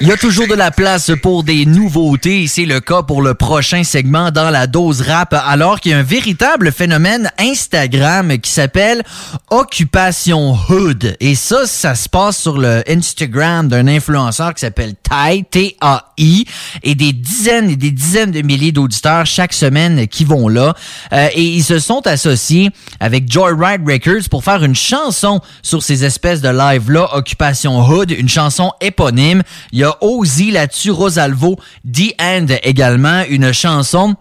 Il 0.02 0.08
y 0.08 0.12
a 0.12 0.16
toujours 0.18 0.46
de 0.46 0.54
la 0.54 0.70
place 0.70 1.10
pour 1.22 1.44
des 1.44 1.64
nouveautés. 1.64 2.46
C'est 2.46 2.66
le 2.66 2.80
cas 2.80 3.02
pour 3.02 3.22
le 3.22 3.32
prochain 3.32 3.84
segment 3.84 4.30
dans 4.30 4.50
la 4.50 4.66
dose 4.66 5.00
rap, 5.00 5.32
alors 5.32 5.80
qu'il 5.80 5.92
y 5.92 5.94
a 5.94 5.98
un 5.98 6.02
véritable 6.02 6.70
phénomène 6.70 7.30
Instagram 7.38 8.36
qui 8.38 8.50
s'appelle 8.50 9.02
Occupation 9.48 10.54
Hood. 10.68 11.16
Et 11.20 11.34
ça, 11.34 11.66
ça 11.66 11.94
se 11.94 12.06
passe 12.10 12.36
sur 12.36 12.58
le 12.58 12.82
Instagram 12.86 13.66
d'un 13.68 13.88
influenceur 13.88 14.52
qui 14.52 14.60
s'appelle 14.60 14.92
Tai, 15.02 15.44
T-A-I, 15.50 16.44
et 16.82 16.94
des 16.94 17.14
dizaines 17.14 17.70
et 17.70 17.76
des 17.76 17.92
dizaines 17.92 18.32
de 18.32 18.42
milliers 18.42 18.72
d'auditeurs 18.72 19.24
chaque 19.24 19.54
semaine 19.54 20.06
qui 20.06 20.26
vont 20.26 20.48
là. 20.48 20.74
Euh, 21.14 21.28
et 21.32 21.44
ils 21.44 21.64
se 21.64 21.78
sont 21.78 22.06
associés 22.06 22.68
avec 23.00 23.32
Joyride 23.32 23.88
Records 23.88 24.28
pour 24.30 24.44
faire 24.44 24.62
une 24.64 24.76
chanson 24.76 25.40
sur 25.62 25.82
ces 25.82 26.04
espèces 26.04 26.42
de 26.42 26.50
live-là, 26.50 27.08
Occupation 27.14 27.80
Hood, 27.80 28.17
une 28.18 28.28
chanson 28.28 28.72
éponyme. 28.80 29.42
Il 29.72 29.78
y 29.78 29.84
a 29.84 29.96
Ozzy 30.02 30.50
là-dessus, 30.50 30.90
Rosalvo, 30.90 31.56
The 31.90 32.14
End 32.20 32.46
également, 32.62 33.22
une 33.28 33.52
chanson 33.52 34.16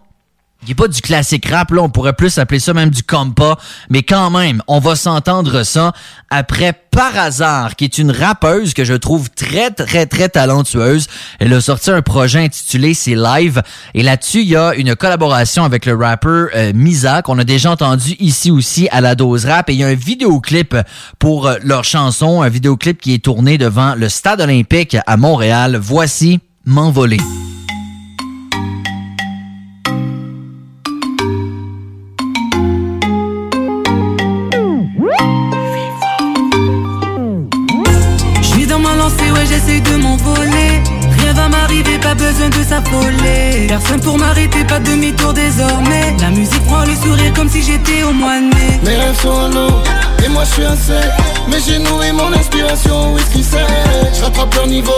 qui 0.67 0.73
est 0.73 0.75
pas 0.75 0.89
du 0.89 1.01
classique 1.01 1.47
rap, 1.49 1.71
là, 1.71 1.81
on 1.81 1.87
pourrait 1.87 2.11
plus 2.11 2.37
appeler 2.39 2.59
ça 2.59 2.73
même 2.73 2.89
du 2.89 3.01
compas, 3.01 3.57
mais 3.89 4.03
quand 4.03 4.29
même, 4.29 4.61
on 4.67 4.79
va 4.79 4.97
s'entendre 4.97 5.63
ça 5.63 5.93
après 6.29 6.73
Par 6.91 7.17
hasard, 7.17 7.77
qui 7.77 7.85
est 7.85 7.99
une 7.99 8.11
rappeuse 8.11 8.73
que 8.73 8.83
je 8.83 8.93
trouve 8.93 9.29
très, 9.29 9.71
très, 9.71 10.07
très 10.07 10.27
talentueuse. 10.27 11.07
Elle 11.39 11.53
a 11.53 11.61
sorti 11.61 11.89
un 11.89 12.01
projet 12.01 12.39
intitulé 12.39 12.93
C'est 12.93 13.15
Live, 13.15 13.61
et 13.93 14.03
là-dessus, 14.03 14.41
il 14.41 14.49
y 14.49 14.57
a 14.57 14.73
une 14.73 14.93
collaboration 14.97 15.63
avec 15.63 15.85
le 15.85 15.95
rappeur 15.95 16.49
euh, 16.53 16.73
Misa, 16.75 17.21
qu'on 17.21 17.39
a 17.39 17.45
déjà 17.45 17.71
entendu 17.71 18.17
ici 18.19 18.51
aussi 18.51 18.89
à 18.91 18.99
la 18.99 19.15
dose 19.15 19.45
rap, 19.45 19.69
et 19.69 19.73
il 19.73 19.79
y 19.79 19.85
a 19.85 19.87
un 19.87 19.95
vidéoclip 19.95 20.75
pour 21.17 21.47
euh, 21.47 21.55
leur 21.63 21.85
chanson, 21.85 22.41
un 22.41 22.49
vidéoclip 22.49 22.99
qui 22.99 23.13
est 23.13 23.23
tourné 23.23 23.57
devant 23.57 23.95
le 23.95 24.09
Stade 24.09 24.41
olympique 24.41 24.97
à 25.07 25.15
Montréal. 25.15 25.79
Voici 25.81 26.41
M'envoler. 26.65 27.21
Besoin 42.37 42.49
de 42.49 42.67
s'affoler. 42.67 43.67
Personne 43.67 43.99
pour 44.01 44.17
m'arrêter, 44.17 44.63
pas 44.65 44.79
de 44.79 44.91
demi-tour 44.91 45.33
désormais. 45.33 46.15
La 46.19 46.29
musique 46.29 46.63
prend 46.65 46.83
le 46.85 46.95
sourire 46.95 47.33
comme 47.33 47.49
si 47.49 47.61
j'étais 47.61 48.03
au 48.03 48.11
mois 48.11 48.39
de 48.39 48.45
mai. 48.55 48.79
Mes 48.83 48.95
rêves 48.95 49.19
sont 49.19 49.29
en 49.29 49.51
eau, 49.51 49.81
et 50.23 50.29
moi 50.29 50.43
je 50.43 50.53
suis 50.53 50.63
un 50.63 50.75
sec 50.75 51.09
Mais 51.47 51.57
j'ai 51.65 51.79
nourri 51.79 52.11
mon 52.11 52.31
inspiration, 52.33 53.13
whisky 53.13 53.43
sec 53.43 53.65
Je 54.13 54.23
rattrape 54.23 54.53
leur 54.55 54.67
niveau, 54.67 54.91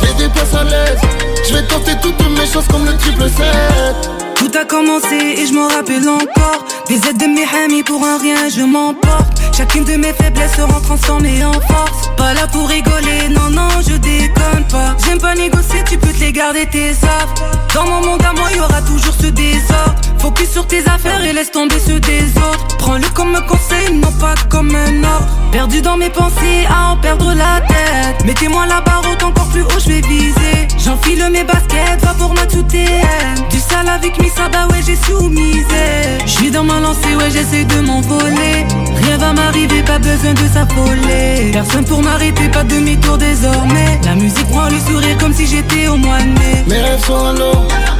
je 0.00 0.06
les 0.06 0.14
déplace 0.14 0.54
à 0.54 0.64
l'aise 0.64 1.00
Je 1.48 1.54
vais 1.54 1.62
tenter 1.62 1.92
toutes 2.00 2.20
mes 2.30 2.46
choses 2.46 2.66
comme 2.68 2.86
le 2.86 2.96
triple 2.96 3.28
7 3.28 4.27
Tout 4.38 4.50
a 4.56 4.64
commencé 4.64 5.16
et 5.16 5.46
je 5.46 5.52
m'en 5.52 5.68
rappelle 5.68 6.08
encore. 6.08 6.64
Des 6.88 6.96
aides 7.08 7.18
de 7.18 7.26
mes 7.26 7.46
amis 7.64 7.82
pour 7.82 8.02
un 8.04 8.18
rien, 8.18 8.48
je 8.48 8.62
m'emporte. 8.62 9.38
Chacune 9.56 9.84
de 9.84 9.96
mes 9.96 10.12
faiblesses 10.12 10.54
sera 10.56 10.80
transformée 10.80 11.44
en 11.44 11.52
force. 11.52 12.10
Pas 12.16 12.32
là 12.34 12.46
pour 12.46 12.68
rigoler, 12.68 13.28
non, 13.30 13.50
non, 13.50 13.68
je 13.86 13.96
déconne 13.96 14.64
pas. 14.70 14.96
J'aime 15.04 15.18
pas 15.18 15.34
négocier, 15.34 15.82
tu 15.88 15.98
peux 15.98 16.12
te 16.12 16.20
les 16.20 16.32
garder 16.32 16.66
tes 16.66 16.92
offres. 16.92 17.44
Dans 17.74 17.84
mon 17.84 18.06
monde 18.06 18.22
à 18.22 18.32
moi, 18.32 18.48
y 18.54 18.60
aura 18.60 18.80
toujours 18.82 19.14
ce 19.20 19.26
désordre. 19.26 19.96
Focus 20.18 20.50
sur 20.50 20.66
tes 20.66 20.86
affaires 20.88 21.24
et 21.24 21.32
laisse 21.32 21.50
tomber 21.50 21.78
ceux 21.84 22.00
des 22.00 22.22
autres. 22.36 22.76
Prends-le 22.78 23.08
comme 23.14 23.34
un 23.34 23.40
conseil, 23.40 23.92
non 23.94 24.12
pas 24.12 24.34
comme 24.48 24.74
un 24.74 25.04
ordre. 25.04 25.28
Perdu 25.50 25.82
dans 25.82 25.96
mes 25.96 26.10
pensées, 26.10 26.66
à 26.68 26.92
en 26.92 26.96
perdre 26.96 27.34
la 27.34 27.60
tête. 27.66 28.24
Mettez-moi 28.24 28.66
la 28.66 28.80
barre 28.80 29.02
haute 29.10 29.22
encore 29.22 29.48
plus 29.48 29.62
haut, 29.62 29.78
je 29.78 29.88
vais 29.88 30.00
viser. 30.00 30.68
J'enfile 30.78 31.28
mes 31.30 31.44
baskets, 31.44 32.00
va 32.02 32.14
pour 32.14 32.34
ma 32.34 32.46
tout 32.46 32.62
Du 32.62 33.58
sale 33.58 33.88
avec 33.88 34.18
Missa, 34.28 34.46
bah 34.50 34.66
ouais, 34.70 34.80
j'ai 34.84 34.94
soumisé. 34.94 36.18
Je 36.26 36.30
suis 36.30 36.50
dans 36.50 36.62
ma 36.62 36.80
lancée, 36.80 37.16
ouais, 37.16 37.30
j'essaie 37.30 37.64
de 37.64 37.80
m'envoler. 37.80 38.66
Rien 39.02 39.16
va 39.16 39.32
m'arriver, 39.32 39.82
pas 39.82 39.98
besoin 39.98 40.34
de 40.34 40.46
s'affoler. 40.52 41.50
Personne 41.50 41.86
pour 41.86 42.02
m'arrêter, 42.02 42.46
pas 42.50 42.62
de 42.62 42.74
demi-tour 42.74 43.16
désormais. 43.16 43.98
La 44.04 44.14
musique 44.14 44.46
prend 44.48 44.68
le 44.68 44.78
sourire 44.80 45.16
comme 45.18 45.32
si 45.32 45.46
j'étais 45.46 45.88
au 45.88 45.96
mois 45.96 46.20
de 46.20 46.28
mai. 46.28 46.64
Mes 46.66 46.78
rêves 46.78 47.02
sont 47.06 47.34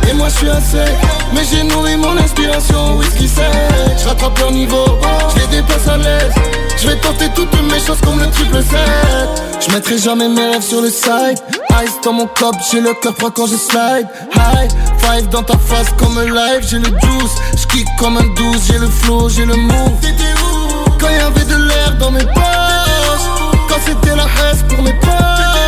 et 0.08 0.14
moi 0.14 0.28
je 0.28 0.34
suis 0.36 0.46
sec 0.46 0.88
Mais 1.34 1.42
j'ai 1.50 1.62
nourri 1.62 1.96
mon 1.96 2.16
inspiration, 2.16 2.96
whisky 2.96 3.28
sec 3.28 3.44
Je 4.00 4.08
rattrape 4.08 4.38
leur 4.38 4.52
niveau, 4.52 4.84
je 5.34 5.40
les 5.40 5.46
déplace 5.58 5.86
à 5.88 5.96
l'aise. 5.96 6.32
Je 6.76 6.88
vais 6.88 6.96
tenter 6.96 7.28
toutes 7.34 7.52
mes 7.70 7.80
choses 7.80 8.00
comme 8.04 8.20
le 8.20 8.30
triple 8.30 8.62
7 8.62 8.78
Je 9.60 9.74
mettrai 9.74 9.98
jamais 9.98 10.28
mes 10.28 10.52
rêves 10.52 10.62
sur 10.62 10.80
le 10.80 10.90
side. 10.90 11.38
Ice 11.84 12.00
dans 12.04 12.12
mon 12.12 12.26
club, 12.26 12.54
j'ai 12.70 12.80
le 12.80 12.94
cœur 13.02 13.14
froid 13.16 13.30
quand 13.34 13.46
je 13.46 13.56
slide. 13.56 14.06
High 14.34 14.70
five 14.98 15.28
dans 15.28 15.42
ta 15.42 15.58
face 15.58 15.88
comme 15.98 16.16
un 16.18 16.24
live. 16.24 16.60
J'ai 16.62 16.78
le 16.78 16.84
juice, 16.84 17.34
je 17.56 17.66
kick 17.66 17.86
comme 17.98 18.16
un 18.16 18.26
12 18.34 18.56
J'ai 18.66 18.78
le 18.78 18.88
flow, 18.88 19.28
j'ai 19.28 19.44
le 19.44 19.56
move. 19.56 19.92
Quand 21.00 21.08
y 21.08 21.18
avait 21.18 21.44
de 21.44 21.56
l'air 21.56 21.96
dans 21.98 22.10
mes 22.10 22.24
poches. 22.24 23.28
Quand 23.68 23.80
c'était 23.84 24.16
la 24.16 24.24
haisse 24.24 24.62
pour 24.68 24.82
mes 24.82 24.92
poches 24.94 25.67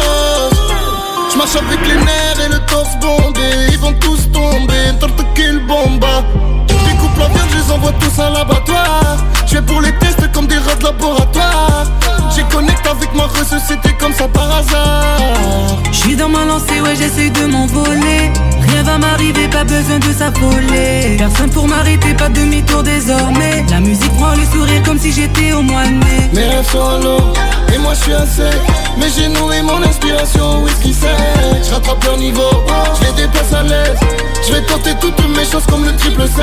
je 1.33 1.39
marche 1.39 1.57
avec 1.57 1.81
les 1.87 1.97
nerfs 1.97 2.41
et 2.47 2.49
le 2.49 2.59
torse 2.67 2.97
bondé. 3.01 3.41
Ils 3.71 3.79
vont 3.79 3.93
tous 3.95 4.31
tomber, 4.33 4.99
torte 4.99 5.23
kill 5.35 5.61
bomba 5.67 6.25
découpe 6.67 7.19
la 7.19 7.29
viande, 7.29 7.49
je 7.51 7.57
les 7.57 7.73
envoie 7.73 7.93
tous 7.93 8.21
à 8.21 8.31
l'abattoir 8.31 9.17
Je 9.47 9.59
pour 9.59 9.81
les 9.81 9.93
tests 9.99 10.31
comme 10.33 10.47
des 10.47 10.59
rats 10.59 10.75
de 10.75 10.85
laboratoire. 10.85 11.85
J'ai 12.35 12.43
connecté 12.45 12.89
avec 12.89 13.15
ma 13.15 13.25
ressuscité 13.25 13.91
comme 13.99 14.13
ça 14.13 14.29
par 14.29 14.59
hasard. 14.59 15.79
Je 15.93 15.97
suis 15.97 16.17
dans 16.17 16.29
ma 16.29 16.45
lancée, 16.45 16.81
ouais, 16.81 16.97
j'essaie 16.97 17.31
de 17.31 17.47
m'envoler. 17.47 18.33
Rien 18.73 18.83
va 18.83 18.99
m'arriver, 18.99 19.49
pas 19.49 19.65
besoin 19.65 19.99
de 19.99 20.13
s'affoler. 20.13 21.17
Personne 21.19 21.51
pour 21.51 21.67
m'arrêter, 21.67 22.15
pas 22.15 22.29
de 22.29 22.41
demi-tour 22.41 22.83
désormais. 22.83 23.65
La 23.71 23.81
musique 23.81 24.13
prend 24.15 24.35
le 24.35 24.45
sourire 24.45 24.83
comme 24.85 24.99
si 24.99 25.13
j'étais 25.13 25.53
au 25.53 25.63
mois 25.63 25.85
de 25.85 25.93
mai. 25.93 26.31
Mes 26.33 26.47
rêves 26.47 26.71
sont 26.71 26.79
en 26.79 26.99
l'eau, 26.99 27.33
et 27.75 27.79
moi 27.79 27.93
je 27.95 28.01
suis 28.03 28.13
un 28.13 28.27
sec 28.27 28.61
Mais 28.99 29.07
j'ai 29.17 29.29
nourri 29.29 29.63
mon 29.63 29.83
inspiration, 29.83 30.63
whisky 30.63 30.93
sec 30.93 31.11
Je 31.67 31.75
rattrape 31.75 32.05
leur 32.05 32.17
niveau, 32.19 32.51
je 33.01 33.07
les 33.07 33.13
déplace 33.23 33.53
à 33.53 33.63
l'aise 33.63 33.99
Je 34.47 34.53
vais 34.53 34.63
tenter 34.63 34.91
toutes 35.01 35.37
mes 35.37 35.45
choses 35.45 35.67
comme 35.67 35.85
le 35.85 35.95
triple 35.97 36.23
7 36.23 36.37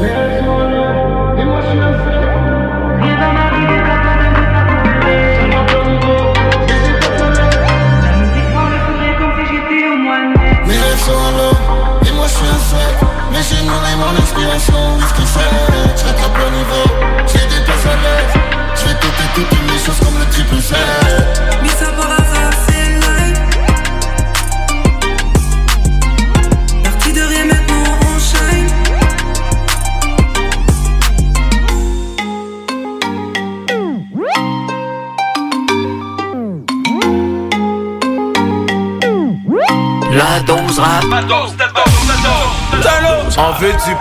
Mes 0.00 0.08
rêves 0.08 0.44
sont 0.44 0.50
en 0.50 0.68
l'eau, 0.68 1.40
et 1.40 1.44
moi 1.44 1.60
je 1.62 1.70
suis 1.70 1.80
un 1.80 1.92
sec 1.92 2.59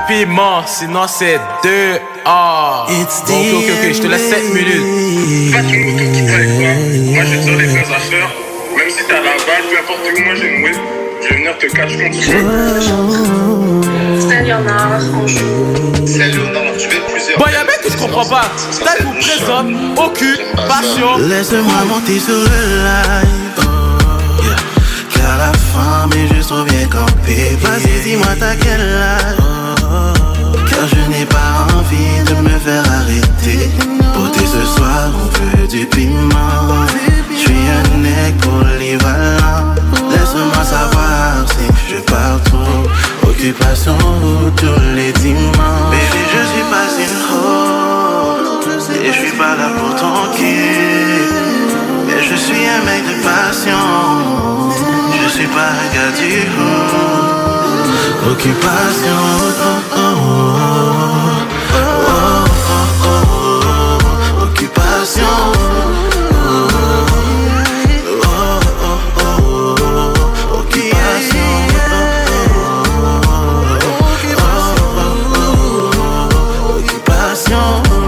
piment, 0.10 0.66
sinon 0.66 1.06
c'est 1.08 1.40
2 1.64 1.70
A. 2.26 2.86
Bon, 2.88 2.94
ok, 2.94 3.08
ok, 3.30 3.70
ok, 3.70 3.94
je 3.94 4.02
te 4.02 4.08
laisse 4.08 4.28
7 4.30 4.54
minutes. 4.56 4.82
Moi 7.14 7.24
j'ai 7.26 7.38
déjà 7.38 7.52
les 7.52 7.68
vraies 7.68 7.92
affaires. 7.96 8.32
Même 8.76 8.90
si 8.90 9.04
t'as 9.08 9.16
la 9.16 9.22
balle, 9.22 9.66
peu 9.70 9.78
importe 9.78 10.04
où 10.04 10.20
moi 10.24 10.34
j'ai 10.36 10.48
une 10.48 10.64
whip, 10.64 10.78
je 11.22 11.28
vais 11.28 11.36
venir 11.36 11.54
te 11.60 11.66
cacher 11.68 11.98
contre 12.06 12.18
C'est 14.28 14.42
Léonard, 14.42 15.00
franchement. 15.00 16.06
C'est 16.08 16.28
Léonard, 16.28 16.74
tu 16.80 16.88
veux 16.88 17.02
plusieurs. 17.12 17.38
Bon, 17.38 17.46
y'a 17.46 17.64
mec 17.64 17.80
que 17.84 17.92
je 17.92 17.98
comprends 17.98 18.26
pas. 18.26 18.48
Là, 18.84 18.92
vous 19.02 19.14
présente 19.14 19.68
occupation. 19.96 21.18
Laisse-moi 21.20 21.86
monter 21.88 22.20
sur 22.20 22.34
le 22.34 22.44
live. 22.46 23.60
Oh, 23.60 23.64
yeah. 24.44 24.56
Car 25.14 25.38
la 25.38 25.54
femme 25.54 26.12
est 26.14 26.34
juste 26.34 26.50
trop 26.50 26.64
bien 26.64 26.88
campée. 26.88 27.56
Vas-y, 27.62 28.02
dis-moi 28.04 28.34
t'as 28.40 28.56
quel 28.56 28.82
âge? 28.82 29.59
Je 30.88 31.12
n'ai 31.12 31.26
pas 31.26 31.68
envie 31.76 32.24
de 32.26 32.36
me 32.42 32.58
faire 32.60 32.84
arrêter. 33.00 33.70
Beauté 34.14 34.40
ce 34.46 34.66
soir, 34.66 35.12
on 35.14 35.58
veut 35.58 35.68
du 35.68 35.86
piment. 35.86 36.86
Je 37.30 37.36
suis 37.36 37.52
un 37.52 37.98
mec 37.98 38.38
polyvalent. 38.38 39.76
Laisse-moi 40.10 40.64
savoir 40.64 41.46
si 41.48 41.66
je 41.90 42.00
pars 42.02 42.42
trop. 42.46 43.30
Occupation 43.30 43.98
tous 44.56 44.96
les 44.96 45.12
dimanches. 45.14 45.92
Baby, 45.92 46.22
je 46.34 46.42
suis 46.52 46.68
pas 46.72 46.90
une 47.04 47.18
hoe. 47.30 48.40
Et 49.04 49.12
je 49.14 49.20
suis 49.20 49.38
pas 49.38 49.56
là 49.58 49.70
pour 49.78 49.96
ton 49.96 50.32
cul. 50.36 51.28
Mais 52.08 52.24
je 52.24 52.36
suis 52.36 52.66
un 52.68 52.86
mec 52.86 53.04
de 53.06 53.22
passion. 53.22 54.72
Je 55.24 55.30
suis 55.30 55.48
pas 55.48 55.72
un 55.82 55.88
gars 55.94 56.18
du 56.18 56.32
haut. 56.58 57.39
Occupation. 58.22 59.16
oh, 59.16 59.60
oh, 59.62 59.94
oh. 59.94 61.48
Oh, 61.72 62.46
oh, 62.52 63.06
oh, 63.06 63.24
oh. 63.64 64.46
Occupation. 64.46 65.24
Oh, 66.42 66.68
oh, 68.26 68.60
oh, 68.86 69.22
oh. 69.22 70.60
Occupation. 70.60 71.54
Occupation. 76.76 78.00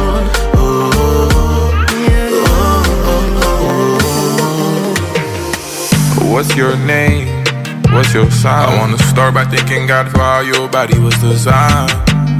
What's 6.32 6.56
your 6.56 6.76
name? 6.78 7.41
Your 8.14 8.30
sign? 8.30 8.68
I 8.68 8.78
wanna 8.78 8.98
start 8.98 9.34
by 9.34 9.46
thanking 9.46 9.88
God 9.88 10.12
for 10.12 10.20
how 10.20 10.42
your 10.42 10.68
body 10.68 11.00
was 11.00 11.16
designed. 11.20 11.92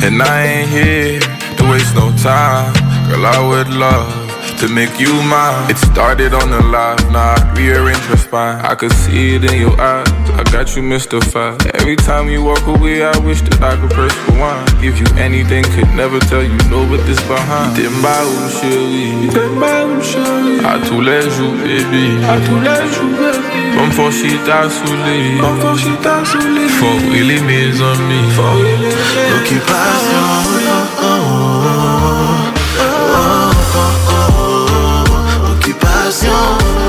And 0.04 0.22
I 0.22 0.44
ain't 0.44 0.70
here 0.70 1.20
to 1.58 1.64
waste 1.72 1.96
no 1.96 2.12
time. 2.18 2.74
Girl, 3.08 3.26
I 3.26 3.40
would 3.40 3.70
love 3.70 4.12
to 4.60 4.68
make 4.68 5.00
you 5.00 5.14
mine. 5.24 5.72
It 5.72 5.78
started 5.78 6.34
on 6.34 6.52
the 6.52 6.62
live, 6.62 7.10
now 7.12 7.36
I 7.36 7.54
rearrange 7.56 8.06
your 8.10 8.18
spine. 8.18 8.60
I 8.66 8.76
could 8.76 8.92
see 8.92 9.36
it 9.36 9.46
in 9.46 9.62
your 9.62 9.80
eyes. 9.80 10.21
I 10.40 10.44
got 10.52 10.76
you 10.76 10.82
mystified. 10.84 11.66
Every 11.76 11.96
time 11.96 12.30
you 12.30 12.44
walk 12.44 12.66
away, 12.68 13.04
I 13.04 13.18
wish 13.20 13.42
that 13.42 13.62
I 13.62 13.76
could 13.80 13.92
press 13.92 14.14
rewind. 14.28 14.68
Give 14.82 14.98
you 14.98 15.06
anything, 15.18 15.64
could 15.76 15.94
never 15.96 16.20
tell 16.20 16.44
you 16.44 16.58
no, 16.70 16.86
but 16.88 17.06
this 17.06 17.20
behind. 17.28 17.76
T'es 17.76 17.90
ma 18.02 18.24
ou 18.24 18.50
chérie, 18.50 19.30
t'es 19.30 19.50
ma 19.60 19.86
ou 19.86 20.02
chérie. 20.02 20.60
À 20.66 20.80
tous 20.88 21.02
les 21.02 21.30
jours, 21.30 21.54
baby. 21.64 22.18
À 22.28 22.38
tous 22.48 22.60
les 22.60 22.84
jours, 22.94 23.14
baby. 23.20 23.78
Comme 23.78 23.92
fort 23.92 24.12
si 24.12 24.38
t'as 24.46 24.70
saoulé. 24.70 25.38
Comme 25.40 25.60
fort 25.60 25.78
si 25.78 25.92
t'as 26.02 26.24
saoulé. 26.26 26.68
Faut 26.80 26.98
really 27.12 27.40
mes 27.42 27.82
amis. 27.82 28.28
Faut 28.36 28.56
really 28.62 28.92
Occupation. 29.38 30.26
Oh, 31.02 31.04
oh, 31.04 31.04
oh. 31.04 31.42
Occupation. 35.52 36.32
Occupation. 36.32 36.81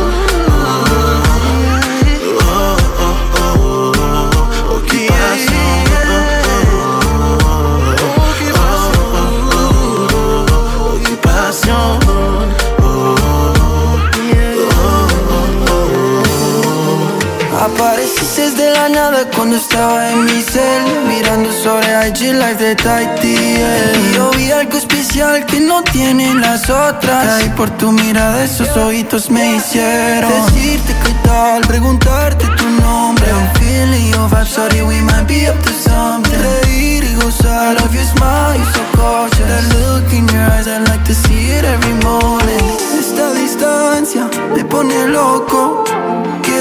La 18.89 19.25
cuando 19.37 19.57
estaba 19.57 20.11
en 20.11 20.25
mi 20.25 20.43
cel 20.43 20.83
Mirando 21.07 21.53
sobre 21.53 22.09
IG 22.09 22.33
Live 22.33 22.57
de 22.57 22.75
Taiti 22.75 23.35
Y 23.35 24.15
yo 24.15 24.31
vi 24.33 24.51
algo 24.51 24.77
especial 24.77 25.47
que 25.47 25.61
no 25.61 25.83
tienen 25.83 26.41
las 26.41 26.69
otras. 26.69 27.45
Y 27.45 27.49
por 27.51 27.71
tu 27.71 27.93
mirada 27.93 28.45
esos 28.45 28.77
ojitos 28.77 29.31
me 29.31 29.57
hicieron 29.57 30.31
Decirte 30.47 30.95
qué 31.05 31.15
tal, 31.25 31.61
preguntarte 31.63 32.45
tu 32.57 32.69
nombre. 32.81 33.27
I'm 33.31 33.55
feeling 33.61 34.11
your 34.11 34.29
vibe, 34.29 34.47
sorry 34.47 34.83
we 34.83 35.01
might 35.03 35.27
be 35.29 35.49
up 35.49 35.59
to 35.63 35.73
something. 35.73 36.33
Reír 36.65 37.05
y 37.05 37.15
gozar, 37.15 37.75
love 37.81 37.95
your 37.95 38.05
smile, 38.05 38.59
you 38.59 38.65
so 38.65 38.83
cautious. 38.97 39.47
That 39.47 39.65
look 39.75 40.13
in 40.13 40.27
your 40.29 40.43
eyes, 40.53 40.67
I 40.67 40.79
like 40.79 41.05
to 41.05 41.15
see 41.15 41.51
it 41.51 41.65
every 41.65 41.95
morning. 42.03 42.65
Esta 42.99 43.33
distancia 43.35 44.29
me 44.55 44.65
pone 44.65 45.09
loco 45.09 45.85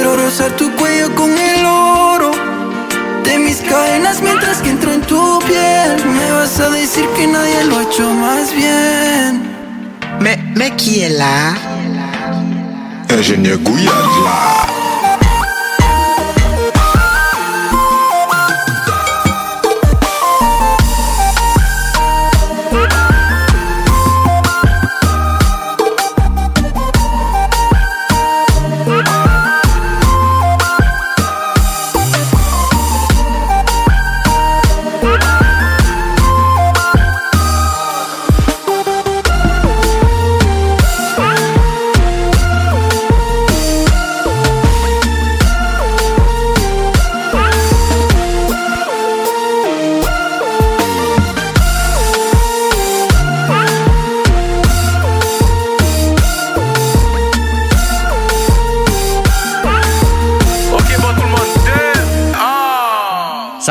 Quiero 0.02 0.16
rozar 0.16 0.52
tu 0.58 0.68
cuello 0.78 1.14
con 1.14 1.30
el 1.30 1.64
oro 1.64 2.32
de 3.24 3.38
mis 3.38 3.58
cadenas 3.58 4.20
mientras 4.24 4.58
que 4.64 4.72
entro 4.72 4.92
en 4.94 5.02
tu 5.02 5.40
piel. 5.46 6.04
Me 6.08 6.32
vas 6.32 6.60
a 6.60 6.72
decir 6.72 7.06
que 7.16 7.28
nadie 7.28 7.64
lo 7.66 7.78
ha 7.78 7.84
hecho 7.84 8.12
más 8.16 8.52
bien. 8.52 9.44
Mais, 10.20 10.40
mais 10.56 10.72
qui 10.72 11.02
est 11.02 11.10
là 11.10 11.54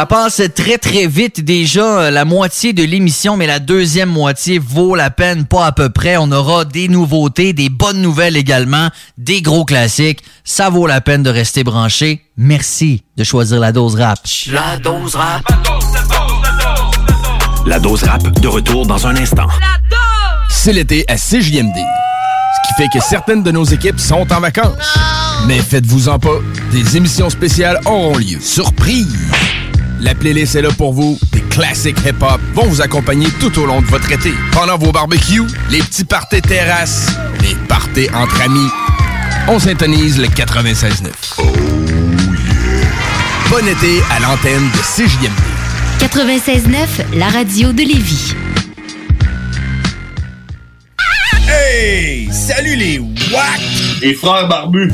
Ça 0.01 0.07
passe 0.07 0.41
très 0.55 0.79
très 0.79 1.07
vite 1.07 1.45
déjà, 1.45 1.85
euh, 1.85 2.11
la 2.11 2.25
moitié 2.25 2.73
de 2.73 2.83
l'émission, 2.83 3.37
mais 3.37 3.47
la 3.47 3.59
deuxième 3.59 4.09
moitié 4.09 4.59
vaut 4.59 4.95
la 4.95 5.11
peine, 5.11 5.45
pas 5.45 5.67
à 5.67 5.73
peu 5.73 5.91
près. 5.91 6.17
On 6.17 6.33
aura 6.33 6.65
des 6.65 6.89
nouveautés, 6.89 7.53
des 7.53 7.69
bonnes 7.69 8.01
nouvelles 8.01 8.39
également, 8.39 8.89
des 9.19 9.43
gros 9.43 9.67
classiques. 9.67 10.23
Ça 10.43 10.71
vaut 10.71 10.87
la 10.87 11.03
peine 11.03 11.23
de 11.23 11.29
rester 11.29 11.65
branché. 11.65 12.25
Merci 12.39 13.03
de 13.19 13.25
choisir 13.25 13.61
la 13.61 13.73
dose 13.73 13.95
rap. 13.95 14.21
La 14.51 14.79
dose 14.79 15.17
rap. 15.17 15.43
La 17.67 17.79
dose 17.79 18.03
rap 18.05 18.23
de 18.41 18.49
retour 18.49 18.87
dans 18.87 19.07
un 19.07 19.17
instant. 19.17 19.49
C'est 20.49 20.73
l'été 20.73 21.05
à 21.09 21.17
CJMD. 21.17 21.77
Ce 21.77 22.69
qui 22.69 22.75
fait 22.79 22.89
que 22.91 23.05
certaines 23.05 23.43
de 23.43 23.51
nos 23.51 23.65
équipes 23.65 24.01
sont 24.01 24.27
en 24.33 24.41
vacances. 24.41 24.97
Mais 25.47 25.59
faites-vous-en 25.59 26.19
pas, 26.19 26.39
des 26.73 26.97
émissions 26.97 27.29
spéciales 27.29 27.79
auront 27.85 28.17
lieu. 28.17 28.41
Surprise! 28.41 29.15
La 30.01 30.15
playlist 30.15 30.55
est 30.55 30.63
là 30.63 30.71
pour 30.71 30.95
vous. 30.95 31.19
Des 31.33 31.43
classiques 31.43 31.99
hip-hop 32.07 32.41
vont 32.55 32.67
vous 32.67 32.81
accompagner 32.81 33.29
tout 33.39 33.59
au 33.61 33.67
long 33.67 33.83
de 33.83 33.87
votre 33.87 34.11
été. 34.11 34.33
Pendant 34.53 34.79
vos 34.79 34.93
barbecues, 34.93 35.47
les 35.71 35.81
petits 35.81 36.05
parties 36.05 36.41
terrasses, 36.41 37.09
les 37.43 37.55
parties 37.69 38.09
entre 38.15 38.41
amis. 38.41 38.69
On 39.49 39.59
syntonise 39.59 40.19
le 40.19 40.27
96.9. 40.29 41.09
Oh 41.39 41.43
Bon 43.51 43.67
été 43.67 44.01
à 44.11 44.21
l'antenne 44.21 44.71
de 44.71 44.79
CJMD. 44.79 45.33
96.9, 45.99 47.19
la 47.19 47.29
radio 47.29 47.73
de 47.73 47.83
Lévis. 47.83 48.35
Hey! 51.47 52.31
Salut 52.33 52.77
les 52.77 52.99
WAC! 52.99 53.61
Les 54.01 54.15
frères 54.15 54.49
barbus. 54.49 54.93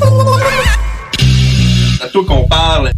C'est 1.97 2.03
à 2.03 2.07
toi 2.07 2.25
qu'on 2.27 2.47
parle. 2.47 2.91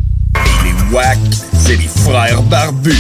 C'est 1.54 1.76
les 1.76 1.88
frères 1.88 2.42
barbus. 2.44 2.96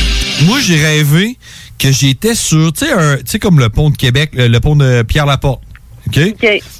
Moi, 0.45 0.59
j'ai 0.61 0.75
rêvé 0.83 1.37
que 1.79 1.91
j'étais 1.91 2.35
sur, 2.35 2.71
tu 2.73 2.85
sais, 2.85 2.91
un- 2.91 3.17
tu 3.17 3.23
sais, 3.25 3.39
comme 3.39 3.59
le 3.59 3.69
pont 3.69 3.89
de 3.89 3.97
Québec, 3.97 4.31
le, 4.33 4.47
le 4.47 4.59
pont 4.59 4.75
de 4.75 5.01
Pierre-Laporte. 5.01 5.61
OK? 6.07 6.17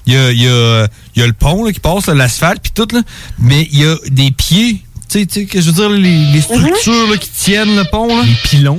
Il, 0.06 0.14
y 0.14 0.16
a, 0.16 0.32
il 0.32 0.42
y 0.44 0.48
a- 0.48 0.88
il 1.16 1.20
y 1.20 1.24
a 1.24 1.28
le 1.28 1.34
pont 1.34 1.64
là, 1.66 1.72
qui 1.72 1.80
passe, 1.80 2.08
l'asphalte, 2.08 2.62
puis 2.62 2.72
tout, 2.74 2.88
là. 2.94 3.02
Mais 3.40 3.68
il 3.72 3.80
y 3.80 3.86
a 3.86 3.96
des 4.10 4.32
pieds, 4.32 4.82
tu 5.10 5.20
sais, 5.20 5.26
tu 5.26 5.40
sais, 5.42 5.46
que 5.46 5.60
je 5.62 5.68
veux 5.68 5.74
dire, 5.74 5.90
les, 5.90 6.26
les 6.32 6.42
structures 6.42 7.10
là, 7.10 7.18
qui 7.18 7.30
tiennent 7.30 7.76
le 7.76 7.86
pont, 7.90 8.08
là. 8.08 8.24
Les 8.26 8.36
pilons. 8.50 8.78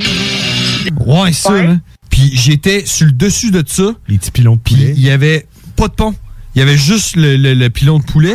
Ouais, 1.07 1.33
ça, 1.33 1.51
là. 1.63 1.77
Puis 2.11 2.31
j'étais 2.35 2.85
sur 2.87 3.07
le 3.07 3.13
dessus 3.13 3.51
de 3.51 3.65
ça. 3.67 3.91
Les 4.09 4.19
petits 4.19 4.31
pilons 4.31 4.57
de 4.57 4.61
poulet. 4.61 4.95
il 4.97 5.03
y 5.03 5.11
avait 5.11 5.47
pas 5.77 5.89
de 5.89 5.95
pont. 5.95 6.15
Il 6.55 6.59
y 6.59 6.63
avait 6.63 6.77
juste 6.79 7.17
le, 7.17 7.37
le- 7.37 7.55
le 7.55 7.71
pilon 7.71 7.99
de 8.01 8.05
poulet. 8.05 8.35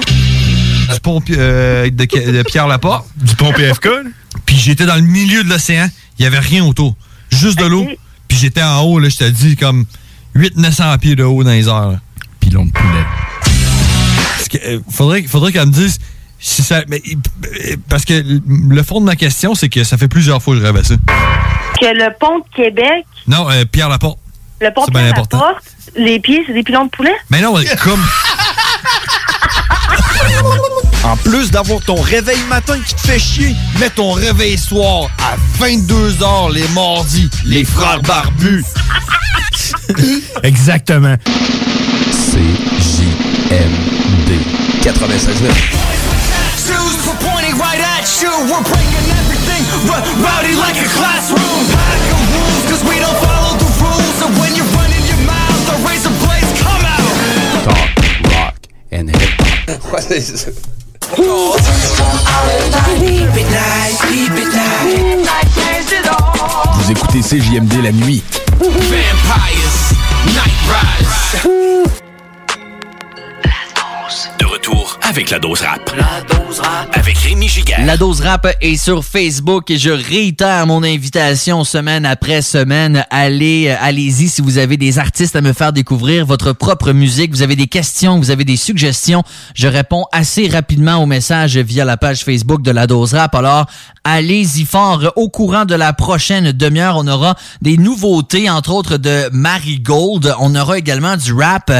Du 0.93 0.99
pont 1.01 1.21
euh, 1.31 1.89
de, 1.89 2.31
de 2.31 2.43
Pierre-Laporte. 2.43 3.07
Du 3.17 3.35
pont 3.35 3.51
PFK. 3.53 3.89
Puis 4.45 4.57
j'étais 4.57 4.85
dans 4.85 4.95
le 4.95 5.01
milieu 5.01 5.43
de 5.43 5.49
l'océan. 5.49 5.87
Il 6.19 6.23
y 6.23 6.25
avait 6.25 6.39
rien 6.39 6.63
autour. 6.65 6.95
Juste 7.31 7.59
de 7.59 7.65
l'eau. 7.65 7.87
Puis 8.27 8.37
j'étais 8.37 8.61
en 8.63 8.81
haut, 8.81 8.99
là, 8.99 9.09
je 9.09 9.17
te 9.17 9.23
dis, 9.29 9.55
comme 9.55 9.85
800-900 10.35 10.97
pieds 10.99 11.15
de 11.15 11.23
haut 11.23 11.43
dans 11.43 11.51
les 11.51 11.67
airs. 11.67 11.89
là. 11.91 11.99
Pilon 12.39 12.65
de 12.65 12.71
poulet. 12.71 13.05
Faudrait, 14.89 15.23
faudrait 15.23 15.51
qu'elle 15.51 15.67
me 15.67 15.71
dise 15.71 15.99
si 16.39 16.61
ça. 16.63 16.83
mais, 16.87 17.01
euh, 17.07 17.75
parce 17.89 18.05
que 18.05 18.23
le 18.47 18.83
fond 18.83 18.99
de 19.01 19.05
ma 19.05 19.15
question, 19.15 19.55
c'est 19.55 19.69
que 19.69 19.83
ça 19.83 19.97
fait 19.97 20.07
plusieurs 20.07 20.41
fois 20.41 20.53
que 20.55 20.61
je 20.61 20.65
rêve 20.65 20.77
à 20.77 20.83
ça. 20.83 20.95
Que 21.79 21.85
le 21.87 22.09
pont 22.19 22.39
de 22.39 22.45
Québec, 22.55 23.05
Non, 23.27 23.49
euh, 23.49 23.65
Pierre 23.65 23.89
Laporte. 23.89 24.19
le 24.61 24.71
pont 24.73 24.85
de 24.85 24.91
Pierre 24.91 25.05
important. 25.07 25.37
Laporte, 25.37 25.63
les 25.97 26.19
pieds, 26.19 26.43
c'est 26.47 26.53
des 26.53 26.63
pilons 26.63 26.85
de 26.85 26.89
poulet? 26.91 27.15
Mais 27.29 27.41
non, 27.41 27.55
comme. 27.83 28.01
En 31.05 31.15
plus 31.17 31.51
d'avoir 31.51 31.81
ton 31.81 32.01
réveil 32.01 32.39
matin 32.49 32.79
qui 32.83 32.95
te 32.95 33.01
fait 33.01 33.19
chier, 33.19 33.55
mets 33.79 33.91
ton 33.91 34.13
réveil 34.13 34.57
soir 34.57 35.07
à 35.19 35.35
22h 35.63 36.51
les 36.51 36.67
mardis. 36.69 37.29
Les 37.45 37.63
frères 37.63 38.01
barbus. 38.01 38.65
Exactement. 40.43 41.15
CJMD 42.09 43.05
96.9. 44.81 45.85
Shoes 46.57 46.97
for 47.05 47.13
pointing 47.21 47.53
right 47.59 47.79
at 47.79 48.09
you. 48.23 48.31
We're 48.49 48.63
breaking 48.65 49.05
everything, 49.21 49.61
but 49.85 50.01
rowdy 50.25 50.55
like 50.55 50.77
a 50.81 50.89
classroom. 50.97 51.69
Pack 51.69 52.01
of 52.09 52.21
rules, 52.33 52.65
cause 52.71 52.83
we 52.89 52.97
don't 52.97 53.19
follow 53.21 53.53
the 53.61 53.69
rules. 53.77 54.21
And 54.25 54.33
when 54.41 54.55
you're 54.55 54.73
running 54.73 55.05
your 55.05 55.21
mouth, 55.27 55.61
the 55.69 55.77
razor 55.87 56.09
blades 56.25 56.49
come 56.65 56.81
out. 56.81 57.13
Talk, 57.63 57.89
rock, 58.33 58.57
and 58.91 59.15
hip 59.15 59.29
What 59.91 60.09
is 60.09 60.47
it? 60.47 60.67
Vous 66.73 66.91
écoutez 66.91 67.21
CJMD 67.21 67.83
la 67.83 67.91
nuit. 67.91 68.23
Vampires, 68.59 69.95
night 70.27 70.53
rise. 70.69 72.04
Retour 74.65 74.99
avec 75.03 75.29
la 75.29 75.37
dose 75.37 75.61
rap. 75.61 75.91
La 75.95 76.21
dose 76.35 76.59
rap. 76.59 76.89
Avec 76.93 77.15
Rémi 77.19 77.47
Giguère. 77.47 77.85
La 77.85 77.97
dose 77.97 78.21
rap 78.21 78.47
est 78.61 78.77
sur 78.77 79.05
Facebook 79.05 79.69
et 79.69 79.77
je 79.77 79.91
réitère 79.91 80.65
mon 80.65 80.81
invitation 80.81 81.63
semaine 81.63 82.03
après 82.03 82.41
semaine. 82.41 83.05
Allez, 83.11 83.67
euh, 83.67 83.75
allez-y 83.79 84.27
si 84.27 84.41
vous 84.41 84.57
avez 84.57 84.77
des 84.77 84.97
artistes 84.97 85.35
à 85.35 85.41
me 85.41 85.53
faire 85.53 85.71
découvrir 85.71 86.25
votre 86.25 86.51
propre 86.51 86.93
musique, 86.93 87.31
vous 87.31 87.43
avez 87.43 87.55
des 87.55 87.67
questions, 87.67 88.17
vous 88.17 88.31
avez 88.31 88.43
des 88.43 88.57
suggestions. 88.57 89.21
Je 89.53 89.67
réponds 89.67 90.05
assez 90.11 90.47
rapidement 90.47 90.95
aux 90.95 91.05
messages 91.05 91.57
via 91.57 91.85
la 91.85 91.97
page 91.97 92.23
Facebook 92.23 92.63
de 92.63 92.71
la 92.71 92.87
dose 92.87 93.13
rap. 93.13 93.35
Alors, 93.35 93.67
allez-y 94.05 94.63
fort. 94.65 95.11
Au 95.15 95.29
courant 95.29 95.65
de 95.65 95.75
la 95.75 95.91
prochaine 95.91 96.51
demi-heure, 96.51 96.95
on 96.97 97.07
aura 97.07 97.35
des 97.61 97.75
nouveautés, 97.75 98.49
entre 98.49 98.71
autres 98.71 98.97
de 98.97 99.29
Marigold. 99.33 100.33
On 100.39 100.55
aura 100.55 100.77
également 100.77 101.17
du 101.17 101.33
rap 101.33 101.71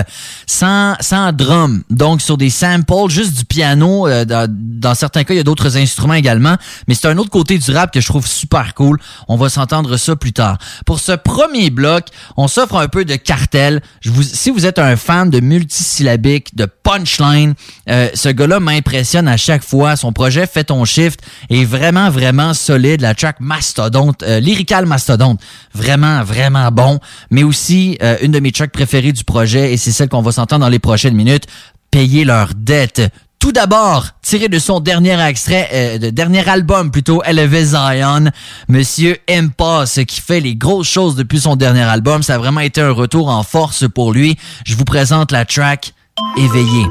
sans, 0.47 0.95
sans 0.99 1.31
drum. 1.31 1.83
Donc, 1.89 2.21
sur 2.21 2.35
des 2.35 2.49
samples, 2.49 3.09
juste 3.09 3.37
du 3.37 3.45
piano. 3.45 4.07
Euh, 4.07 4.25
dans, 4.25 4.95
certains 4.95 5.23
cas, 5.23 5.33
il 5.35 5.37
y 5.37 5.39
a 5.39 5.43
d'autres 5.43 5.77
instruments 5.77 6.15
également. 6.15 6.55
Mais 6.87 6.95
c'est 6.95 7.07
un 7.07 7.17
autre 7.17 7.29
côté 7.29 7.57
du 7.57 7.71
rap 7.71 7.93
que 7.93 8.01
je 8.01 8.07
trouve 8.07 8.27
super 8.27 8.73
cool. 8.73 8.99
On 9.27 9.37
va 9.37 9.49
s'entendre 9.49 9.95
ça 9.97 10.15
plus 10.15 10.33
tard. 10.33 10.57
Pour 10.85 10.99
ce 10.99 11.11
premier 11.11 11.69
bloc, 11.69 12.05
on 12.37 12.47
s'offre 12.47 12.77
un 12.77 12.87
peu 12.87 13.05
de 13.05 13.15
cartel. 13.15 13.81
Si 14.21 14.49
vous 14.49 14.65
êtes 14.65 14.79
un 14.79 14.95
fan 14.95 15.29
de 15.29 15.39
multisyllabique, 15.39 16.55
de 16.55 16.65
punchline, 16.65 17.53
euh, 17.89 18.09
ce 18.15 18.29
gars-là 18.29 18.59
m'impressionne 18.59 19.27
à 19.27 19.37
chaque 19.37 19.63
fois. 19.63 19.95
Son 19.95 20.11
projet 20.11 20.47
Fait 20.47 20.63
ton 20.65 20.83
shift 20.85 21.19
est 21.51 21.65
vraiment, 21.65 22.09
vraiment 22.15 22.53
solide. 22.53 23.01
La 23.01 23.13
track 23.13 23.39
Mastodonte, 23.39 24.23
euh, 24.23 24.39
Lyrical 24.39 24.85
Mastodonte, 24.85 25.39
vraiment, 25.73 26.23
vraiment 26.23 26.71
bon. 26.71 26.99
Mais 27.29 27.43
aussi, 27.43 27.97
euh, 28.01 28.17
une 28.21 28.31
de 28.31 28.39
mes 28.39 28.51
tracks 28.51 28.71
préférées 28.71 29.11
du 29.11 29.23
projet, 29.23 29.73
et 29.73 29.77
c'est 29.77 29.91
celle 29.91 30.09
qu'on 30.09 30.21
va 30.21 30.31
s'entendre 30.31 30.61
dans 30.61 30.69
les 30.69 30.79
prochaines 30.79 31.15
minutes, 31.15 31.45
payer 31.91 32.25
leurs 32.25 32.53
dettes. 32.55 33.01
Tout 33.37 33.51
d'abord, 33.51 34.07
tiré 34.21 34.47
de 34.47 34.57
son 34.57 34.79
dernier 34.79 35.21
extrait, 35.21 35.69
euh, 35.73 35.97
de 35.99 36.09
dernier 36.09 36.47
album 36.49 36.89
plutôt, 36.89 37.21
Elevé 37.23 37.65
Zion, 37.65 38.31
Monsieur 38.69 39.17
Impasse, 39.29 39.99
qui 40.07 40.21
fait 40.21 40.39
les 40.39 40.55
grosses 40.55 40.87
choses 40.87 41.15
depuis 41.15 41.41
son 41.41 41.55
dernier 41.55 41.83
album. 41.83 42.23
Ça 42.23 42.35
a 42.35 42.37
vraiment 42.37 42.61
été 42.61 42.81
un 42.81 42.91
retour 42.91 43.27
en 43.27 43.43
force 43.43 43.87
pour 43.93 44.13
lui. 44.13 44.37
Je 44.65 44.75
vous 44.75 44.85
présente 44.85 45.31
la 45.31 45.45
track 45.45 45.93
Éveillé. 46.37 46.85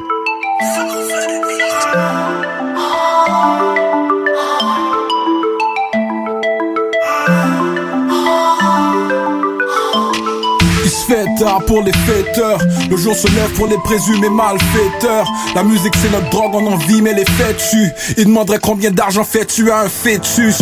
Pour 11.67 11.83
les 11.83 11.93
fêteurs, 11.93 12.61
le 12.91 12.97
jour 12.97 13.15
se 13.15 13.27
lève 13.29 13.51
pour 13.55 13.67
les 13.67 13.79
présumés 13.79 14.29
malfaiteurs. 14.29 15.27
La 15.55 15.63
musique 15.63 15.95
c'est 16.01 16.11
notre 16.11 16.31
drogue, 16.31 16.55
on 16.55 16.67
en 16.67 16.77
vit 16.77 17.03
mais 17.03 17.13
les 17.13 17.25
fêtes 17.25 17.63
tu. 17.71 17.91
Il 18.17 18.27
demanderait 18.27 18.59
combien 18.63 18.91
d'argent 18.91 19.25
fais-tu 19.25 19.71
à 19.71 19.81
un 19.81 19.89
fœtus? 19.89 20.59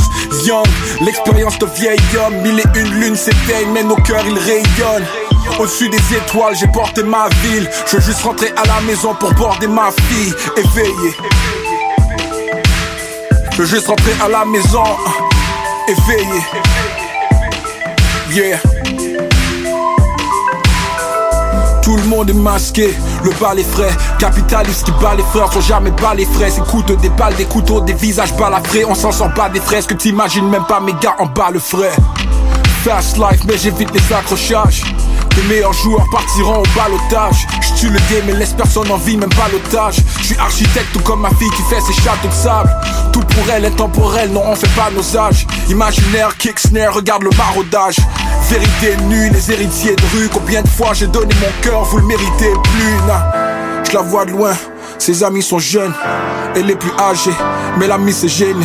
Young, 0.46 0.66
l'expérience 1.02 1.58
de 1.58 1.66
vieil 1.66 1.98
homme, 2.24 2.36
mille 2.42 2.60
et 2.60 2.78
une 2.78 3.00
lune 3.00 3.16
s'éteignent 3.16 3.72
mais 3.72 3.82
nos 3.82 3.96
cœurs 3.96 4.24
ils 4.26 4.38
rayonnent. 4.38 5.06
Au-dessus 5.58 5.88
des 5.88 6.16
étoiles, 6.16 6.54
j'ai 6.58 6.68
porté 6.68 7.02
ma 7.02 7.28
ville. 7.42 7.68
Je 7.86 7.96
veux 7.96 8.02
juste 8.02 8.22
rentrer 8.22 8.52
à 8.56 8.66
la 8.66 8.80
maison 8.80 9.14
pour 9.14 9.32
border 9.34 9.66
ma 9.66 9.90
fille, 9.90 10.32
éveillé. 10.56 11.16
Je 13.52 13.62
veux 13.62 13.66
juste 13.66 13.88
rentrer 13.88 14.12
à 14.24 14.28
la 14.28 14.44
maison, 14.44 14.84
éveillé. 15.88 16.40
Yeah. 18.34 18.81
Tout 21.92 21.98
le 21.98 22.04
monde 22.04 22.30
est 22.30 22.32
masqué, 22.32 22.88
le 23.22 23.30
bal 23.38 23.58
est 23.58 23.70
frais. 23.70 23.90
Capitaliste 24.18 24.84
qui 24.84 24.92
bat 24.92 25.14
les 25.14 25.22
frères, 25.24 25.52
sont 25.52 25.60
jamais 25.60 25.90
bas 25.90 26.14
les 26.14 26.24
frais. 26.24 26.50
Écoute 26.56 26.90
des 27.02 27.10
balles, 27.10 27.34
des 27.34 27.44
couteaux, 27.44 27.82
des 27.82 27.92
visages 27.92 28.34
balafrés 28.34 28.86
On 28.86 28.94
s'en 28.94 29.12
sort 29.12 29.34
pas 29.34 29.50
des 29.50 29.60
fraises. 29.60 29.86
Que 29.86 29.92
t'imagines 29.92 30.48
même 30.48 30.64
pas 30.64 30.80
mes 30.80 30.94
gars 30.94 31.14
en 31.18 31.26
bas 31.26 31.50
le 31.52 31.58
frais. 31.58 31.92
Fast 32.82 33.18
life 33.18 33.44
mais 33.46 33.58
j'évite 33.58 33.90
les 33.92 34.10
accrochages 34.10 34.84
les 35.36 35.42
meilleurs 35.48 35.72
joueurs 35.72 36.06
partiront 36.10 36.60
au 36.60 36.66
balotage. 36.76 37.46
Je 37.60 37.80
tue 37.80 37.88
le 37.88 37.98
game 38.10 38.28
et 38.28 38.32
laisse 38.32 38.52
personne 38.52 38.90
en 38.90 38.96
vie, 38.96 39.16
même 39.16 39.30
pas 39.30 39.48
l'otage. 39.50 39.96
Je 40.20 40.26
suis 40.26 40.38
architecte 40.38 40.92
tout 40.92 41.00
comme 41.00 41.20
ma 41.20 41.30
fille 41.30 41.50
qui 41.50 41.62
fait 41.62 41.80
ses 41.80 41.92
châteaux 41.92 42.28
de 42.28 42.32
sable. 42.32 42.70
Tout 43.12 43.20
pour 43.20 43.50
elle 43.50 43.64
est 43.64 43.76
temporel, 43.76 44.32
non 44.32 44.42
on 44.46 44.54
fait 44.54 44.74
pas 44.74 44.90
nos 44.90 45.16
âges. 45.16 45.46
Imaginaire, 45.68 46.36
kick 46.36 46.58
snare, 46.58 46.94
regarde 46.94 47.22
le 47.22 47.30
maraudage. 47.36 47.96
Vérité 48.50 48.96
nue, 49.08 49.30
les 49.30 49.52
héritiers 49.52 49.96
de 49.96 50.02
rue. 50.16 50.28
Combien 50.28 50.62
de 50.62 50.68
fois 50.68 50.92
j'ai 50.92 51.06
donné 51.06 51.34
mon 51.40 51.62
cœur, 51.62 51.84
vous 51.84 51.98
le 51.98 52.06
méritez 52.06 52.52
plus. 52.62 52.96
Nah. 53.06 53.32
Je 53.84 53.92
la 53.92 54.02
vois 54.02 54.24
de 54.24 54.30
loin, 54.30 54.52
ses 54.98 55.22
amis 55.22 55.42
sont 55.42 55.58
jeunes. 55.58 55.92
Elle 56.54 56.70
est 56.70 56.76
plus 56.76 56.92
âgée, 56.98 57.34
mais 57.78 57.86
l'ami 57.86 58.12
s'est 58.12 58.28
gêné. 58.28 58.64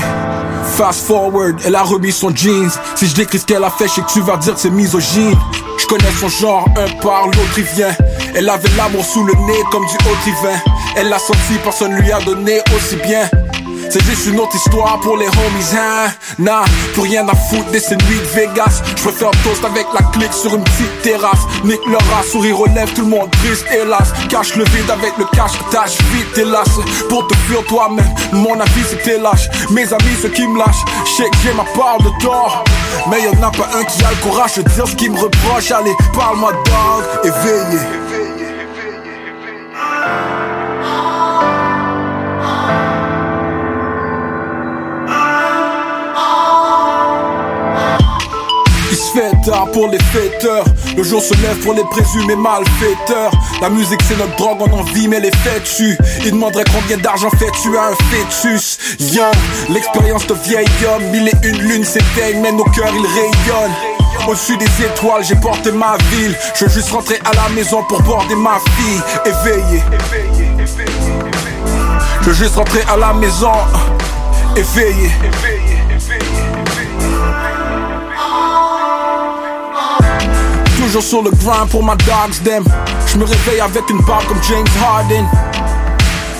Fast 0.75 1.05
forward, 1.05 1.59
elle 1.65 1.75
a 1.75 1.83
remis 1.83 2.11
son 2.11 2.33
jeans. 2.33 2.71
Si 2.95 3.07
je 3.07 3.15
décris 3.15 3.39
ce 3.39 3.45
qu'elle 3.45 3.63
a 3.63 3.69
fait, 3.69 3.87
je 3.87 3.93
sais 3.93 4.01
que 4.01 4.11
tu 4.11 4.21
vas 4.21 4.37
dire 4.37 4.53
que 4.53 4.59
c'est 4.59 4.69
misogyne. 4.69 5.37
Je 5.77 5.85
connais 5.85 6.11
son 6.19 6.27
genre, 6.27 6.67
un 6.77 6.87
par 7.01 7.27
l'autre 7.27 7.57
il 7.57 7.63
vient. 7.63 7.95
Elle 8.35 8.49
avait 8.49 8.69
l'amour 8.75 9.05
sous 9.05 9.23
le 9.23 9.33
nez 9.33 9.61
comme 9.71 9.85
du 9.85 9.95
haut 9.95 10.43
vin. 10.43 10.59
Elle 10.95 11.09
l'a 11.09 11.19
senti, 11.19 11.53
personne 11.63 11.93
lui 11.95 12.11
a 12.11 12.19
donné 12.19 12.59
aussi 12.75 12.95
bien. 12.97 13.29
C'est 13.89 14.03
juste 14.03 14.27
une 14.27 14.39
autre 14.39 14.55
histoire 14.55 14.99
pour 14.99 15.17
les 15.17 15.27
homies, 15.27 15.77
hein? 15.77 16.11
Nah, 16.39 16.65
plus 16.93 17.03
rien 17.03 17.27
à 17.27 17.35
foutre 17.35 17.71
de 17.71 17.79
ces 17.79 17.95
de 17.95 18.03
Vegas. 18.35 18.81
Je 18.97 19.03
toast 19.03 19.63
avec 19.63 19.85
la 19.93 20.01
clique 20.11 20.33
sur 20.33 20.53
une 20.55 20.63
petite 20.63 21.01
terrasse. 21.03 21.39
Nick 21.63 21.79
leur 21.87 22.01
race, 22.09 22.27
sourire 22.31 22.57
lèvres, 22.75 22.93
tout 22.93 23.03
le 23.03 23.07
monde 23.07 23.31
triste, 23.31 23.65
hélas. 23.71 24.11
Cache 24.29 24.55
le 24.55 24.65
vide 24.65 24.89
avec 24.89 25.17
le 25.17 25.25
cache, 25.33 25.53
tâche 25.71 25.97
vite, 26.11 26.37
hélas. 26.37 26.67
Pour 27.07 27.27
te 27.27 27.35
fuir 27.47 27.63
toi-même, 27.65 28.13
mon 28.33 28.59
avis 28.59 28.83
c'était 28.89 29.17
lâche 29.17 29.49
Mes 29.71 29.91
amis, 29.93 30.17
ceux 30.21 30.29
qui 30.29 30.45
me 30.45 30.57
lâchent, 30.59 30.85
je 31.05 31.23
sais 31.23 31.29
que 31.29 31.37
j'ai 31.43 31.53
ma 31.53 31.63
part 31.63 31.99
de 31.99 32.09
tort. 32.21 32.63
Mais 33.09 33.21
y'en 33.21 33.31
a 33.41 33.51
pas 33.51 33.69
un 33.73 33.83
qui 33.85 34.03
a 34.03 34.09
le 34.09 34.29
courage 34.29 34.55
de 34.55 34.63
dire 34.63 34.87
ce 34.87 34.95
qu'il 34.95 35.11
me 35.11 35.19
reproche. 35.19 35.71
Allez, 35.71 35.95
parle-moi 36.13 36.51
dog, 36.51 37.23
éveillé 37.23 38.06
Pour 49.73 49.89
les 49.89 49.97
fêteurs 49.97 50.63
Le 50.95 51.01
jour 51.01 51.19
se 51.21 51.33
lève 51.41 51.57
pour 51.63 51.73
les 51.73 51.83
présumés 51.85 52.35
malfaiteurs 52.35 53.31
La 53.61 53.69
musique 53.69 53.99
c'est 54.07 54.17
notre 54.17 54.35
drogue, 54.35 54.59
on 54.59 54.71
en 54.71 54.83
vit 54.83 55.07
mais 55.07 55.19
les 55.19 55.31
fêtes 55.31 55.63
tuent 55.63 55.97
Il 56.23 56.31
demanderait 56.31 56.65
combien 56.71 56.97
d'argent 56.97 57.29
fais-tu 57.31 57.75
à 57.77 57.87
un 57.87 57.95
fœtus? 58.11 58.77
Young, 58.99 59.33
l'expérience 59.69 60.27
de 60.27 60.35
vieil 60.35 60.67
homme 60.87 61.03
Mille 61.09 61.29
et 61.29 61.47
une 61.47 61.57
lune 61.57 61.83
s'éteignent 61.83 62.41
mais 62.41 62.51
nos 62.51 62.63
cœurs 62.65 62.93
ils 62.93 63.07
rayonnent 63.07 63.75
au-dessus 64.27 64.57
des 64.57 64.65
étoiles, 64.83 65.23
j'ai 65.23 65.35
porté 65.35 65.71
ma 65.71 65.95
ville. 66.11 66.35
Je 66.55 66.65
veux 66.65 66.71
juste 66.71 66.89
rentrer 66.89 67.17
à 67.23 67.33
la 67.33 67.47
maison 67.49 67.81
pour 67.83 68.01
border 68.01 68.35
ma 68.35 68.59
fille. 68.59 69.01
Éveillé. 69.25 69.81
Je 72.21 72.29
veux 72.29 72.33
juste 72.33 72.55
rentrer 72.55 72.81
à 72.89 72.97
la 72.97 73.13
maison. 73.13 73.51
Éveillé. 74.57 75.11
Toujours 80.87 81.03
sur 81.03 81.21
le 81.21 81.31
grind 81.31 81.67
pour 81.69 81.83
ma 81.83 81.97
dogs, 81.97 82.41
them. 82.45 82.63
Je 83.07 83.17
me 83.17 83.25
réveille 83.25 83.59
avec 83.59 83.89
une 83.89 83.99
barre 84.05 84.25
comme 84.25 84.41
James 84.47 84.65
Harden. 84.81 85.27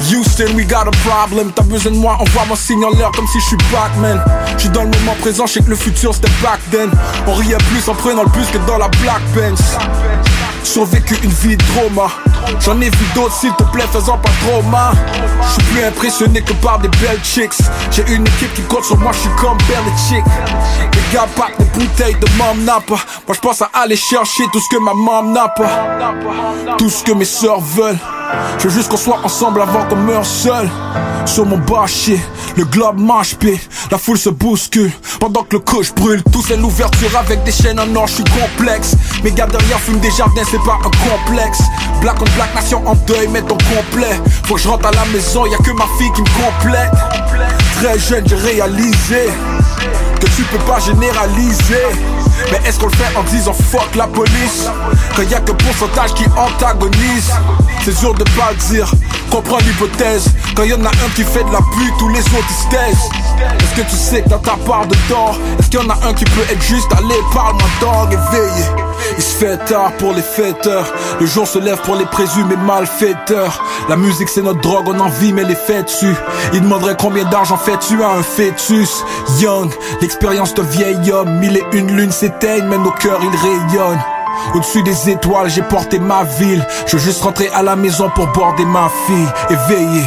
Houston, 0.10 0.56
we 0.56 0.66
got 0.66 0.88
a 0.88 0.92
problem. 1.04 1.52
T'as 1.54 1.64
besoin 1.64 1.92
de 1.92 1.98
moi, 1.98 2.16
envoie 2.18 2.46
mon 2.46 2.56
signe 2.56 2.86
en 2.86 2.92
l'air 2.92 3.12
comme 3.12 3.28
si 3.28 3.42
je 3.42 3.46
suis 3.46 3.58
Batman. 3.70 4.24
Je 4.56 4.62
suis 4.62 4.70
dans 4.70 4.84
le 4.84 4.90
moment 5.00 5.18
présent, 5.20 5.46
je 5.48 5.54
sais 5.56 5.60
que 5.60 5.70
le 5.70 5.76
futur 5.76 6.16
c'était 6.16 6.32
back 6.42 6.62
then. 6.72 6.90
On 7.28 7.34
riait 7.34 7.58
plus 7.58 7.90
en 7.90 7.94
prenant 7.94 8.24
le 8.24 8.30
bus 8.30 8.48
que 8.48 8.58
dans 8.60 8.78
la 8.78 8.88
Black 8.88 9.22
Benz. 9.36 9.60
Survécu 10.64 11.18
une 11.24 11.32
vie 11.32 11.58
de 11.58 11.64
trauma. 11.64 12.08
J'en 12.60 12.80
ai 12.82 12.90
vu 12.90 13.06
d'autres, 13.16 13.34
s'il 13.34 13.54
te 13.54 13.64
plaît, 13.64 13.86
faisant 13.92 14.18
pas 14.18 14.30
trop 14.42 14.62
mal. 14.64 14.94
Je 15.42 15.54
suis 15.54 15.74
plus 15.74 15.84
impressionné 15.84 16.42
que 16.42 16.54
par 16.54 16.80
des 16.80 16.90
belles 16.90 17.24
chicks. 17.24 17.54
J'ai 17.92 18.04
une 18.14 18.26
équipe 18.28 18.54
qui 18.54 18.62
compte 18.64 18.86
sur 18.86 18.98
moi, 18.98 19.12
je 19.14 19.20
suis 19.20 19.30
comme 19.40 19.58
Chick. 20.10 20.24
Les 20.94 21.14
gars 21.14 21.28
partent 21.36 21.58
des 21.58 21.66
bouteilles 21.66 22.16
de 22.16 22.28
Mom 22.38 22.64
Napa. 22.64 22.96
Moi 23.28 23.34
je 23.34 23.40
pense 23.40 23.62
à 23.62 23.70
aller 23.74 23.96
chercher 23.96 24.44
tout 24.52 24.60
ce 24.60 24.70
que 24.70 24.82
ma 24.82 24.94
mom 24.94 25.34
n'a 25.34 25.48
pas. 25.50 26.16
Tout 26.78 26.90
ce 26.90 27.04
que 27.04 27.12
mes 27.12 27.26
sœurs 27.26 27.60
veulent. 27.60 27.98
Je 28.60 28.68
veux 28.68 28.74
juste 28.74 28.90
qu'on 28.90 28.98
soit 28.98 29.20
ensemble 29.24 29.62
avant 29.62 29.86
qu'on 29.86 29.96
meure 29.96 30.26
seul. 30.26 30.70
Sur 31.26 31.46
mon 31.46 31.58
bâcher, 31.58 32.20
le 32.56 32.66
globe 32.66 33.00
marche 33.00 33.36
pis 33.36 33.60
la 33.92 33.98
foule 33.98 34.18
se 34.18 34.30
bouscule. 34.30 34.92
Pendant 35.20 35.44
que 35.44 35.56
le 35.56 35.60
coche 35.60 35.94
brûle, 35.94 36.24
tout 36.32 36.44
c'est 36.46 36.58
l'ouverture 36.58 37.16
avec 37.18 37.44
des 37.44 37.52
chaînes 37.52 37.80
en 37.80 37.96
or, 37.96 38.08
je 38.08 38.16
suis 38.16 38.24
complexe. 38.24 38.96
Mes 39.24 39.32
gars 39.32 39.48
derrière 39.48 39.80
fument 39.80 40.00
des 40.00 40.12
jardins, 40.12 40.44
c'est 40.50 40.64
pas 40.64 40.78
un 40.84 41.10
complexe. 41.10 41.62
Black 42.02 42.22
on 42.22 42.26
black, 42.36 42.54
nation 42.56 42.82
en 42.88 42.96
deuil, 43.08 43.28
mais 43.28 43.42
ton 43.42 43.58
complet. 43.58 44.20
Faut 44.46 44.56
que 44.56 44.62
je 44.62 44.68
rentre 44.68 44.88
à 44.88 44.92
la 44.92 45.06
maison, 45.06 45.46
y 45.46 45.54
a 45.54 45.58
que 45.58 45.72
ma 45.72 45.86
fille 45.98 46.12
qui 46.14 46.22
me 46.22 46.28
complète. 46.28 46.92
Très 47.82 48.00
jeune, 48.00 48.28
j'ai 48.28 48.36
réalisé 48.36 49.30
que 50.20 50.28
tu 50.28 50.44
peux 50.44 50.60
pas 50.60 50.80
généraliser. 50.80 51.86
Mais 52.52 52.60
est-ce 52.68 52.80
qu'on 52.80 52.88
le 52.88 52.94
fait 52.94 53.16
en 53.18 53.24
disant 53.24 53.54
fuck 53.54 53.96
la 53.96 54.08
police? 54.08 54.68
Quand 55.16 55.24
y 55.24 55.36
a 55.36 55.40
que 55.40 55.52
pourcentage 55.52 56.14
qui 56.14 56.26
antagonise 56.38 57.32
C'est 57.84 57.98
dur 58.00 58.14
de 58.14 58.24
pas 58.24 58.52
le 58.52 58.76
dire, 58.76 58.92
comprends 59.30 59.58
l'hypothèse. 59.60 60.30
Quand 60.56 60.64
y 60.64 60.74
en 60.74 60.86
a 60.86 60.90
un 60.90 61.10
qui 61.16 61.24
fait 61.24 61.44
de 61.44 61.52
la 61.52 61.60
pute, 61.60 61.98
tous 62.00 62.10
les 62.10 62.22
autres 62.22 62.48
ils 62.72 62.78
Est-ce 62.78 63.76
que 63.76 63.90
tu 63.90 63.96
sais 63.96 64.22
que 64.22 64.30
dans 64.30 64.40
ta 64.40 64.56
part 64.66 64.88
de 64.88 64.96
tort 65.10 65.38
Est-ce 65.60 65.70
qu'il 65.70 65.80
y 65.80 65.84
en 65.84 65.90
a 65.90 66.08
un 66.08 66.14
qui 66.14 66.26
peut 66.26 66.46
être 66.50 66.64
juste 66.64 66.88
Allez 66.94 67.22
parle-moi 67.34 67.70
dog 67.82 68.14
éveillé 68.14 68.66
il 69.16 69.24
se 69.24 69.36
fait 69.36 69.58
tard 69.66 69.94
pour 69.98 70.14
les 70.14 70.22
fêteurs. 70.22 70.86
Le 71.20 71.26
jour 71.26 71.48
se 71.48 71.60
lève 71.60 71.80
pour 71.82 71.96
les 71.96 72.06
présumés 72.06 72.56
malfaiteurs. 72.56 73.64
La 73.90 73.96
musique 73.96 74.30
c'est 74.30 74.42
notre 74.42 74.62
drogue, 74.62 74.88
on 74.88 75.00
en 75.00 75.10
vit 75.10 75.34
mais 75.34 75.44
les 75.44 75.56
fêtes 75.56 75.86
dessus 75.86 76.16
Il 76.54 76.62
demanderait 76.62 76.98
combien 77.00 77.24
d'argent 77.26 77.58
fais-tu 77.58 78.02
à 78.04 78.10
un 78.10 78.24
fœtus? 78.24 79.04
Young, 79.40 79.72
l'expérience 80.02 80.54
de 80.54 80.62
vieil 80.62 81.12
homme 81.12 81.38
Mille 81.40 81.58
et 81.58 81.78
une 81.78 81.96
lunes 81.96 82.12
mais 82.44 82.78
nos 82.78 82.92
cœurs 82.92 83.20
ils 83.22 83.36
rayonnent 83.36 84.04
au-dessus 84.54 84.84
des 84.84 85.10
étoiles, 85.10 85.50
j'ai 85.50 85.64
porté 85.64 86.00
ma 86.00 86.24
ville. 86.24 86.66
Je 86.86 86.98
veux 86.98 87.04
juste 87.04 87.22
rentrer 87.24 87.50
à 87.50 87.64
la 87.64 87.76
maison 87.76 88.10
pour 88.14 88.28
border 88.28 88.66
ma 88.66 88.90
fille. 89.08 89.28
Éveillé. 89.50 90.04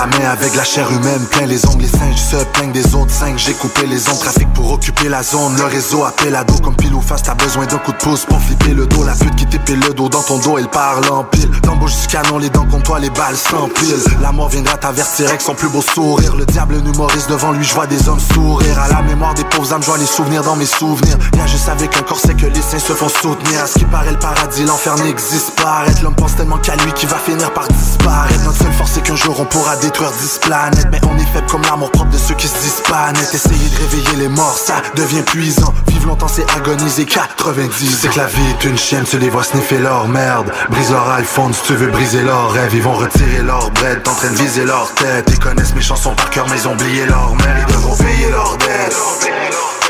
La 0.00 0.06
main 0.06 0.30
avec 0.30 0.54
la 0.54 0.64
chair 0.64 0.90
humaine, 0.90 1.26
plein 1.30 1.44
les 1.44 1.66
ongles, 1.66 1.82
les 1.82 1.88
singes 1.88 2.16
se 2.16 2.36
plaignent 2.54 2.72
des 2.72 2.94
autres 2.94 3.10
cinq. 3.10 3.36
J'ai 3.36 3.52
coupé 3.52 3.86
les 3.86 4.08
ondes, 4.08 4.18
trafic 4.18 4.50
pour 4.54 4.72
occuper 4.72 5.10
la 5.10 5.22
zone. 5.22 5.56
Le 5.58 5.64
réseau 5.64 6.04
appelle 6.04 6.34
à 6.36 6.44
dos 6.44 6.58
comme 6.62 6.74
pile 6.74 6.94
ou 6.94 7.02
face, 7.02 7.22
t'as 7.22 7.34
besoin 7.34 7.66
d'un 7.66 7.76
coup 7.76 7.92
de 7.92 7.98
pouce 7.98 8.24
pour 8.24 8.40
flipper 8.40 8.72
le 8.72 8.86
dos. 8.86 9.04
La 9.04 9.12
pute 9.12 9.36
qui 9.36 9.46
t'épée 9.46 9.76
le 9.76 9.92
dos 9.92 10.08
dans 10.08 10.22
ton 10.22 10.38
dos, 10.38 10.56
elle 10.56 10.68
parle 10.68 11.04
en 11.10 11.24
pile. 11.24 11.50
D'embauche 11.62 12.00
du 12.00 12.06
canon, 12.06 12.38
les 12.38 12.48
dents 12.48 12.64
contre 12.64 12.84
toi, 12.84 12.98
les 12.98 13.10
balles 13.10 13.36
s'empilent. 13.36 14.02
La 14.22 14.32
mort 14.32 14.48
viendra 14.48 14.78
t'avertir 14.78 15.28
avec 15.28 15.42
son 15.42 15.54
plus 15.54 15.68
beau 15.68 15.82
sourire. 15.82 16.34
Le 16.34 16.46
diable, 16.46 16.76
un 16.76 17.30
devant 17.30 17.52
lui, 17.52 17.64
je 17.64 17.74
vois 17.74 17.86
des 17.86 18.08
hommes 18.08 18.20
sourire. 18.32 18.78
À 18.78 18.88
la 18.88 19.02
mémoire 19.02 19.34
des 19.34 19.44
pauvres 19.44 19.70
âmes, 19.74 19.82
je 19.82 19.86
vois 19.86 19.98
les 19.98 20.06
souvenirs 20.06 20.42
dans 20.42 20.56
mes 20.56 20.66
souvenirs. 20.66 21.18
Bien 21.32 21.46
juste 21.46 21.68
avec 21.68 21.94
un 21.98 22.02
corset 22.02 22.34
que 22.34 22.46
les 22.46 22.62
saints 22.62 22.78
se 22.78 22.94
font 22.94 23.10
soutenir. 23.10 23.64
À 23.64 23.66
ce 23.66 23.74
qui 23.78 23.84
paraît 23.84 24.12
le 24.12 24.18
paradis, 24.18 24.64
l'enfer 24.64 24.96
n'existe 24.96 25.60
pas. 25.60 25.84
L'homme 26.02 26.14
pense 26.14 26.36
tellement 26.36 26.58
qu'à 26.58 26.76
lui 26.76 26.92
qui 26.94 27.04
va 27.04 27.16
finir 27.18 27.52
par 27.52 27.68
disparaître. 27.68 28.44
Notre 28.44 28.58
seule 28.58 28.72
force, 28.72 28.92
c'est 28.94 29.02
qu'un 29.02 29.16
jour 29.16 29.38
on 29.38 29.44
pourra 29.44 29.76
détruire 29.90 30.12
10 30.12 30.38
planètes. 30.38 30.88
Mais 30.92 31.00
on 31.08 31.18
est 31.18 31.26
faible 31.32 31.46
comme 31.50 31.62
l'amour 31.62 31.90
propre 31.90 32.10
de 32.10 32.18
ceux 32.18 32.34
qui 32.34 32.46
se 32.46 32.58
disent 32.58 32.82
pas 32.88 33.12
net. 33.12 33.28
Essayer 33.34 33.68
de 33.68 33.76
réveiller 33.76 34.16
les 34.22 34.28
morts, 34.28 34.56
ça 34.56 34.82
devient 34.94 35.22
puissant. 35.22 35.74
Vivre 35.88 36.06
longtemps, 36.06 36.28
c'est 36.28 36.48
agoniser 36.56 37.04
90. 37.04 37.98
C'est 38.00 38.08
que 38.08 38.18
la 38.18 38.26
vie 38.26 38.50
est 38.50 38.64
une 38.64 38.78
chienne, 38.78 39.04
tu 39.04 39.18
les 39.18 39.28
vois 39.28 39.42
sniffer 39.42 39.78
leur 39.78 40.06
merde. 40.08 40.52
Brise 40.70 40.90
leur 40.90 41.10
iPhone 41.10 41.52
si 41.52 41.62
tu 41.62 41.74
veux 41.74 41.88
briser 41.88 42.22
leurs 42.22 42.52
rêves. 42.52 42.74
Ils 42.74 42.82
vont 42.82 42.94
retirer 42.94 43.42
leur 43.42 43.70
bread, 43.72 44.02
de 44.02 44.36
viser 44.36 44.64
leur 44.64 44.92
tête. 44.94 45.28
Ils 45.28 45.38
connaissent 45.38 45.74
mes 45.74 45.82
chansons 45.82 46.14
par 46.14 46.30
cœur, 46.30 46.46
mais 46.48 46.56
ils 46.56 46.68
ont 46.68 46.72
oublié 46.72 47.06
leur 47.06 47.34
mère. 47.34 47.66
Ils 47.68 47.74
devront 47.74 47.96
payer 47.96 48.30
leur 48.30 48.56
dette. 48.58 48.96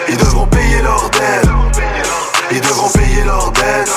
Ils 0.09 0.17
devront 0.17 0.47
payer 0.47 0.83
leur 0.83 1.11
dette. 1.11 1.60
Ils 2.53 2.61
devront 2.61 2.89
payer 2.91 3.23
leur 3.25 3.53
dette. 3.53 3.91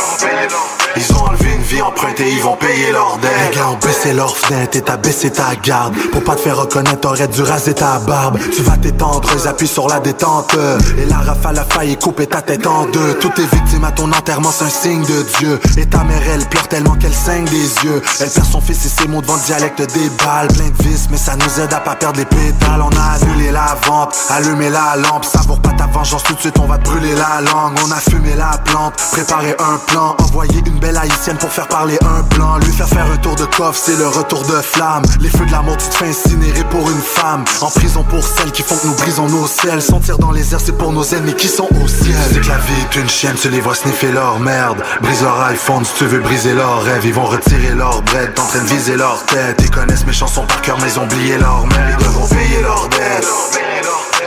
Ils 0.96 1.12
ont 1.14 1.26
enlevé 1.26 1.54
une 1.56 1.64
vie 1.64 1.82
empruntée, 1.82 2.32
ils 2.32 2.42
vont 2.42 2.56
payer 2.56 2.92
leur 2.92 3.18
dette. 3.18 3.32
Les 3.50 3.58
gars 3.58 3.70
ont 3.70 3.78
baissé 3.84 4.14
leur 4.14 4.38
fenêtre 4.38 4.78
et 4.78 4.82
t'as 4.82 4.98
baissé 4.98 5.32
ta 5.32 5.56
garde. 5.56 5.96
Pour 6.12 6.24
pas 6.24 6.36
te 6.36 6.42
faire 6.42 6.58
reconnaître, 6.58 7.00
t'aurais 7.00 7.28
dû 7.28 7.42
raser 7.42 7.74
ta 7.74 7.98
barbe. 7.98 8.38
Tu 8.56 8.62
vas 8.62 8.78
t'étendre, 8.78 9.28
ils 9.34 9.48
appuient 9.48 9.68
sur 9.68 9.88
la 9.88 10.00
détente. 10.00 10.56
Et 11.00 11.06
la 11.06 11.18
rafale 11.18 11.58
a 11.58 11.66
failli 11.66 11.98
couper 11.98 12.28
ta 12.28 12.44
tête 12.44 12.68
en 12.68 12.86
deux. 12.86 13.16
Toutes 13.16 13.34
tes 13.34 13.46
victimes 13.46 13.86
à 13.86 13.92
ton 13.92 14.12
enterrement, 14.12 14.52
c'est 14.52 14.66
un 14.66 14.70
signe 14.70 15.02
de 15.02 15.24
Dieu. 15.40 15.60
Et 15.78 15.88
ta 15.88 16.04
mère, 16.04 16.22
elle 16.32 16.46
pleure 16.48 16.68
tellement 16.68 16.96
qu'elle 16.96 17.14
saigne 17.14 17.46
des 17.46 17.86
yeux. 17.86 18.04
Elle 18.20 18.30
perd 18.30 18.46
son 18.46 18.62
fils 18.62 18.86
et 18.86 18.90
ses 18.90 19.08
mots 19.08 19.22
devant 19.22 19.36
le 19.36 19.42
dialecte 19.42 19.82
des 19.96 20.10
balles. 20.24 20.50
Plein 20.50 20.70
de 20.70 20.84
vis, 20.84 21.08
mais 21.10 21.18
ça 21.18 21.36
nous 21.36 21.60
aide 21.60 21.74
à 21.74 21.80
pas 21.80 21.96
perdre 21.96 22.20
les 22.20 22.26
pétales. 22.26 22.82
On 22.82 22.96
a 22.96 23.16
annulé 23.16 23.50
la 23.50 23.76
vente, 23.88 24.16
allumé 24.30 24.70
la 24.70 24.96
lampe. 24.98 25.26
Savoure 25.26 25.60
pas 25.60 25.72
ta 25.72 25.88
vengeance, 25.88 26.22
tout 26.22 26.36
de 26.36 26.40
suite 26.40 26.60
on 26.60 26.68
va 26.68 26.78
te 26.78 26.84
brûler 26.84 27.16
la 27.16 27.42
langue. 27.42 27.74
On 27.84 27.92
a 27.92 28.00
fumé 28.00 28.36
la 28.38 28.43
plante, 28.66 28.96
préparé 29.12 29.56
un 29.60 29.78
plan. 29.88 30.16
Envoyé 30.20 30.60
une 30.66 30.80
belle 30.80 30.98
haïtienne 30.98 31.38
pour 31.38 31.52
faire 31.52 31.68
parler 31.68 31.98
un 32.02 32.24
plan. 32.24 32.58
Lui 32.58 32.72
faire 32.72 32.88
faire 32.88 33.06
un 33.12 33.18
tour 33.18 33.36
de 33.36 33.46
coffre, 33.46 33.80
c'est 33.84 33.98
le 33.98 34.08
retour 34.08 34.44
de 34.44 34.62
flamme. 34.62 35.04
Les 35.20 35.30
feux 35.30 35.46
de 35.46 35.52
l'amour, 35.52 35.78
tu 35.78 35.88
te 35.88 35.96
fais 35.96 36.10
incinérer 36.10 36.64
pour 36.70 36.90
une 36.90 37.02
femme. 37.02 37.44
En 37.62 37.70
prison 37.70 38.04
pour 38.04 38.24
celles 38.24 38.52
qui 38.52 38.64
font 38.64 38.76
que 38.78 38.88
nous 38.88 38.96
brisons 38.96 39.28
nos 39.28 39.48
selles. 39.48 39.82
Sentir 39.82 40.18
dans 40.18 40.32
les 40.32 40.54
airs, 40.54 40.60
c'est 40.64 40.78
pour 40.78 40.92
nos 40.92 41.04
ennemis 41.04 41.36
qui 41.36 41.48
sont 41.48 41.68
au 41.84 41.88
ciel. 41.88 42.16
C'est 42.32 42.42
que 42.42 42.50
la 42.50 42.58
vie 42.58 42.74
est 42.82 42.96
une 42.96 43.10
chienne, 43.10 43.36
tu 43.42 43.50
les 43.50 43.62
vois 43.62 43.76
sniffer 43.76 44.12
leur 44.12 44.40
merde. 44.40 44.84
Brise 45.02 45.22
leur 45.22 45.40
iPhone 45.44 45.86
si 45.86 45.94
tu 45.96 46.06
veux 46.06 46.20
briser 46.20 46.54
leurs 46.54 46.84
rêves. 46.84 47.06
Ils 47.06 47.14
vont 47.14 47.26
retirer 47.26 47.74
leur 47.76 48.02
bread, 48.04 48.34
t'en 48.34 48.46
train 48.46 48.60
de 48.60 48.68
viser 48.68 48.96
leur 48.96 49.24
tête. 49.26 49.60
Ils 49.62 49.72
connaissent 49.72 50.06
mes 50.06 50.14
chansons 50.14 50.46
par 50.46 50.62
cœur, 50.62 50.78
mais 50.82 50.90
ils 50.92 51.00
ont 51.00 51.04
oublié 51.04 51.38
leur 51.38 51.66
mère. 51.68 51.98
Ils 52.00 52.06
devront 52.06 52.28
payer 52.28 52.62
leur 52.62 52.88
dette. 52.90 53.28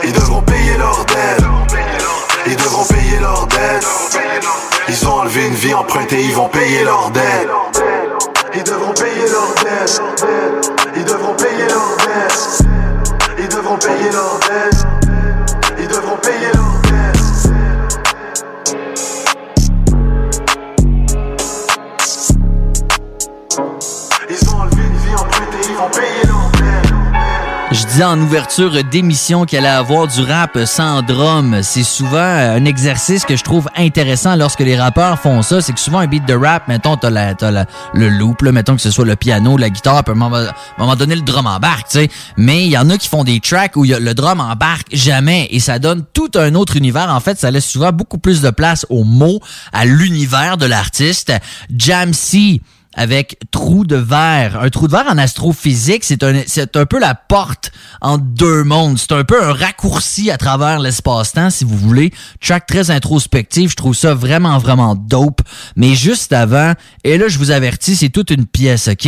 Ils 0.03 0.13
devront 0.13 0.41
payer 0.41 0.77
leur 0.77 1.05
dette. 1.05 1.66
Ils 2.49 2.55
devront 2.55 2.85
payer 2.85 3.19
leur 3.19 3.45
dette. 3.47 3.85
Ils 4.87 5.07
ont 5.07 5.11
enlevé 5.11 5.47
une 5.47 5.53
vie 5.53 5.73
empruntée, 5.73 6.23
ils 6.23 6.33
vont 6.33 6.47
payer 6.47 6.83
leur 6.85 7.09
dette. 7.11 7.49
Ils 8.55 8.63
devront 8.63 8.93
payer 8.93 9.27
leur 9.29 9.53
dette. 9.63 10.01
Ils 10.95 11.03
devront 11.03 11.33
payer 11.35 11.67
leur 11.67 11.97
dette. 11.97 12.59
Ils 13.37 13.47
devront 13.49 13.77
payer 13.77 14.11
leur 14.11 14.39
dette. 14.39 14.87
Ils 15.77 15.87
devront 15.87 16.17
payer 16.17 16.51
leur 16.53 16.81
dette. 16.83 17.17
Ils 24.29 24.49
ont 24.49 24.61
enlevé 24.61 24.81
une 24.83 24.97
vie 24.97 25.15
empruntée, 25.15 25.69
ils 25.69 25.75
vont 25.75 25.89
payer 25.89 26.25
leur 26.25 26.35
dette. 26.35 26.36
Je 27.77 27.85
disais 27.85 28.03
en 28.03 28.19
ouverture 28.19 28.83
d'émission 28.85 29.45
qu'il 29.45 29.59
allait 29.59 29.67
avoir 29.67 30.07
du 30.07 30.21
rap 30.21 30.57
sans 30.65 31.03
drum. 31.03 31.59
C'est 31.61 31.83
souvent 31.83 32.17
un 32.17 32.65
exercice 32.65 33.23
que 33.23 33.35
je 33.35 33.43
trouve 33.43 33.69
intéressant 33.75 34.35
lorsque 34.35 34.61
les 34.61 34.75
rappeurs 34.75 35.19
font 35.19 35.43
ça. 35.43 35.61
C'est 35.61 35.73
que 35.73 35.79
souvent 35.79 35.99
un 35.99 36.07
beat 36.07 36.25
de 36.25 36.33
rap, 36.33 36.67
mettons, 36.67 36.97
t'as, 36.97 37.11
le 37.93 38.09
loop, 38.09 38.41
là, 38.41 38.51
mettons 38.51 38.75
que 38.75 38.81
ce 38.81 38.89
soit 38.89 39.05
le 39.05 39.15
piano, 39.15 39.57
la 39.57 39.69
guitare, 39.69 40.03
puis 40.03 40.11
à 40.11 40.15
un 40.15 40.17
moment, 40.79 40.95
donné, 40.95 41.15
le 41.15 41.21
drum 41.21 41.45
embarque, 41.45 41.89
tu 41.89 41.99
sais. 41.99 42.09
Mais 42.35 42.65
il 42.65 42.71
y 42.71 42.77
en 42.79 42.89
a 42.89 42.97
qui 42.97 43.09
font 43.09 43.23
des 43.23 43.39
tracks 43.39 43.75
où 43.75 43.83
le 43.83 44.13
drum 44.13 44.39
embarque 44.39 44.87
jamais 44.91 45.47
et 45.51 45.59
ça 45.59 45.77
donne 45.77 46.03
tout 46.13 46.31
un 46.33 46.55
autre 46.55 46.77
univers. 46.77 47.13
En 47.13 47.19
fait, 47.19 47.37
ça 47.37 47.51
laisse 47.51 47.67
souvent 47.67 47.91
beaucoup 47.91 48.17
plus 48.17 48.41
de 48.41 48.49
place 48.49 48.87
aux 48.89 49.03
mots, 49.03 49.39
à 49.71 49.85
l'univers 49.85 50.57
de 50.57 50.65
l'artiste. 50.65 51.31
Jamsey 51.77 52.61
avec 52.97 53.37
trou 53.51 53.85
de 53.85 53.95
verre. 53.95 54.59
Un 54.59 54.69
trou 54.69 54.87
de 54.87 54.91
verre 54.91 55.05
en 55.07 55.17
astrophysique, 55.17 56.03
c'est 56.03 56.23
un, 56.23 56.41
c'est 56.47 56.75
un 56.75 56.85
peu 56.85 56.99
la 56.99 57.15
porte 57.15 57.71
entre 58.01 58.23
deux 58.23 58.63
mondes. 58.63 58.97
C'est 58.97 59.13
un 59.13 59.23
peu 59.23 59.41
un 59.41 59.53
raccourci 59.53 60.31
à 60.31 60.37
travers 60.37 60.79
l'espace-temps, 60.79 61.51
si 61.51 61.63
vous 61.63 61.77
voulez. 61.77 62.11
Track 62.41 62.65
très 62.65 62.91
introspectif, 62.91 63.71
je 63.71 63.75
trouve 63.75 63.95
ça 63.95 64.15
vraiment, 64.15 64.57
vraiment 64.57 64.95
dope. 64.95 65.41
Mais 65.75 65.95
juste 65.95 66.33
avant, 66.33 66.73
et 67.03 67.17
là, 67.17 67.27
je 67.27 67.37
vous 67.37 67.51
avertis, 67.51 67.95
c'est 67.95 68.09
toute 68.09 68.31
une 68.31 68.47
pièce, 68.47 68.89
OK? 68.89 69.07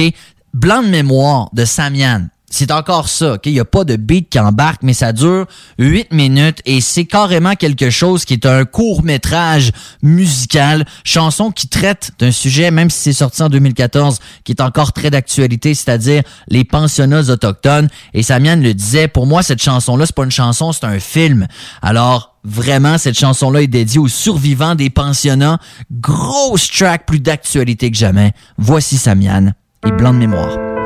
Blanc 0.54 0.84
de 0.84 0.88
mémoire 0.88 1.50
de 1.54 1.66
Samian. 1.66 2.28
C'est 2.50 2.72
encore 2.72 3.10
ça, 3.10 3.34
OK? 3.34 3.46
Il 3.46 3.54
n'y 3.54 3.60
a 3.60 3.66
pas 3.66 3.84
de 3.84 3.96
beat 3.96 4.30
qui 4.30 4.40
embarque, 4.40 4.82
mais 4.82 4.94
ça 4.94 5.14
dure 5.14 5.46
8 5.78 6.12
minutes 6.12 6.62
et 6.66 6.82
c'est 6.82 7.06
carrément 7.06 7.56
quelque 7.56 7.90
chose 7.90 8.26
qui 8.26 8.34
est 8.34 8.46
un 8.46 8.66
court-métrage 8.66 9.72
musical, 10.02 10.86
chanson 11.04 11.52
qui 11.52 11.68
traite 11.68 12.12
d'un 12.20 12.32
sujet, 12.32 12.72
même 12.72 12.90
si 12.90 13.00
c'est 13.00 13.14
sorti 13.14 13.44
en 13.44 13.50
2014, 13.50 14.20
qui 14.44 14.52
est 14.52 14.62
encore 14.62 14.94
très 14.94 15.10
d'actualité, 15.10 15.74
c'est-à-dire 15.74 16.24
les 16.48 16.64
pensionnats 16.64 17.30
autochtones. 17.30 17.88
Et 18.14 18.24
Samian 18.24 18.58
le 18.58 18.74
disait, 18.74 19.08
pour 19.08 19.28
moi, 19.28 19.44
cette 19.44 19.62
chanson-là, 19.62 20.06
c'est 20.06 20.16
pas 20.16 20.24
une 20.24 20.32
chanson, 20.32 20.72
c'est 20.72 20.86
un 20.86 21.00
film. 21.00 21.48
Alors, 21.82 22.36
Vraiment, 22.46 22.98
cette 22.98 23.20
chanson-là 23.20 23.64
est 23.64 23.68
dédiée 23.68 24.00
aux 24.00 24.08
survivants 24.08 24.74
des 24.74 24.90
pensionnats. 24.90 25.60
Grosse 25.92 26.72
track 26.72 27.06
plus 27.06 27.20
d'actualité 27.20 27.92
que 27.92 27.98
jamais. 27.98 28.32
Voici 28.58 28.98
Samian 28.98 29.52
et 29.86 29.92
Blanc 29.92 30.14
de 30.14 30.20
mémoire. 30.20 30.79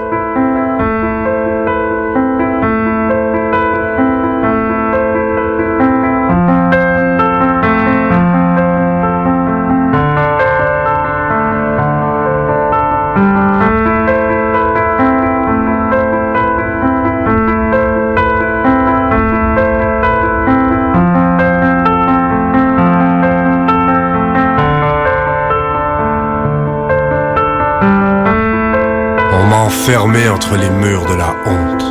Enfermé 29.93 30.27
entre 30.27 30.55
les 30.55 30.71
murs 30.71 31.05
de 31.05 31.13
la 31.13 31.35
honte. 31.45 31.83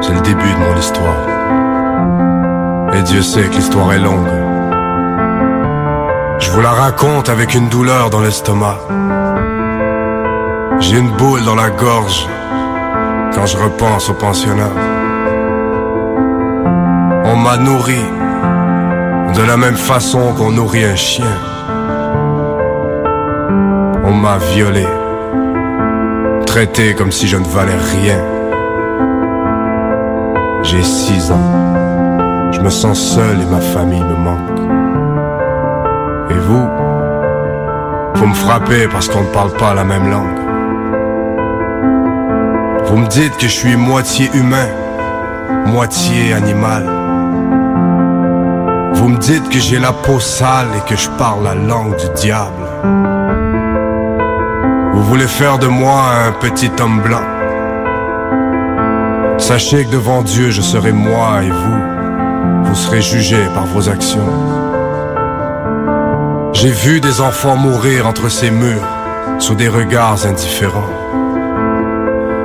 C'est 0.00 0.14
le 0.14 0.20
début 0.20 0.52
de 0.52 0.58
mon 0.58 0.76
histoire. 0.78 1.26
Et 2.94 3.02
Dieu 3.02 3.20
sait 3.20 3.48
que 3.48 3.56
l'histoire 3.56 3.92
est 3.92 3.98
longue. 3.98 4.28
Je 6.38 6.52
vous 6.52 6.60
la 6.60 6.70
raconte 6.70 7.28
avec 7.28 7.56
une 7.56 7.68
douleur 7.68 8.10
dans 8.10 8.20
l'estomac. 8.20 8.78
J'ai 10.78 10.98
une 10.98 11.10
boule 11.10 11.44
dans 11.44 11.56
la 11.56 11.70
gorge 11.70 12.28
quand 13.34 13.46
je 13.46 13.56
repense 13.56 14.08
au 14.08 14.14
pensionnat. 14.14 14.70
On 17.24 17.34
m'a 17.34 17.56
nourri 17.56 18.04
de 19.34 19.42
la 19.42 19.56
même 19.56 19.76
façon 19.76 20.32
qu'on 20.34 20.52
nourrit 20.52 20.84
un 20.84 20.94
chien. 20.94 21.34
On 24.04 24.12
m'a 24.12 24.38
violé, 24.38 24.86
traité 26.50 26.94
comme 26.94 27.12
si 27.12 27.28
je 27.28 27.36
ne 27.36 27.44
valais 27.44 27.78
rien. 27.94 28.18
J'ai 30.64 30.82
six 30.82 31.30
ans, 31.30 32.50
je 32.50 32.58
me 32.58 32.70
sens 32.70 32.98
seul 32.98 33.40
et 33.40 33.44
ma 33.44 33.60
famille 33.60 34.02
me 34.02 34.16
manque. 34.16 34.58
Et 36.30 36.38
vous, 36.48 36.66
vous 38.16 38.26
me 38.26 38.34
frappez 38.34 38.88
parce 38.88 39.08
qu'on 39.08 39.22
ne 39.22 39.32
parle 39.32 39.52
pas 39.52 39.74
la 39.74 39.84
même 39.84 40.10
langue. 40.10 40.40
Vous 42.86 42.96
me 42.96 43.06
dites 43.06 43.36
que 43.36 43.46
je 43.46 43.56
suis 43.62 43.76
moitié 43.76 44.28
humain, 44.34 44.70
moitié 45.66 46.32
animal. 46.32 46.82
Vous 48.94 49.08
me 49.08 49.18
dites 49.18 49.48
que 49.50 49.60
j'ai 49.60 49.78
la 49.78 49.92
peau 49.92 50.18
sale 50.18 50.70
et 50.76 50.90
que 50.90 50.96
je 50.96 51.08
parle 51.10 51.44
la 51.44 51.54
langue 51.54 51.96
du 51.96 52.08
diable. 52.16 53.19
Vous 55.00 55.06
voulez 55.06 55.28
faire 55.28 55.58
de 55.58 55.66
moi 55.66 56.02
un 56.26 56.32
petit 56.32 56.70
homme 56.78 57.00
blanc. 57.00 57.24
Sachez 59.38 59.86
que 59.86 59.90
devant 59.90 60.20
Dieu, 60.20 60.50
je 60.50 60.60
serai 60.60 60.92
moi 60.92 61.42
et 61.42 61.50
vous. 61.50 62.64
Vous 62.64 62.74
serez 62.74 63.00
jugés 63.00 63.46
par 63.54 63.64
vos 63.64 63.88
actions. 63.88 64.28
J'ai 66.52 66.70
vu 66.70 67.00
des 67.00 67.22
enfants 67.22 67.56
mourir 67.56 68.06
entre 68.06 68.28
ces 68.28 68.50
murs, 68.50 68.86
sous 69.38 69.54
des 69.54 69.68
regards 69.68 70.26
indifférents. 70.26 70.92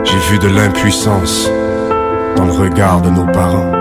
J'ai 0.06 0.20
vu 0.32 0.40
de 0.40 0.48
l'impuissance 0.48 1.50
dans 2.38 2.46
le 2.46 2.54
regard 2.54 3.02
de 3.02 3.10
nos 3.10 3.26
parents. 3.26 3.74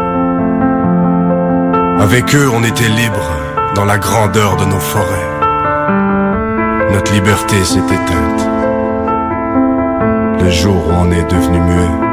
Avec 2.00 2.34
eux, 2.34 2.50
on 2.52 2.64
était 2.64 2.88
libres 2.88 3.30
dans 3.76 3.84
la 3.84 3.98
grandeur 3.98 4.56
de 4.56 4.64
nos 4.64 4.80
forêts. 4.80 5.30
Notre 6.92 7.12
liberté 7.12 7.62
s'est 7.64 7.78
éteinte 7.78 8.53
le 10.44 10.50
jour 10.50 10.76
où 10.76 10.90
on 10.90 11.10
est 11.10 11.24
devenu 11.24 11.58
muet. 11.58 12.03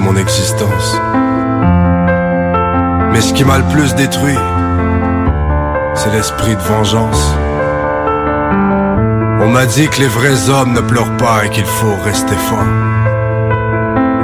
Mon 0.00 0.16
existence. 0.16 0.98
Mais 3.12 3.20
ce 3.20 3.32
qui 3.32 3.44
m'a 3.44 3.58
le 3.58 3.64
plus 3.64 3.94
détruit, 3.94 4.38
c'est 5.94 6.10
l'esprit 6.10 6.56
de 6.56 6.60
vengeance. 6.60 7.34
On 9.40 9.48
m'a 9.48 9.66
dit 9.66 9.88
que 9.88 10.00
les 10.00 10.08
vrais 10.08 10.50
hommes 10.50 10.72
ne 10.72 10.80
pleurent 10.80 11.16
pas 11.16 11.46
et 11.46 11.50
qu'il 11.50 11.64
faut 11.64 11.94
rester 12.04 12.34
fort. 12.34 12.58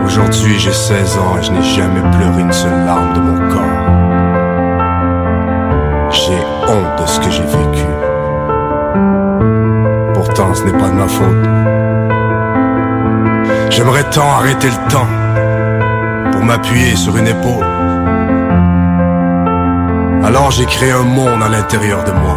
Aujourd'hui 0.04 0.58
j'ai 0.58 0.72
16 0.72 1.18
ans 1.18 1.38
et 1.38 1.42
je 1.44 1.52
n'ai 1.52 1.62
jamais 1.62 2.00
pleuré 2.16 2.42
une 2.42 2.52
seule 2.52 2.84
larme 2.84 3.14
de 3.14 3.20
mon 3.20 3.48
corps. 3.48 3.62
J'ai 6.10 6.42
honte 6.68 7.00
de 7.00 7.06
ce 7.06 7.20
que 7.20 7.30
j'ai 7.30 7.44
vécu. 7.44 7.86
Pourtant 10.14 10.52
ce 10.54 10.64
n'est 10.64 10.78
pas 10.78 10.88
de 10.88 10.94
ma 10.94 11.08
faute. 11.08 11.46
J'aimerais 13.70 14.04
tant 14.10 14.30
arrêter 14.32 14.68
le 14.68 14.90
temps 14.90 15.06
pour 16.38 16.46
m'appuyer 16.46 16.94
sur 16.94 17.16
une 17.16 17.26
épaule. 17.26 17.66
Alors 20.24 20.52
j'ai 20.52 20.66
créé 20.66 20.92
un 20.92 21.02
monde 21.02 21.42
à 21.42 21.48
l'intérieur 21.48 22.04
de 22.04 22.12
moi. 22.12 22.36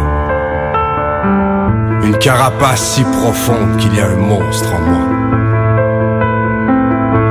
Une 2.02 2.18
carapace 2.18 2.80
si 2.80 3.04
profonde 3.04 3.76
qu'il 3.76 3.94
y 3.94 4.00
a 4.00 4.08
un 4.08 4.16
monstre 4.16 4.74
en 4.74 4.80
moi. 4.80 5.06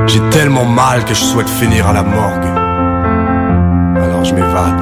J'ai 0.06 0.20
tellement 0.30 0.64
mal 0.64 1.04
que 1.04 1.12
je 1.12 1.20
souhaite 1.20 1.50
finir 1.50 1.88
à 1.88 1.92
la 1.92 2.02
morgue. 2.02 2.50
Alors 4.02 4.24
je 4.24 4.32
m'évade 4.32 4.80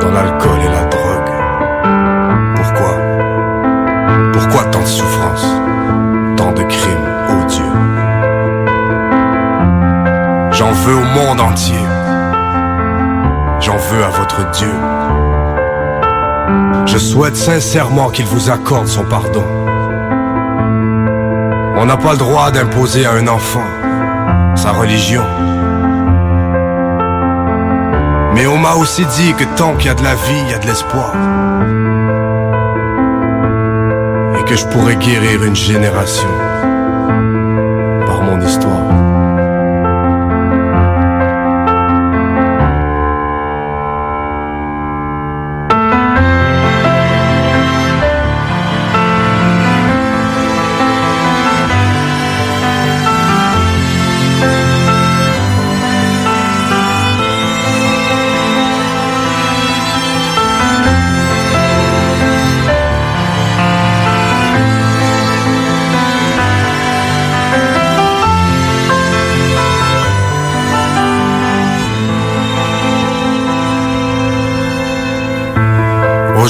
dans 0.00 0.12
l'alcool 0.12 0.60
et 0.64 0.68
la 0.68 0.84
au 10.92 11.00
monde 11.00 11.40
entier. 11.40 11.78
J'en 13.60 13.76
veux 13.76 14.04
à 14.04 14.08
votre 14.08 14.50
Dieu. 14.52 14.72
Je 16.86 16.98
souhaite 16.98 17.36
sincèrement 17.36 18.10
qu'il 18.10 18.26
vous 18.26 18.50
accorde 18.50 18.86
son 18.86 19.04
pardon. 19.04 19.44
On 21.76 21.86
n'a 21.86 21.96
pas 21.96 22.12
le 22.12 22.18
droit 22.18 22.50
d'imposer 22.50 23.06
à 23.06 23.12
un 23.12 23.28
enfant 23.28 23.64
sa 24.56 24.72
religion. 24.72 25.24
Mais 28.34 28.46
on 28.46 28.58
m'a 28.58 28.74
aussi 28.74 29.04
dit 29.04 29.34
que 29.34 29.44
tant 29.56 29.74
qu'il 29.76 29.86
y 29.86 29.90
a 29.90 29.94
de 29.94 30.02
la 30.02 30.14
vie, 30.14 30.42
il 30.46 30.50
y 30.50 30.54
a 30.54 30.58
de 30.58 30.66
l'espoir. 30.66 31.12
Et 34.38 34.44
que 34.44 34.56
je 34.56 34.66
pourrais 34.66 34.96
guérir 34.96 35.44
une 35.44 35.56
génération 35.56 36.28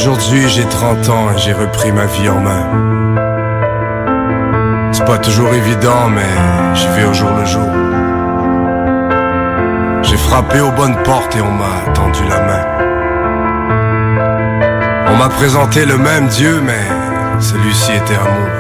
Aujourd'hui 0.01 0.49
j'ai 0.49 0.65
30 0.65 1.09
ans 1.09 1.33
et 1.35 1.39
j'ai 1.39 1.53
repris 1.53 1.91
ma 1.91 2.07
vie 2.07 2.29
en 2.29 2.41
main. 2.41 2.65
C'est 4.93 5.05
pas 5.05 5.19
toujours 5.19 5.53
évident 5.53 6.09
mais 6.15 6.31
j'y 6.75 6.87
vais 6.87 7.05
au 7.05 7.13
jour 7.13 7.31
le 7.37 7.45
jour. 7.45 7.69
J'ai 10.05 10.17
frappé 10.17 10.61
aux 10.61 10.71
bonnes 10.71 11.03
portes 11.03 11.35
et 11.35 11.41
on 11.41 11.51
m'a 11.51 11.93
tendu 11.95 12.21
la 12.29 12.41
main. 12.47 12.65
On 15.09 15.17
m'a 15.17 15.31
présenté 15.31 15.85
le 15.85 15.99
même 15.99 16.29
Dieu 16.29 16.61
mais 16.65 17.41
celui-ci 17.41 17.91
était 17.91 18.15
amour. 18.15 18.53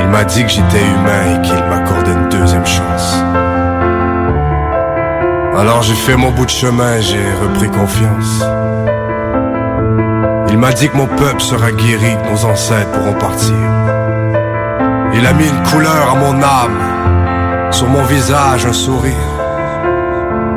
Il 0.00 0.08
m'a 0.08 0.24
dit 0.24 0.42
que 0.42 0.50
j'étais 0.50 0.84
humain 0.84 1.34
et 1.34 1.40
qu'il 1.40 1.64
m'accordait 1.64 2.12
une 2.12 2.28
deuxième 2.28 2.66
chance. 2.66 3.16
Alors 5.58 5.82
j'ai 5.82 5.94
fait 5.94 6.14
mon 6.14 6.30
bout 6.30 6.44
de 6.44 6.50
chemin, 6.50 7.00
j'ai 7.00 7.24
repris 7.42 7.70
confiance. 7.70 8.44
Il 10.48 10.58
m'a 10.58 10.72
dit 10.72 10.88
que 10.88 10.96
mon 10.96 11.06
peuple 11.06 11.40
sera 11.40 11.72
guéri, 11.72 12.16
que 12.22 12.30
nos 12.30 12.44
ancêtres 12.44 12.90
pourront 12.92 13.14
partir. 13.14 13.54
Il 15.14 15.26
a 15.26 15.32
mis 15.32 15.48
une 15.48 15.62
couleur 15.70 16.12
à 16.12 16.14
mon 16.14 16.42
âme, 16.42 17.72
sur 17.72 17.88
mon 17.88 18.02
visage 18.04 18.66
un 18.66 18.72
sourire. 18.72 19.12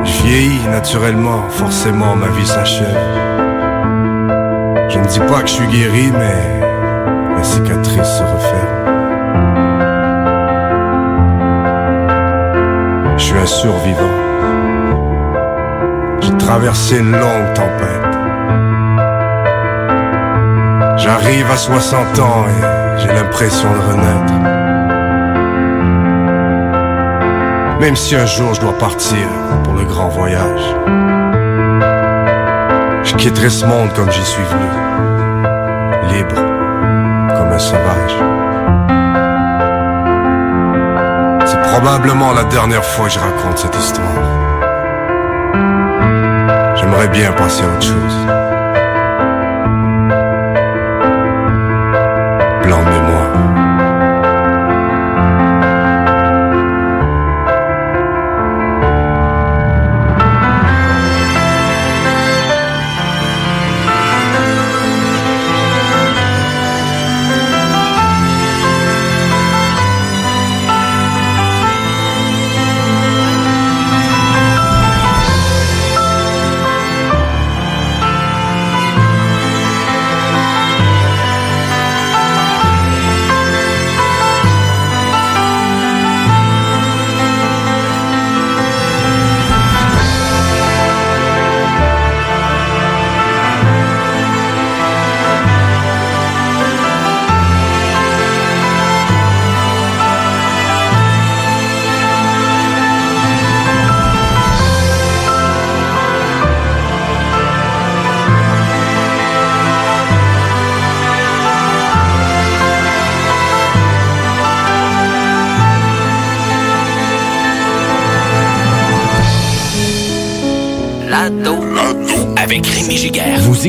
Je 0.03 0.23
vieillis 0.23 0.67
naturellement, 0.69 1.43
forcément 1.49 2.15
ma 2.15 2.27
vie 2.27 2.45
s'achève. 2.45 2.87
Je 4.89 4.99
ne 4.99 5.05
dis 5.05 5.19
pas 5.19 5.41
que 5.41 5.47
je 5.47 5.53
suis 5.53 5.67
guéri, 5.67 6.11
mais 6.11 6.59
la 7.37 7.43
cicatrice 7.43 8.17
se 8.17 8.23
referme. 8.23 8.79
Je 13.17 13.23
suis 13.23 13.37
un 13.37 13.45
survivant. 13.45 14.15
J'ai 16.21 16.37
traversé 16.37 16.99
une 16.99 17.11
longue 17.11 17.53
tempête. 17.53 18.08
J'arrive 21.11 21.49
à 21.49 21.57
60 21.57 22.19
ans 22.19 22.45
et 22.47 23.01
j'ai 23.01 23.07
l'impression 23.07 23.67
de 23.73 23.79
renaître. 23.79 24.33
Même 27.79 27.95
si 27.95 28.15
un 28.15 28.27
jour 28.27 28.53
je 28.53 28.61
dois 28.61 28.77
partir 28.77 29.27
pour 29.63 29.73
le 29.73 29.85
grand 29.85 30.09
voyage, 30.09 30.61
je 33.05 33.15
quitterai 33.15 33.49
ce 33.49 33.65
monde 33.65 33.91
comme 33.95 34.11
j'y 34.11 34.23
suis 34.23 34.43
venu, 34.43 34.69
libre 36.15 36.35
comme 36.35 37.53
un 37.53 37.57
sauvage. 37.57 38.15
C'est 41.47 41.61
probablement 41.71 42.33
la 42.33 42.43
dernière 42.43 42.85
fois 42.85 43.07
que 43.07 43.13
je 43.13 43.19
raconte 43.19 43.57
cette 43.57 43.75
histoire. 43.75 44.05
J'aimerais 46.75 47.07
bien 47.07 47.31
passer 47.31 47.63
à 47.63 47.67
autre 47.67 47.81
chose. 47.81 48.38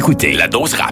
Écoutez 0.00 0.32
La 0.32 0.48
dose 0.48 0.72
rap. 0.72 0.89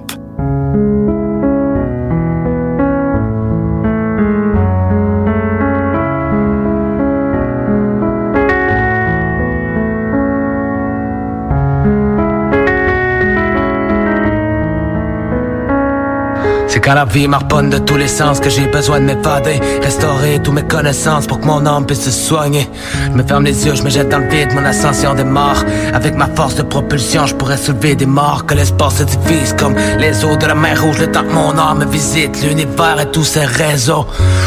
Quand 16.88 16.94
la 16.94 17.04
vie 17.04 17.28
m'harponne 17.28 17.68
de 17.68 17.76
tous 17.76 17.96
les 17.96 18.08
sens 18.08 18.40
que 18.40 18.48
j'ai 18.48 18.66
besoin 18.66 18.98
de 19.00 19.04
m'évader 19.04 19.60
Restaurer 19.82 20.40
toutes 20.42 20.54
mes 20.54 20.62
connaissances 20.62 21.26
pour 21.26 21.38
que 21.38 21.44
mon 21.44 21.66
âme 21.66 21.84
puisse 21.84 22.00
se 22.00 22.10
soigner. 22.10 22.66
Je 23.04 23.10
me 23.10 23.22
ferme 23.22 23.44
les 23.44 23.66
yeux, 23.66 23.74
je 23.74 23.82
me 23.82 23.90
jette 23.90 24.08
dans 24.08 24.18
le 24.18 24.28
vide, 24.28 24.54
mon 24.54 24.64
ascension 24.64 25.12
des 25.14 25.24
morts 25.24 25.64
Avec 25.92 26.14
ma 26.14 26.28
force 26.28 26.54
de 26.54 26.62
propulsion, 26.62 27.26
je 27.26 27.34
pourrais 27.34 27.58
soulever 27.58 27.94
des 27.94 28.06
morts 28.06 28.46
Que 28.46 28.54
l'espace 28.54 28.96
se 28.96 29.02
divise 29.02 29.54
comme 29.58 29.74
les 29.98 30.24
eaux 30.24 30.36
de 30.36 30.46
la 30.46 30.54
mer 30.54 30.82
rouge 30.82 30.98
Le 30.98 31.10
temps 31.10 31.24
que 31.24 31.32
mon 31.32 31.58
âme 31.58 31.84
visite 31.90 32.42
l'univers 32.42 33.00
et 33.00 33.10
tous 33.10 33.24
ses 33.24 33.44
réseaux. 33.44 34.06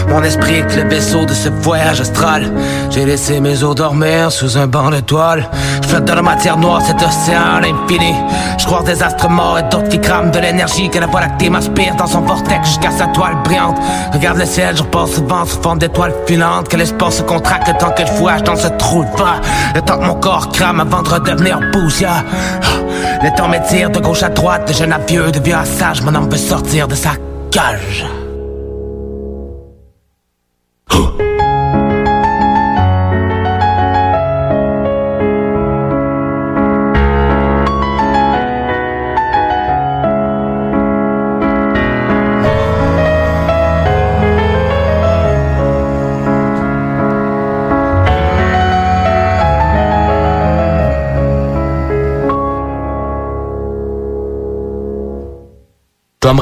Mon 0.09 0.23
esprit 0.23 0.55
est 0.55 0.75
le 0.75 0.89
vaisseau 0.89 1.25
de 1.25 1.33
ce 1.33 1.49
voyage 1.49 2.01
astral. 2.01 2.51
J'ai 2.89 3.05
laissé 3.05 3.39
mes 3.39 3.63
os 3.63 3.75
dormir 3.75 4.31
sous 4.31 4.57
un 4.57 4.65
banc 4.65 4.89
d'étoiles. 4.89 5.47
Je 5.83 5.87
flotte 5.89 6.05
dans 6.05 6.15
la 6.15 6.21
matière 6.23 6.57
noire, 6.57 6.81
cet 6.81 6.97
océan 6.97 7.57
à 7.57 7.61
l'infini 7.61 8.15
Je 8.57 8.65
crois 8.65 8.81
des 8.83 9.03
astres 9.03 9.29
morts 9.29 9.59
et 9.59 9.63
d'autres 9.63 9.89
qui 9.89 9.99
crament 9.99 10.31
de 10.31 10.39
l'énergie 10.39 10.89
Que 10.89 10.99
la 10.99 11.07
voie 11.07 11.21
lactée 11.21 11.49
m'aspire 11.49 11.95
dans 11.95 12.07
son 12.07 12.21
vortex 12.31 12.67
jusqu'à 12.67 12.91
sa 12.91 13.07
toile 13.07 13.35
brillante. 13.43 13.77
Regarde 14.13 14.37
le 14.37 14.45
ciel, 14.45 14.77
je 14.77 14.83
repasse 14.83 15.11
souvent 15.11 15.45
sous 15.45 15.61
forme 15.61 15.79
d'étoiles 15.79 16.13
filantes. 16.25 16.69
Que 16.69 16.77
l'espace 16.77 17.17
se 17.17 17.23
contracte 17.23 17.67
le 17.67 17.77
temps 17.77 17.91
que 17.91 18.05
je 18.05 18.11
voyage 18.13 18.43
dans 18.43 18.55
ce 18.55 18.67
trou 18.67 19.03
de 19.03 19.09
Le 19.75 19.81
temps 19.81 19.97
que 19.97 20.05
mon 20.05 20.15
corps 20.15 20.49
crame 20.49 20.79
avant 20.79 21.01
de 21.01 21.09
redevenir 21.09 21.59
poussière. 21.71 22.23
Le 23.23 23.35
temps 23.35 23.49
m'étire 23.49 23.89
de 23.89 23.99
gauche 23.99 24.23
à 24.23 24.29
droite, 24.29 24.67
de 24.67 24.73
jeune 24.73 24.93
à 24.93 24.99
vieux, 24.99 25.31
de 25.31 25.39
vieux 25.39 25.55
à 25.55 25.65
sage. 25.65 26.01
Mon 26.01 26.15
âme 26.15 26.29
veut 26.29 26.37
sortir 26.37 26.87
de 26.87 26.95
sa 26.95 27.11
cage 27.51 28.05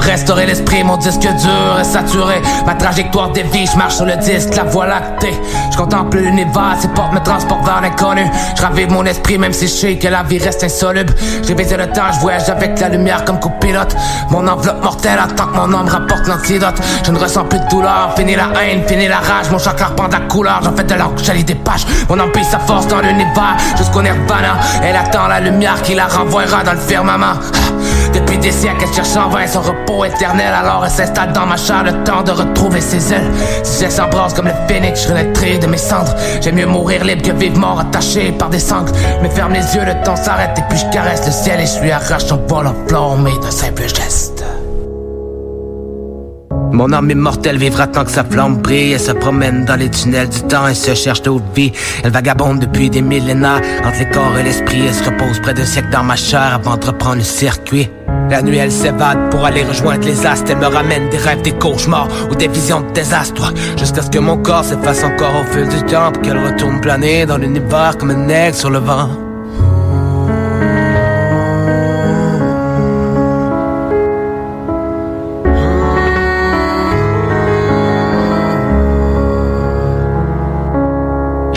restaurer 0.00 0.46
l'esprit, 0.46 0.82
mon 0.84 0.96
disque 0.96 1.20
dur 1.20 1.78
est 1.80 1.84
saturé. 1.84 2.42
Ma 2.66 2.74
trajectoire 2.74 3.30
dévie, 3.30 3.66
je 3.66 3.76
marche 3.76 3.94
sur 3.94 4.06
le 4.06 4.16
disque, 4.16 4.54
la 4.56 4.64
voie 4.64 4.86
lactée. 4.86 5.34
Je 5.70 5.76
contemple 5.76 6.18
l'univers, 6.18 6.76
ses 6.80 6.88
portes 6.88 7.12
me 7.12 7.20
transportent 7.20 7.64
vers 7.64 7.80
l'inconnu 7.80 8.24
Je 8.56 8.62
ravive 8.62 8.90
mon 8.90 9.04
esprit 9.04 9.38
même 9.38 9.52
si 9.52 9.66
je 9.66 9.72
sais 9.72 9.96
que 9.96 10.08
la 10.08 10.22
vie 10.22 10.38
reste 10.38 10.64
insoluble. 10.64 11.14
J'ai 11.46 11.54
baisé 11.54 11.76
le 11.76 11.86
temps, 11.88 12.12
je 12.12 12.20
voyage 12.20 12.48
avec 12.48 12.78
la 12.80 12.88
lumière 12.88 13.24
comme 13.24 13.40
copilote. 13.40 13.94
Mon 14.30 14.46
enveloppe 14.46 14.82
mortelle 14.82 15.18
attend 15.18 15.46
que 15.46 15.56
mon 15.56 15.72
âme 15.74 15.88
rapporte 15.88 16.26
l'antidote. 16.26 16.80
Je 17.04 17.10
ne 17.10 17.18
ressens 17.18 17.44
plus 17.44 17.58
de 17.58 17.68
douleur, 17.68 18.14
fini 18.16 18.36
la 18.36 18.48
haine, 18.60 18.86
fini 18.86 19.08
la 19.08 19.18
rage. 19.18 19.50
Mon 19.50 19.58
chakra 19.58 19.86
reprend 19.88 20.08
de 20.08 20.12
la 20.12 20.20
couleur, 20.20 20.60
j'en 20.62 20.74
fais 20.74 20.84
de 20.84 20.94
l'encre, 20.94 21.22
j'allie 21.22 21.44
des 21.44 21.54
pages. 21.54 21.86
Mon 22.08 22.18
âme 22.18 22.30
pille 22.32 22.44
sa 22.44 22.58
force 22.58 22.86
dans 22.86 23.00
l'univers 23.00 23.56
jusqu'au 23.76 24.02
nirvana. 24.02 24.58
Elle 24.82 24.96
attend 24.96 25.28
la 25.28 25.40
lumière 25.40 25.80
qui 25.82 25.94
la 25.94 26.06
renvoiera 26.06 26.62
dans 26.62 26.72
le 26.72 26.78
firmament. 26.78 27.34
Des 28.12 28.20
depuis 28.20 28.38
des 28.38 28.52
siècles, 28.52 28.84
elle 28.86 28.94
cherche 28.94 29.16
en 29.16 29.28
vain 29.28 29.46
son 29.46 29.60
repos 29.60 29.79
éternel. 30.04 30.52
Alors 30.54 30.84
elle 30.84 30.90
s'installe 30.90 31.32
dans 31.32 31.46
ma 31.46 31.56
chair, 31.56 31.84
le 31.84 32.04
temps 32.04 32.22
de 32.22 32.30
retrouver 32.30 32.80
ses 32.80 33.12
ailes. 33.12 33.30
Si 33.62 33.84
elle 33.84 33.90
s'embrasse 33.90 34.34
comme 34.34 34.46
le 34.46 34.54
phénix, 34.68 35.04
je 35.04 35.08
renaîtrai 35.08 35.58
de 35.58 35.66
mes 35.66 35.76
cendres. 35.76 36.14
J'aime 36.40 36.56
mieux 36.56 36.66
mourir 36.66 37.04
libre 37.04 37.22
que 37.22 37.32
vivre 37.32 37.58
mort 37.58 37.80
attaché 37.80 38.32
par 38.32 38.50
des 38.50 38.58
sangles. 38.58 38.92
Mais 39.22 39.30
ferme 39.30 39.52
les 39.52 39.74
yeux, 39.74 39.84
le 39.84 40.02
temps 40.04 40.16
s'arrête 40.16 40.58
et 40.58 40.62
puis 40.68 40.78
je 40.78 40.86
caresse 40.90 41.26
le 41.26 41.32
ciel 41.32 41.60
et 41.60 41.66
je 41.66 41.80
lui 41.80 41.90
arrache 41.90 42.26
son 42.26 42.36
vol 42.48 42.66
enflammé 42.66 43.32
d'un 43.42 43.50
simple 43.50 43.82
geste. 43.82 44.44
Mon 46.72 46.92
âme 46.92 47.10
immortelle 47.10 47.58
vivra 47.58 47.88
tant 47.88 48.04
que 48.04 48.10
sa 48.10 48.24
flamme 48.24 48.58
brille. 48.58 48.92
Elle 48.92 49.00
se 49.00 49.12
promène 49.12 49.64
dans 49.64 49.76
les 49.76 49.90
tunnels 49.90 50.28
du 50.28 50.40
temps 50.42 50.68
et 50.68 50.74
se 50.74 50.94
cherche 50.94 51.22
d'autres 51.22 51.44
vies. 51.54 51.72
Elle 52.04 52.12
vagabonde 52.12 52.60
depuis 52.60 52.90
des 52.90 53.02
millénaires 53.02 53.60
entre 53.84 53.98
les 53.98 54.08
corps 54.08 54.38
et 54.38 54.44
l'esprit. 54.44 54.86
Elle 54.86 54.94
se 54.94 55.04
repose 55.04 55.40
près 55.40 55.52
d'un 55.52 55.66
siècle 55.66 55.88
dans 55.90 56.04
ma 56.04 56.16
chair 56.16 56.54
avant 56.54 56.76
de 56.76 56.86
reprendre 56.86 57.16
le 57.16 57.22
circuit. 57.22 57.90
La 58.30 58.42
nuit, 58.42 58.58
elle 58.58 58.70
s'évade 58.70 59.30
pour 59.30 59.44
aller 59.44 59.64
rejoindre 59.64 60.06
les 60.06 60.24
astres. 60.24 60.52
Elle 60.52 60.58
me 60.58 60.66
ramène 60.66 61.08
des 61.08 61.18
rêves, 61.18 61.42
des 61.42 61.50
cauchemars 61.50 62.08
ou 62.30 62.36
des 62.36 62.46
visions 62.46 62.80
de 62.80 62.90
désastre. 62.92 63.52
Jusqu'à 63.76 64.02
ce 64.02 64.10
que 64.10 64.20
mon 64.20 64.36
corps 64.36 64.64
s'efface 64.64 65.02
encore 65.02 65.34
au 65.40 65.44
fil 65.52 65.68
du 65.68 65.82
temps 65.90 66.12
pour 66.12 66.22
qu'elle 66.22 66.38
retourne 66.38 66.80
planer 66.80 67.26
dans 67.26 67.38
l'univers 67.38 67.96
comme 67.98 68.10
un 68.10 68.28
aigle 68.28 68.54
sur 68.54 68.70
le 68.70 68.78
vent. 68.78 69.29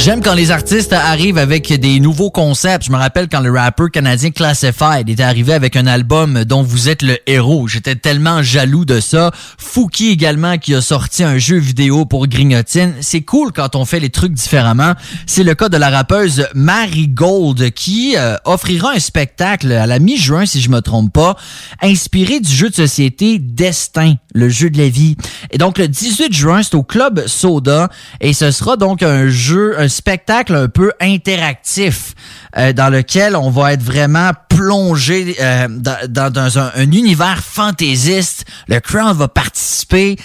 J'aime 0.04 0.22
quand 0.22 0.34
les 0.34 0.51
artistes 0.51 0.91
arrivent 0.91 1.38
avec 1.38 1.72
des 1.72 2.01
nouveaux 2.01 2.30
concepts. 2.30 2.88
Je 2.88 2.91
me 2.91 2.97
rappelle 2.97 3.30
quand 3.30 3.39
le 3.39 3.58
rappeur 3.58 3.89
canadien 3.89 4.32
Classified 4.32 5.08
était 5.08 5.24
arrivé 5.24 5.54
avec 5.54 5.78
un 5.78 5.88
album 5.88 6.43
dont 6.43 6.62
vous 6.62 6.89
êtes 6.89 7.04
le 7.04 7.18
héros. 7.26 7.70
J'étais 7.70 7.95
tellement 7.95 8.43
jaloux 8.43 8.84
de 8.84 8.99
ça. 8.99 9.32
Fouki 9.58 10.10
également 10.10 10.58
qui 10.58 10.76
a 10.76 10.82
sorti 10.82 11.24
un 11.24 11.38
jeu 11.38 11.56
vidéo 11.56 12.04
pour 12.04 12.28
Grignotine. 12.28 12.95
C'est 12.99 13.22
cool 13.22 13.54
quand 13.54 13.78
on 13.78 13.86
fait 13.86 14.01
les 14.01 14.10
trucs 14.10 14.34
différemment. 14.34 14.91
C'est 15.26 15.45
le 15.45 15.56
cas 15.56 15.70
de 15.70 15.78
la 15.78 15.89
rappeuse 15.89 16.49
Mary 16.54 17.08
Gold 17.08 17.72
qui 17.72 18.18
euh, 18.18 18.36
offrira 18.43 18.91
un 18.91 18.99
spectacle 18.99 19.72
à 19.72 19.88
la 19.88 19.99
mi-juin, 19.99 20.45
si 20.45 20.60
je 20.60 20.70
me 20.70 20.82
trompe 20.82 21.14
pas, 21.14 21.38
inspiré 21.82 22.41
du 22.41 22.51
jeu 22.51 22.70
de 22.70 22.76
société 22.76 23.39
Destin, 23.39 24.16
le 24.34 24.49
jeu 24.49 24.70
de 24.70 24.80
la 24.80 24.89
vie. 24.89 25.16
Et 25.51 25.58
donc 25.58 25.78
le 25.78 25.88
18 25.88 26.34
juin, 26.34 26.62
c'est 26.62 26.76
au 26.76 26.84
Club 26.84 27.26
Soda 27.26 27.88
et 28.20 28.34
ce 28.34 28.51
sera 28.51 28.76
donc 28.76 29.01
un 29.01 29.30
jeu, 29.30 29.80
un 29.80 29.88
spectacle 29.93 30.55
un 30.55 30.67
peu 30.67 30.91
interactif 30.99 32.15
euh, 32.57 32.73
dans 32.73 32.89
lequel 32.89 33.35
on 33.35 33.49
va 33.49 33.73
être 33.73 33.83
vraiment 33.83 34.31
plongé 34.55 35.35
euh, 35.39 35.67
dans, 36.07 36.59
un, 36.59 36.71
un, 36.75 36.91
univers 36.91 37.43
fantaisiste. 37.43 38.45
Le 38.67 38.79
crowd 38.79 39.17
va 39.17 39.27
participer. 39.27 40.17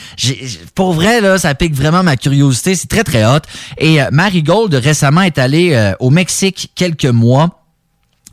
pour 0.74 0.92
vrai, 0.92 1.20
là, 1.20 1.38
ça 1.38 1.54
pique 1.54 1.74
vraiment 1.74 2.02
ma 2.02 2.16
curiosité. 2.16 2.74
C'est 2.74 2.88
très, 2.88 3.04
très 3.04 3.24
hot. 3.24 3.40
Et 3.78 4.02
euh, 4.02 4.10
Gold 4.36 4.74
récemment 4.74 5.22
est 5.22 5.38
allée 5.38 5.74
euh, 5.74 5.92
au 6.00 6.10
Mexique 6.10 6.70
quelques 6.74 7.06
mois 7.06 7.57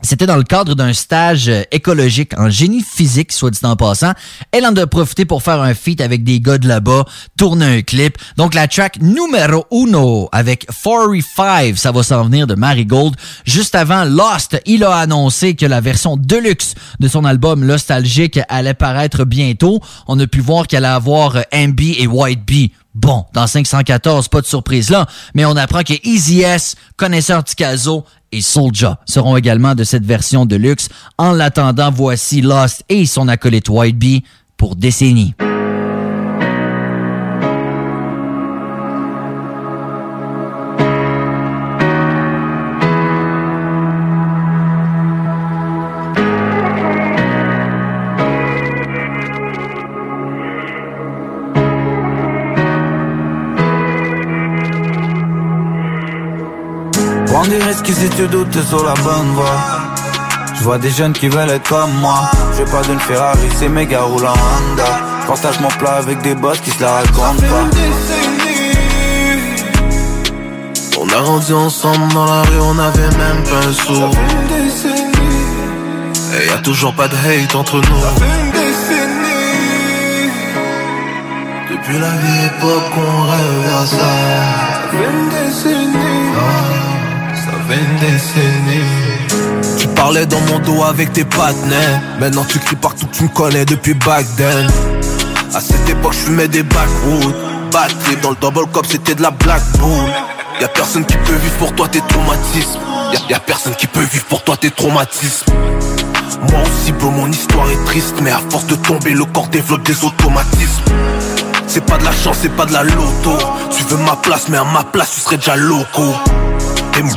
c'était 0.02 0.26
dans 0.26 0.36
le 0.36 0.42
cadre 0.42 0.74
d'un 0.74 0.92
stage 0.92 1.48
euh, 1.48 1.62
écologique 1.72 2.38
en 2.38 2.50
génie 2.50 2.82
physique, 2.82 3.32
soit 3.32 3.50
dit 3.50 3.58
en 3.62 3.76
passant. 3.76 4.12
Elle 4.52 4.66
en 4.66 4.76
a 4.76 4.86
profité 4.86 5.24
pour 5.24 5.42
faire 5.42 5.60
un 5.62 5.74
feat 5.74 6.00
avec 6.00 6.22
des 6.22 6.40
gars 6.40 6.58
de 6.58 6.68
là-bas, 6.68 7.04
tourner 7.36 7.78
un 7.78 7.82
clip. 7.82 8.18
Donc 8.36 8.54
la 8.54 8.68
track 8.68 9.00
numéro 9.00 9.64
uno 9.72 10.28
avec 10.32 10.66
45, 10.66 11.76
ça 11.76 11.92
va 11.92 12.02
s'en 12.02 12.24
venir 12.24 12.46
de 12.46 12.54
Marigold. 12.54 13.14
Juste 13.44 13.74
avant 13.74 14.04
Lost, 14.04 14.60
il 14.66 14.84
a 14.84 14.94
annoncé 14.96 15.54
que 15.54 15.66
la 15.66 15.80
version 15.80 16.16
deluxe 16.16 16.74
de 17.00 17.08
son 17.08 17.24
album 17.24 17.64
Nostalgique 17.64 18.38
allait 18.48 18.74
paraître 18.74 19.24
bientôt. 19.24 19.80
On 20.08 20.20
a 20.20 20.26
pu 20.26 20.40
voir 20.40 20.66
qu'elle 20.66 20.84
allait 20.84 20.94
avoir 20.94 21.36
MB 21.54 21.80
et 21.80 22.06
White 22.06 22.44
Bee 22.46 22.72
Bon, 22.96 23.26
dans 23.34 23.46
514, 23.46 24.28
pas 24.28 24.40
de 24.40 24.46
surprise 24.46 24.88
là, 24.88 25.06
mais 25.34 25.44
on 25.44 25.54
apprend 25.54 25.82
que 25.82 25.92
Easy 26.02 26.40
S, 26.40 26.76
connaisseur 26.96 27.44
Ticazo 27.44 28.06
et 28.32 28.40
Soulja 28.40 28.98
seront 29.04 29.36
également 29.36 29.74
de 29.74 29.84
cette 29.84 30.06
version 30.06 30.46
de 30.46 30.56
luxe. 30.56 30.88
En 31.18 31.32
l'attendant, 31.32 31.90
voici 31.90 32.40
Lost 32.40 32.84
et 32.88 33.04
son 33.04 33.28
acolyte 33.28 33.68
White 33.68 33.98
Bee 33.98 34.24
pour 34.56 34.76
décennies. 34.76 35.34
Prends 57.36 57.48
des 57.48 57.58
risques 57.58 57.92
si 57.92 58.08
tu 58.16 58.26
doutes 58.28 58.58
sur 58.66 58.82
la 58.82 58.94
bonne 58.94 59.32
voie. 59.34 59.60
Je 60.54 60.62
vois 60.62 60.78
des 60.78 60.88
jeunes 60.88 61.12
qui 61.12 61.28
veulent 61.28 61.50
être 61.50 61.68
comme 61.68 61.92
moi. 62.00 62.30
Je 62.56 62.64
pas 62.64 62.80
d'une 62.80 62.98
Ferrari, 62.98 63.48
c'est 63.58 63.68
méga 63.68 64.00
roulant 64.00 64.32
Honda. 64.32 65.00
Partage 65.26 65.60
mon 65.60 65.68
plat 65.68 65.96
avec 65.96 66.22
des 66.22 66.34
boss 66.34 66.58
qui 66.60 66.70
se 66.70 66.80
la 66.80 66.92
racontent 66.92 67.36
pas. 67.36 67.68
On 70.98 71.08
a 71.10 71.20
rendu 71.20 71.52
ensemble 71.52 72.10
dans 72.14 72.24
la 72.24 72.40
rue, 72.40 72.58
on 72.58 72.78
avait 72.78 73.16
même 73.18 73.42
pas 73.44 73.68
un 73.68 73.72
sou 73.84 74.10
Et 76.40 76.46
y 76.46 76.50
a 76.50 76.58
toujours 76.62 76.94
pas 76.94 77.08
de 77.08 77.16
hate 77.16 77.54
entre 77.54 77.76
nous. 77.76 78.02
Depuis 81.70 81.98
la 81.98 82.10
vieille 82.12 82.46
époque 82.46 82.92
on 82.96 83.22
rêve 83.24 83.74
à 83.82 83.86
ça. 83.86 84.08
Une 84.94 85.28
décennie. 85.28 86.32
Ah. 86.38 86.96
Tu 89.78 89.88
parlais 89.88 90.24
dans 90.26 90.40
mon 90.42 90.58
dos 90.60 90.84
avec 90.84 91.12
tes 91.12 91.24
partenaires. 91.24 92.00
Maintenant 92.20 92.44
tu 92.44 92.58
cries 92.58 92.76
partout 92.76 93.06
tu 93.12 93.24
me 93.24 93.28
connais 93.28 93.64
depuis 93.64 93.94
back 93.94 94.24
then. 94.36 94.66
À 95.54 95.60
cette 95.60 95.88
époque 95.88 96.12
je 96.12 96.18
fumais 96.18 96.48
des 96.48 96.62
backwoods. 96.62 97.34
Bad 97.72 97.92
dans 98.22 98.30
le 98.30 98.36
double 98.36 98.66
cop 98.72 98.86
c'était 98.86 99.16
de 99.16 99.22
la 99.22 99.32
black 99.32 99.62
bull 99.78 100.10
Y'a 100.60 100.68
personne 100.68 101.04
qui 101.04 101.16
peut 101.16 101.34
vivre 101.34 101.54
pour 101.58 101.74
toi 101.74 101.88
tes 101.88 102.00
traumatismes. 102.00 102.78
Y'a 103.28 103.40
personne 103.40 103.74
qui 103.74 103.86
peut 103.88 104.04
vivre 104.12 104.24
pour 104.26 104.44
toi 104.44 104.56
tes 104.56 104.70
traumatismes. 104.70 105.52
Moi 106.50 106.60
aussi 106.62 106.92
bro 106.92 107.10
mon 107.10 107.30
histoire 107.30 107.68
est 107.68 107.84
triste 107.86 108.16
Mais 108.22 108.30
à 108.30 108.40
force 108.48 108.66
de 108.66 108.76
tomber 108.76 109.10
le 109.10 109.24
corps 109.24 109.48
développe 109.48 109.82
des 109.82 110.04
automatismes. 110.04 110.84
C'est 111.66 111.84
pas 111.84 111.98
de 111.98 112.04
la 112.04 112.12
chance 112.12 112.38
c'est 112.42 112.54
pas 112.54 112.66
de 112.66 112.72
la 112.72 112.84
loto. 112.84 113.36
Tu 113.76 113.82
veux 113.84 113.98
ma 114.04 114.14
place 114.16 114.48
mais 114.48 114.58
à 114.58 114.64
ma 114.64 114.84
place 114.84 115.10
tu 115.14 115.20
serais 115.20 115.36
déjà 115.36 115.56
loco 115.56 116.14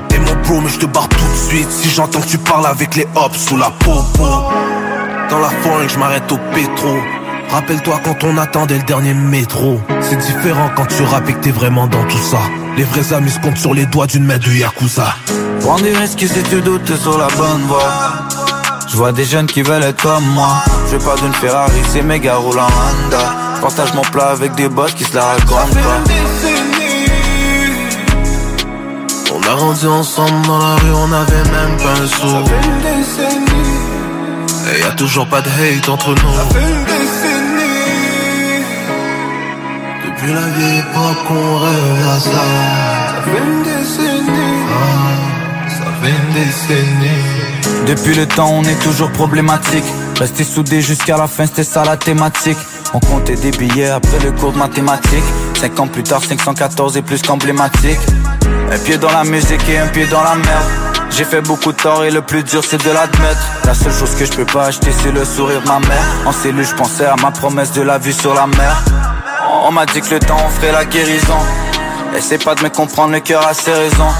T'es 0.09 0.19
mon 0.19 0.35
bro 0.43 0.59
mais 0.61 0.69
je 0.69 0.79
te 0.79 0.85
barre 0.85 1.07
tout 1.07 1.17
de 1.17 1.49
suite. 1.49 1.71
Si 1.71 1.89
j'entends 1.89 2.19
que 2.19 2.27
tu 2.27 2.37
parles 2.37 2.65
avec 2.65 2.95
les 2.95 3.07
hops 3.15 3.37
sous 3.37 3.57
la 3.57 3.69
popo. 3.69 4.25
Dans 5.29 5.39
la 5.39 5.49
forêt 5.49 5.87
je 5.87 6.33
au 6.33 6.37
pétro. 6.53 6.97
Rappelle-toi 7.49 7.99
quand 8.03 8.23
on 8.25 8.37
attendait 8.37 8.77
le 8.77 8.83
dernier 8.83 9.13
métro. 9.13 9.79
C'est 10.01 10.17
différent 10.17 10.69
quand 10.75 10.85
tu 10.85 11.03
rappes 11.03 11.25
que 11.25 11.39
t'es 11.39 11.51
vraiment 11.51 11.87
dans 11.87 12.03
tout 12.05 12.17
ça. 12.17 12.39
Les 12.77 12.83
vrais 12.83 13.13
amis 13.13 13.31
se 13.31 13.39
comptent 13.39 13.57
sur 13.57 13.73
les 13.73 13.85
doigts 13.85 14.07
d'une 14.07 14.25
main 14.25 14.37
de 14.37 14.51
Yakuza. 14.51 15.15
Prends 15.61 15.79
des 15.79 15.95
risques 15.95 16.19
si 16.27 16.43
tu 16.43 16.61
doutes 16.61 16.95
sur 16.95 17.17
la 17.17 17.27
bonne 17.27 17.63
voie. 17.67 17.89
Je 18.87 18.97
vois 18.97 19.11
des 19.11 19.25
jeunes 19.25 19.47
qui 19.47 19.61
veulent 19.61 19.83
être 19.83 20.01
comme 20.01 20.25
moi. 20.33 20.63
Je 20.91 20.97
pas 20.97 21.15
d'une 21.15 21.33
Ferrari, 21.33 21.81
c'est 21.89 22.01
méga 22.01 22.35
roulant 22.35 22.67
Honda. 22.67 23.35
Partage 23.61 23.93
mon 23.93 24.01
plat 24.01 24.29
avec 24.29 24.55
des 24.55 24.67
boss 24.67 24.93
qui 24.93 25.03
se 25.03 25.15
la 25.15 25.23
racontent 25.23 25.73
pas 25.73 26.11
a 29.49 29.53
rendu 29.55 29.87
ensemble 29.87 30.45
dans 30.45 30.59
la 30.59 30.75
rue, 30.75 30.93
on 30.93 31.11
avait 31.11 31.49
même 31.49 31.77
pas 31.77 32.01
un 32.01 32.07
sou. 32.07 32.29
Ça 32.29 32.43
fait 32.45 32.67
une 32.67 32.81
décennie. 32.81 33.77
Et 34.75 34.79
y 34.81 34.83
a 34.83 34.91
toujours 34.91 35.27
pas 35.27 35.41
de 35.41 35.49
hate 35.49 35.89
entre 35.89 36.09
nous. 36.09 36.33
Ça 36.35 36.45
fait 36.53 36.59
une 36.59 36.85
décennie. 36.85 37.69
Depuis 40.05 40.33
la 40.33 40.47
vieille 40.55 40.79
époque, 40.79 41.25
on 41.31 41.57
rêve 41.57 42.07
à 42.15 42.19
ça. 42.19 42.29
Ça 42.29 43.21
fait 43.25 43.43
une 43.43 43.63
décennie. 43.63 44.59
Ah, 44.71 45.69
ça 45.69 45.87
fait 46.01 46.11
une 46.11 46.33
décennie. 46.33 47.87
Depuis 47.87 48.13
le 48.13 48.27
temps, 48.27 48.51
on 48.51 48.63
est 48.63 48.79
toujours 48.83 49.11
problématique. 49.11 49.85
Rester 50.19 50.43
soudés 50.43 50.81
jusqu'à 50.81 51.17
la 51.17 51.27
fin, 51.27 51.47
c'était 51.47 51.63
ça 51.63 51.83
la 51.83 51.97
thématique. 51.97 52.57
On 52.93 52.99
comptait 52.99 53.35
des 53.35 53.51
billets 53.51 53.89
après 53.89 54.19
le 54.19 54.31
cours 54.31 54.51
de 54.51 54.57
mathématiques. 54.57 55.23
Cinq 55.59 55.79
ans 55.79 55.87
plus 55.87 56.03
tard, 56.03 56.23
514 56.23 56.97
est 56.97 57.01
plus 57.01 57.21
qu'emblématique. 57.21 57.99
Un 58.71 58.79
pied 58.79 58.97
dans 58.97 59.11
la 59.11 59.23
musique 59.23 59.67
et 59.69 59.77
un 59.77 59.87
pied 59.87 60.07
dans 60.07 60.23
la 60.23 60.35
merde. 60.35 60.65
J'ai 61.11 61.23
fait 61.23 61.41
beaucoup 61.41 61.71
de 61.71 61.77
tort 61.77 62.03
et 62.03 62.11
le 62.11 62.21
plus 62.21 62.43
dur 62.43 62.63
c'est 62.63 62.83
de 62.83 62.91
l'admettre. 62.91 63.41
La 63.65 63.73
seule 63.73 63.93
chose 63.93 64.15
que 64.15 64.25
je 64.25 64.31
peux 64.31 64.45
pas 64.45 64.67
acheter 64.67 64.91
c'est 65.03 65.11
le 65.11 65.23
sourire 65.25 65.61
de 65.61 65.67
ma 65.67 65.79
mère. 65.79 66.03
En 66.25 66.31
cellule, 66.31 66.65
je 66.65 66.73
pensais 66.75 67.05
à 67.05 67.15
ma 67.15 67.31
promesse 67.31 67.71
de 67.73 67.81
la 67.81 67.97
vue 67.97 68.13
sur 68.13 68.33
la 68.33 68.47
mer. 68.47 68.83
On 69.67 69.71
m'a 69.71 69.85
dit 69.85 70.01
que 70.01 70.15
le 70.15 70.19
temps 70.19 70.37
on 70.43 70.49
ferait 70.49 70.71
la 70.71 70.85
guérison. 70.85 71.37
Essaie 72.15 72.39
pas 72.39 72.55
de 72.55 72.63
me 72.63 72.69
comprendre, 72.69 73.13
le 73.13 73.19
cœur 73.19 73.45
a 73.45 73.53
ses 73.53 73.73
raisons. 73.73 74.13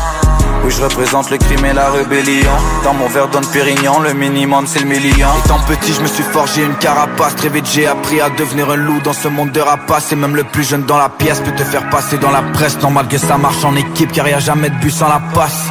Oui, 0.64 0.72
je 0.72 0.82
représente 0.84 1.30
le 1.32 1.38
crime 1.38 1.66
et 1.66 1.74
la 1.74 1.90
rébellion. 1.90 2.52
Dans 2.84 2.94
mon 2.94 3.08
verre 3.08 3.28
donne 3.30 3.46
Pérignon, 3.46 4.00
le 4.00 4.14
minimum 4.14 4.66
c'est 4.68 4.80
le 4.80 4.86
million. 4.86 5.28
Étant 5.46 5.60
petit, 5.68 5.94
je 5.94 6.02
me 6.02 6.08
suis 6.08 6.24
forgé 6.24 6.64
une 6.64 6.76
carapace. 6.76 7.36
Très 7.36 7.50
vite, 7.50 7.66
j'ai 7.72 7.88
appris 7.88 8.20
à 8.22 8.30
devenir 8.30 8.70
un 8.70 8.76
loup 8.76 9.00
dans 9.04 9.14
ce 9.14 9.28
monde 9.28 9.52
de 9.52 9.62
rapaces. 9.62 10.12
Et 10.12 10.16
même 10.16 10.36
le 10.36 10.44
plus 10.44 10.64
jeune 10.64 10.84
dans 10.84 10.98
la 10.98 11.10
pièce 11.10 11.40
peut 11.40 11.56
te 11.56 11.64
faire 11.64 11.90
passer 11.90 12.18
dans 12.18 12.32
la 12.32 12.42
presse. 12.42 12.78
Normal 12.82 13.08
que 13.08 13.18
ça 13.18 13.38
marche 13.38 13.64
en 13.64 13.76
équipe, 13.76 14.12
car 14.12 14.28
y 14.28 14.34
a 14.34 14.40
jamais 14.40 14.70
de 14.70 14.76
but 14.76 14.92
sans 14.92 15.08
la 15.08 15.22
passe. 15.34 15.66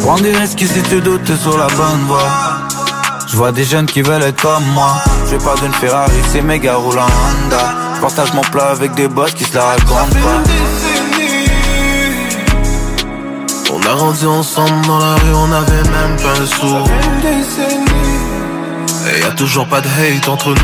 Prends 0.00 0.18
des 0.18 0.32
risques 0.32 0.64
si 0.66 0.82
tu 0.82 1.00
doutes 1.00 1.36
sur 1.36 1.58
la 1.58 1.66
bonne 1.66 2.04
voie. 2.06 2.28
Je 3.30 3.36
vois 3.36 3.52
des 3.52 3.64
jeunes 3.64 3.86
qui 3.86 4.00
veulent 4.00 4.22
être 4.22 4.40
comme 4.40 4.64
moi. 4.72 4.94
Je 5.30 5.36
pas 5.36 5.54
d'une 5.60 5.74
Ferrari, 5.74 6.20
c'est 6.32 6.40
méga 6.40 6.76
roulant 6.76 7.02
Honda. 7.02 7.74
Je 7.96 8.00
partage 8.00 8.32
mon 8.32 8.40
plat 8.40 8.70
avec 8.70 8.94
des 8.94 9.08
boss 9.08 9.32
qui 9.32 9.44
se 9.44 9.54
la 9.54 9.64
racontent 9.64 10.18
pas. 10.22 10.57
On 13.80 13.90
a 13.90 13.94
grandi 13.94 14.26
ensemble 14.26 14.86
dans 14.86 14.98
la 14.98 15.14
rue, 15.14 15.34
on 15.34 15.52
avait 15.52 15.82
même 15.90 16.16
pas 16.16 16.38
le 16.38 16.46
sou. 16.46 16.76
Et 19.10 19.20
y 19.20 19.24
a 19.24 19.30
toujours 19.32 19.66
pas 19.66 19.80
de 19.80 19.88
hate 19.88 20.28
entre 20.28 20.48
nous. 20.50 20.54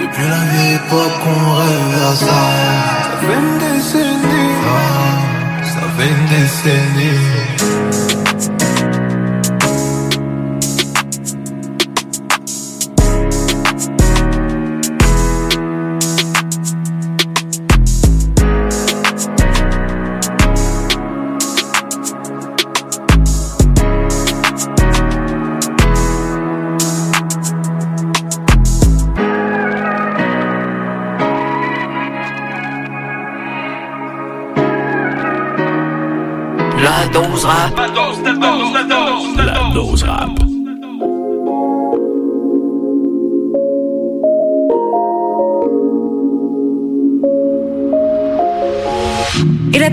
Depuis 0.00 0.28
la 0.28 0.38
vieille 0.38 0.74
époque, 0.74 1.20
on 1.26 1.54
rêve 1.56 2.02
à 2.10 2.14
ça. 2.14 2.26
Ça 2.26 3.16
fait 3.20 3.34
une 3.34 3.58
décennie. 3.58 4.54
Ah, 4.66 5.64
ça 5.64 5.82
fait 5.96 6.08
une 6.08 6.26
décennie. 6.26 7.43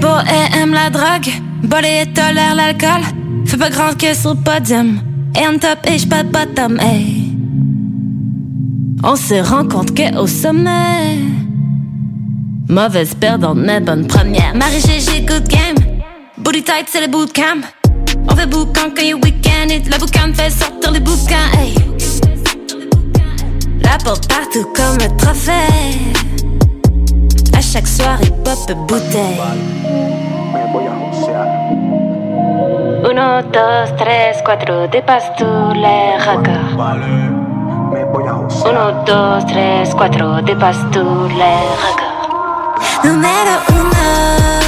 Beau 0.01 0.19
et 0.27 0.57
aime 0.57 0.73
la 0.73 0.89
drogue, 0.89 1.31
bolé 1.63 2.01
et 2.01 2.11
tolère 2.11 2.55
l'alcool. 2.55 3.03
Fait 3.45 3.57
pas 3.57 3.69
grand 3.69 3.97
que 3.97 4.13
sur 4.13 4.33
le 4.33 4.41
podium. 4.41 4.99
Et 5.39 5.47
on 5.47 5.57
top 5.57 5.79
et 5.87 5.97
j'pas 5.97 6.23
de 6.23 6.29
bottom, 6.29 6.79
hey. 6.79 7.31
On 9.03 9.15
se 9.15 9.35
rend 9.35 9.67
compte 9.67 9.93
que 9.93 10.17
au 10.17 10.27
sommet. 10.27 11.19
Mauvaise 12.67 13.13
perdante, 13.15 13.57
mais 13.57 13.79
bonne 13.79 14.07
première. 14.07 14.55
Marie 14.55 14.81
GG, 14.81 15.25
good 15.25 15.47
game. 15.47 15.77
Booty 16.37 16.63
tight, 16.63 16.87
c'est 16.89 17.01
le 17.01 17.07
bootcamp. 17.07 17.61
On 18.29 18.35
fait 18.35 18.47
boucan 18.47 18.89
quand 18.95 19.03
il 19.03 19.15
week-end. 19.15 19.67
La 19.89 19.97
boucan 19.97 20.33
fait 20.33 20.49
sortir 20.49 20.91
les 20.91 20.99
bouquins, 20.99 21.49
hey. 21.59 21.75
La 23.83 23.97
porte 24.03 24.27
partout 24.27 24.67
comme 24.75 24.97
un 25.01 25.15
trophée. 25.17 26.40
Chaque 27.71 27.87
soirée, 27.87 28.29
pop 28.43 28.77
bouteille. 28.85 29.39
Uno, 33.09 33.41
dos, 33.43 33.95
tres, 33.97 34.41
cuatro, 34.43 34.87
dépasse 34.87 35.31
tous 35.37 35.73
les 35.75 36.17
records. 36.17 36.75
Uno, 38.65 38.91
dos, 39.05 39.45
tres, 39.47 39.95
cuatro, 39.95 40.41
dépasse 40.41 40.83
tous 40.91 41.29
les 41.29 41.63
records. 41.85 43.05
Numéro 43.05 43.55
uno. 43.69 44.60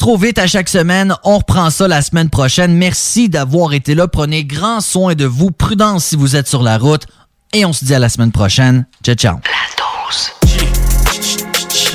Trop 0.00 0.16
vite 0.16 0.38
à 0.38 0.46
chaque 0.46 0.68
semaine. 0.68 1.14
On 1.24 1.36
reprend 1.38 1.68
ça 1.70 1.86
la 1.86 2.00
semaine 2.00 2.30
prochaine. 2.30 2.74
Merci 2.74 3.28
d'avoir 3.28 3.74
été 3.74 3.94
là. 3.94 4.08
Prenez 4.08 4.44
grand 4.44 4.80
soin 4.80 5.14
de 5.14 5.26
vous. 5.26 5.50
Prudence 5.50 6.06
si 6.06 6.16
vous 6.16 6.34
êtes 6.36 6.48
sur 6.48 6.62
la 6.62 6.78
route. 6.78 7.06
Et 7.52 7.64
on 7.66 7.72
se 7.72 7.84
dit 7.84 7.94
à 7.94 7.98
la 7.98 8.08
semaine 8.08 8.32
prochaine. 8.32 8.86
Ciao, 9.04 9.14
ciao. 9.14 9.36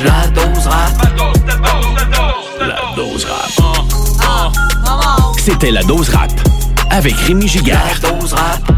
La 0.03 0.27
dose 0.27 0.67
rap. 0.67 0.91
La 2.61 2.95
dose 2.95 3.25
rap. 3.25 3.49
C'était 5.37 5.71
la 5.71 5.83
dose 5.83 6.09
rap 6.09 6.31
avec 6.91 7.15
Rémi 7.15 7.47
Giguère. 7.47 7.99
La 8.01 8.09
dose 8.11 8.33
rap. 8.33 8.71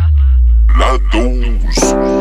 La 0.80 0.98
dose. 1.12 2.17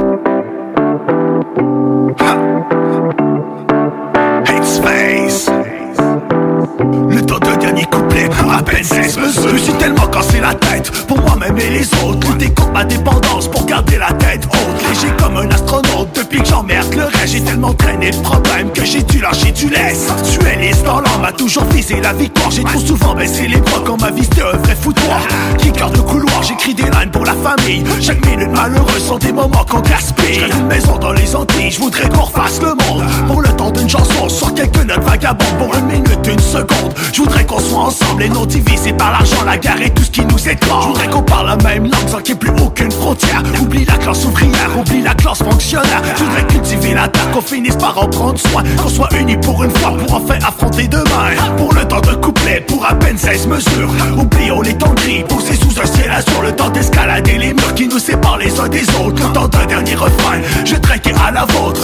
Je 8.82 9.56
suis 9.58 9.72
tellement 9.74 10.06
cassé 10.08 10.38
la 10.38 10.52
tête. 10.52 10.90
Pour 11.06 11.18
moi-même 11.20 11.56
et 11.56 11.70
les 11.70 11.86
autres 12.04 12.30
Lutter 12.30 12.52
contre 12.52 12.72
ma 12.72 12.84
dépendance 12.84 13.48
pour 13.48 13.64
garder 13.64 13.96
la 13.96 14.12
tête 14.12 14.46
haute. 14.52 14.88
Léger 14.88 15.12
comme 15.18 15.36
un 15.38 15.48
astronaute 15.50 16.08
Depuis 16.14 16.40
que 16.40 16.46
j'emmerde 16.46 16.92
le 16.94 17.04
reste. 17.04 17.28
J'ai 17.28 17.40
tellement 17.42 17.72
traîné 17.72 18.10
de 18.10 18.16
problèmes 18.18 18.70
Que 18.72 18.84
j'ai 18.84 19.02
dû 19.02 19.20
lâcher 19.20 19.52
tu 19.54 19.70
laisses 19.70 20.08
Tuer 20.30 20.56
les 20.60 20.72
dans 20.84 21.00
l'âme 21.00 21.24
a 21.24 21.32
toujours 21.32 21.64
visé 21.64 22.00
la 22.02 22.12
victoire. 22.12 22.50
J'ai 22.50 22.64
trop 22.64 22.78
souvent 22.78 23.14
baissé 23.14 23.48
les 23.48 23.56
bras 23.56 23.82
Quand 23.84 23.98
ma 24.00 24.10
vie 24.10 24.24
c'était 24.24 24.42
un 24.42 24.58
vrai 24.58 24.76
foutoir. 24.78 25.20
Kicker 25.56 25.90
de 25.90 26.00
couloir 26.00 26.42
J'écris 26.42 26.74
des 26.74 26.82
lines 26.82 27.10
pour 27.10 27.24
la 27.24 27.34
famille. 27.34 27.82
Chaque 28.02 28.24
minute 28.26 28.50
malheureuse 28.50 29.06
sont 29.06 29.18
des 29.18 29.32
moments 29.32 29.64
qu'on 29.64 29.80
gaspille. 29.80 30.44
Une 30.60 30.66
maison 30.66 30.98
dans 30.98 31.12
les 31.12 31.34
Antilles 31.34 31.70
Je 31.70 31.80
voudrais 31.80 32.08
qu'on 32.10 32.22
refasse 32.22 32.60
le 32.60 32.74
monde. 32.74 33.04
Pour 33.26 33.40
le 33.40 33.48
temps 33.56 33.70
d'une 33.70 33.88
chanson 33.88 34.28
Sur 34.28 34.52
quelques 34.52 34.84
notes 34.84 35.02
vagabondes. 35.04 35.56
Pour 35.58 35.74
une 35.74 35.86
minute, 35.86 36.28
une 36.30 36.38
seconde 36.38 36.92
Je 37.12 37.22
voudrais 37.22 37.46
qu'on 37.46 37.60
soit 37.60 37.80
ensemble 37.80 38.22
et 38.22 38.28
non 38.28 38.44
divisés 38.44 38.65
par 38.92 39.12
l'argent, 39.12 39.44
la 39.44 39.56
guerre 39.58 39.80
et 39.82 39.90
tout 39.90 40.02
ce 40.02 40.10
qui 40.10 40.24
nous 40.24 40.48
étrange 40.48 40.84
Je 40.84 40.88
voudrais 40.88 41.08
qu'on 41.08 41.22
parle 41.22 41.46
la 41.46 41.56
même 41.56 41.84
langue 41.84 42.08
sans 42.08 42.20
qu'il 42.20 42.34
n'y 42.34 42.40
ait 42.42 42.52
plus 42.52 42.62
aucune 42.62 42.90
frontière. 42.90 43.42
Oublie 43.60 43.84
la 43.84 43.94
classe 43.94 44.24
ouvrière, 44.24 44.78
oublie 44.78 45.02
la 45.02 45.14
classe 45.14 45.38
fonctionnaire. 45.38 46.02
Je 46.16 46.24
voudrais 46.24 46.46
cultiver 46.46 46.94
la 46.94 47.08
terre, 47.08 47.30
qu'on 47.32 47.40
finisse 47.40 47.76
par 47.76 47.98
en 48.02 48.08
prendre 48.08 48.38
soin. 48.38 48.62
Qu'on 48.76 48.88
soit 48.88 49.08
unis 49.18 49.36
pour 49.38 49.62
une 49.64 49.70
fois, 49.70 49.96
pour 49.96 50.14
enfin 50.14 50.38
affronter 50.46 50.88
demain. 50.88 51.30
Pour 51.56 51.72
le 51.74 51.86
temps 51.86 52.00
de 52.00 52.14
couplet, 52.14 52.60
pour 52.66 52.84
à 52.86 52.94
peine 52.94 53.18
16 53.18 53.46
mesures. 53.48 53.90
Oublions 54.18 54.60
les 54.60 54.74
temps 54.74 54.94
gris, 54.94 55.24
posés 55.28 55.56
sous 55.56 55.80
un 55.80 55.86
ciel 55.86 56.10
azur. 56.10 56.42
Le 56.42 56.52
temps 56.52 56.70
d'escalader 56.70 57.38
les 57.38 57.54
murs 57.54 57.74
qui 57.74 57.88
nous 57.88 57.98
séparent 57.98 58.38
les 58.38 58.60
uns 58.60 58.68
des 58.68 58.88
autres. 59.00 59.26
Le 59.26 59.32
temps 59.32 59.48
d'un 59.48 59.66
dernier 59.66 59.94
refrain, 59.94 60.40
je 60.64 60.76
traquais 60.76 61.14
à 61.26 61.30
la 61.30 61.44
vôtre 61.46 61.80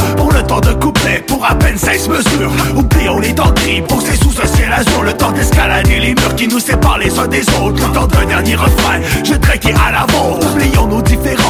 De 0.61 0.75
couplet, 0.75 1.25
pour 1.27 1.47
à 1.47 1.55
peine 1.55 1.79
16 1.79 2.11
mesures. 2.11 2.53
Oublions 2.77 3.19
les 3.21 3.35
temps 3.35 3.51
gris, 3.53 3.83
sous 4.21 4.39
un 4.39 4.47
ciel 4.47 4.71
azur 4.71 5.03
Le 5.03 5.15
temps 5.15 5.33
d'escalader 5.33 5.99
les 5.99 6.15
murs 6.15 6.37
qui 6.37 6.47
nous 6.47 6.61
séparent 6.61 6.99
les 6.99 7.19
uns 7.19 7.27
des 7.27 7.41
autres. 7.59 7.89
Le 7.89 7.95
temps 7.95 8.07
d'un 8.07 8.27
dernier 8.27 8.55
refrain, 8.55 9.01
je 9.25 9.33
traquais 9.33 9.73
à 9.73 9.93
la 9.93 10.07
vôtre 10.13 10.47
Oublions 10.53 10.87
nos 10.89 11.01
différences, 11.01 11.42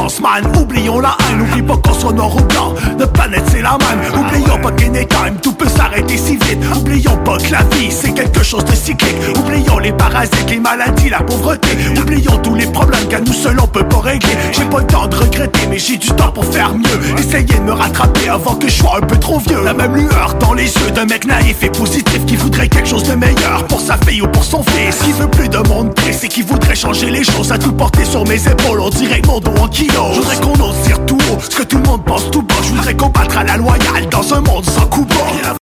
oublions 0.61 1.01
la 1.01 1.17
haine 1.29 1.39
N'oublie 1.39 1.63
pas 1.63 1.77
qu'on 1.77 1.95
soit 1.95 2.13
noir 2.13 2.35
ou 2.35 2.41
blanc, 2.43 2.75
notre 2.99 3.13
planète 3.13 3.45
c'est 3.51 3.63
la 3.63 3.77
même 3.79 4.01
Oublions 4.15 4.59
pas 4.59 4.71
qu'anytime, 4.73 5.37
tout 5.43 5.53
peut 5.53 5.69
s'arrêter 5.69 6.17
si 6.17 6.33
vite. 6.33 6.59
Oublions 6.77 7.17
pas 7.25 7.37
que 7.39 7.53
la 7.53 7.63
vie 7.63 7.91
c'est 7.91 8.13
quelque 8.13 8.43
chose 8.43 8.65
de 8.65 8.75
cyclique. 8.75 9.17
Oublions 9.37 9.79
les 9.79 9.93
parasites, 9.93 10.51
les 10.51 10.61
maladies, 10.61 11.09
la 11.09 11.23
pauvreté. 11.23 11.69
Oublions 12.01 12.37
tous 12.39 12.55
les 12.55 12.67
problèmes 12.67 13.07
qu'à 13.09 13.21
nous 13.21 13.33
seuls 13.33 13.59
on 13.61 13.67
peut 13.67 13.87
pas 13.89 14.01
régler. 14.01 14.37
J'ai 14.53 14.65
pas 14.65 14.81
le 14.81 14.87
temps 14.87 15.07
de 15.07 15.17
regretter 15.17 15.67
mais 15.71 15.79
j'ai 15.79 15.97
du 15.97 16.09
temps 16.09 16.33
pour 16.33 16.45
faire 16.45 16.75
mieux. 16.75 17.19
Essayez 17.19 17.45
de 17.59 17.61
me 17.61 17.73
rattraper 17.73 18.29
avant 18.29 18.55
que 18.55 18.69
je 18.69 18.75
sois 18.75 18.99
un 18.99 19.07
peu 19.07 19.17
trop 19.19 19.39
vieux. 19.39 19.63
La 19.65 19.75
même 19.75 19.95
lueur 19.95 20.35
dans 20.41 20.53
les 20.53 20.73
yeux 20.75 20.91
d'un 20.95 21.07
mec 21.07 21.25
naïf 21.27 21.63
et 21.63 21.71
positif 21.71 22.25
Qui 22.27 22.37
voudrait 22.37 22.69
quelque 22.69 22.89
chose 22.89 23.05
de 23.05 23.15
meilleur 23.15 23.67
pour 23.69 23.81
sa 23.81 23.97
fille 23.99 24.23
ou 24.23 24.29
pour 24.29 24.45
son 24.45 24.63
fils. 24.63 24.99
Qui 25.03 25.13
veut 25.13 25.29
plus 25.29 25.49
de 25.49 25.59
monde 25.69 25.95
triste 25.95 26.25
et 26.25 26.29
qui 26.29 26.43
voudrait 26.43 26.75
changer 26.75 27.11
les 27.11 27.25
choses 27.25 27.53
À 27.53 27.59
tout 27.59 27.73
porter 27.73 28.05
sur 28.05 28.27
mes 28.27 28.47
épaules, 28.47 28.81
on 28.81 28.91
dirait 28.91 29.23
mon 29.27 29.41
dos 29.41 29.55
en 29.61 29.69
kilos 29.69 30.02
Je 30.11 30.21
voudrais 30.21 30.37
qu'on 30.37 30.53
ose 30.53 30.77
dire 30.85 31.05
tout 31.07 31.19
haut 31.31 31.39
ce 31.41 31.57
que 31.57 31.63
tout 31.63 31.79
le 31.79 31.85
monde 31.85 32.05
pense 32.05 32.31
tout 32.31 32.43
bas. 32.43 32.55
Je 32.63 32.71
voudrais 32.71 32.97
combattre 32.97 33.39
à 33.39 33.45
la 33.45 33.57
loyale 33.57 34.09
dans 34.11 34.35
un 34.35 34.41
monde 34.41 34.65
sans 34.65 34.87
coup 34.87 35.05
bas 35.05 35.62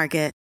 Market. 0.01 0.40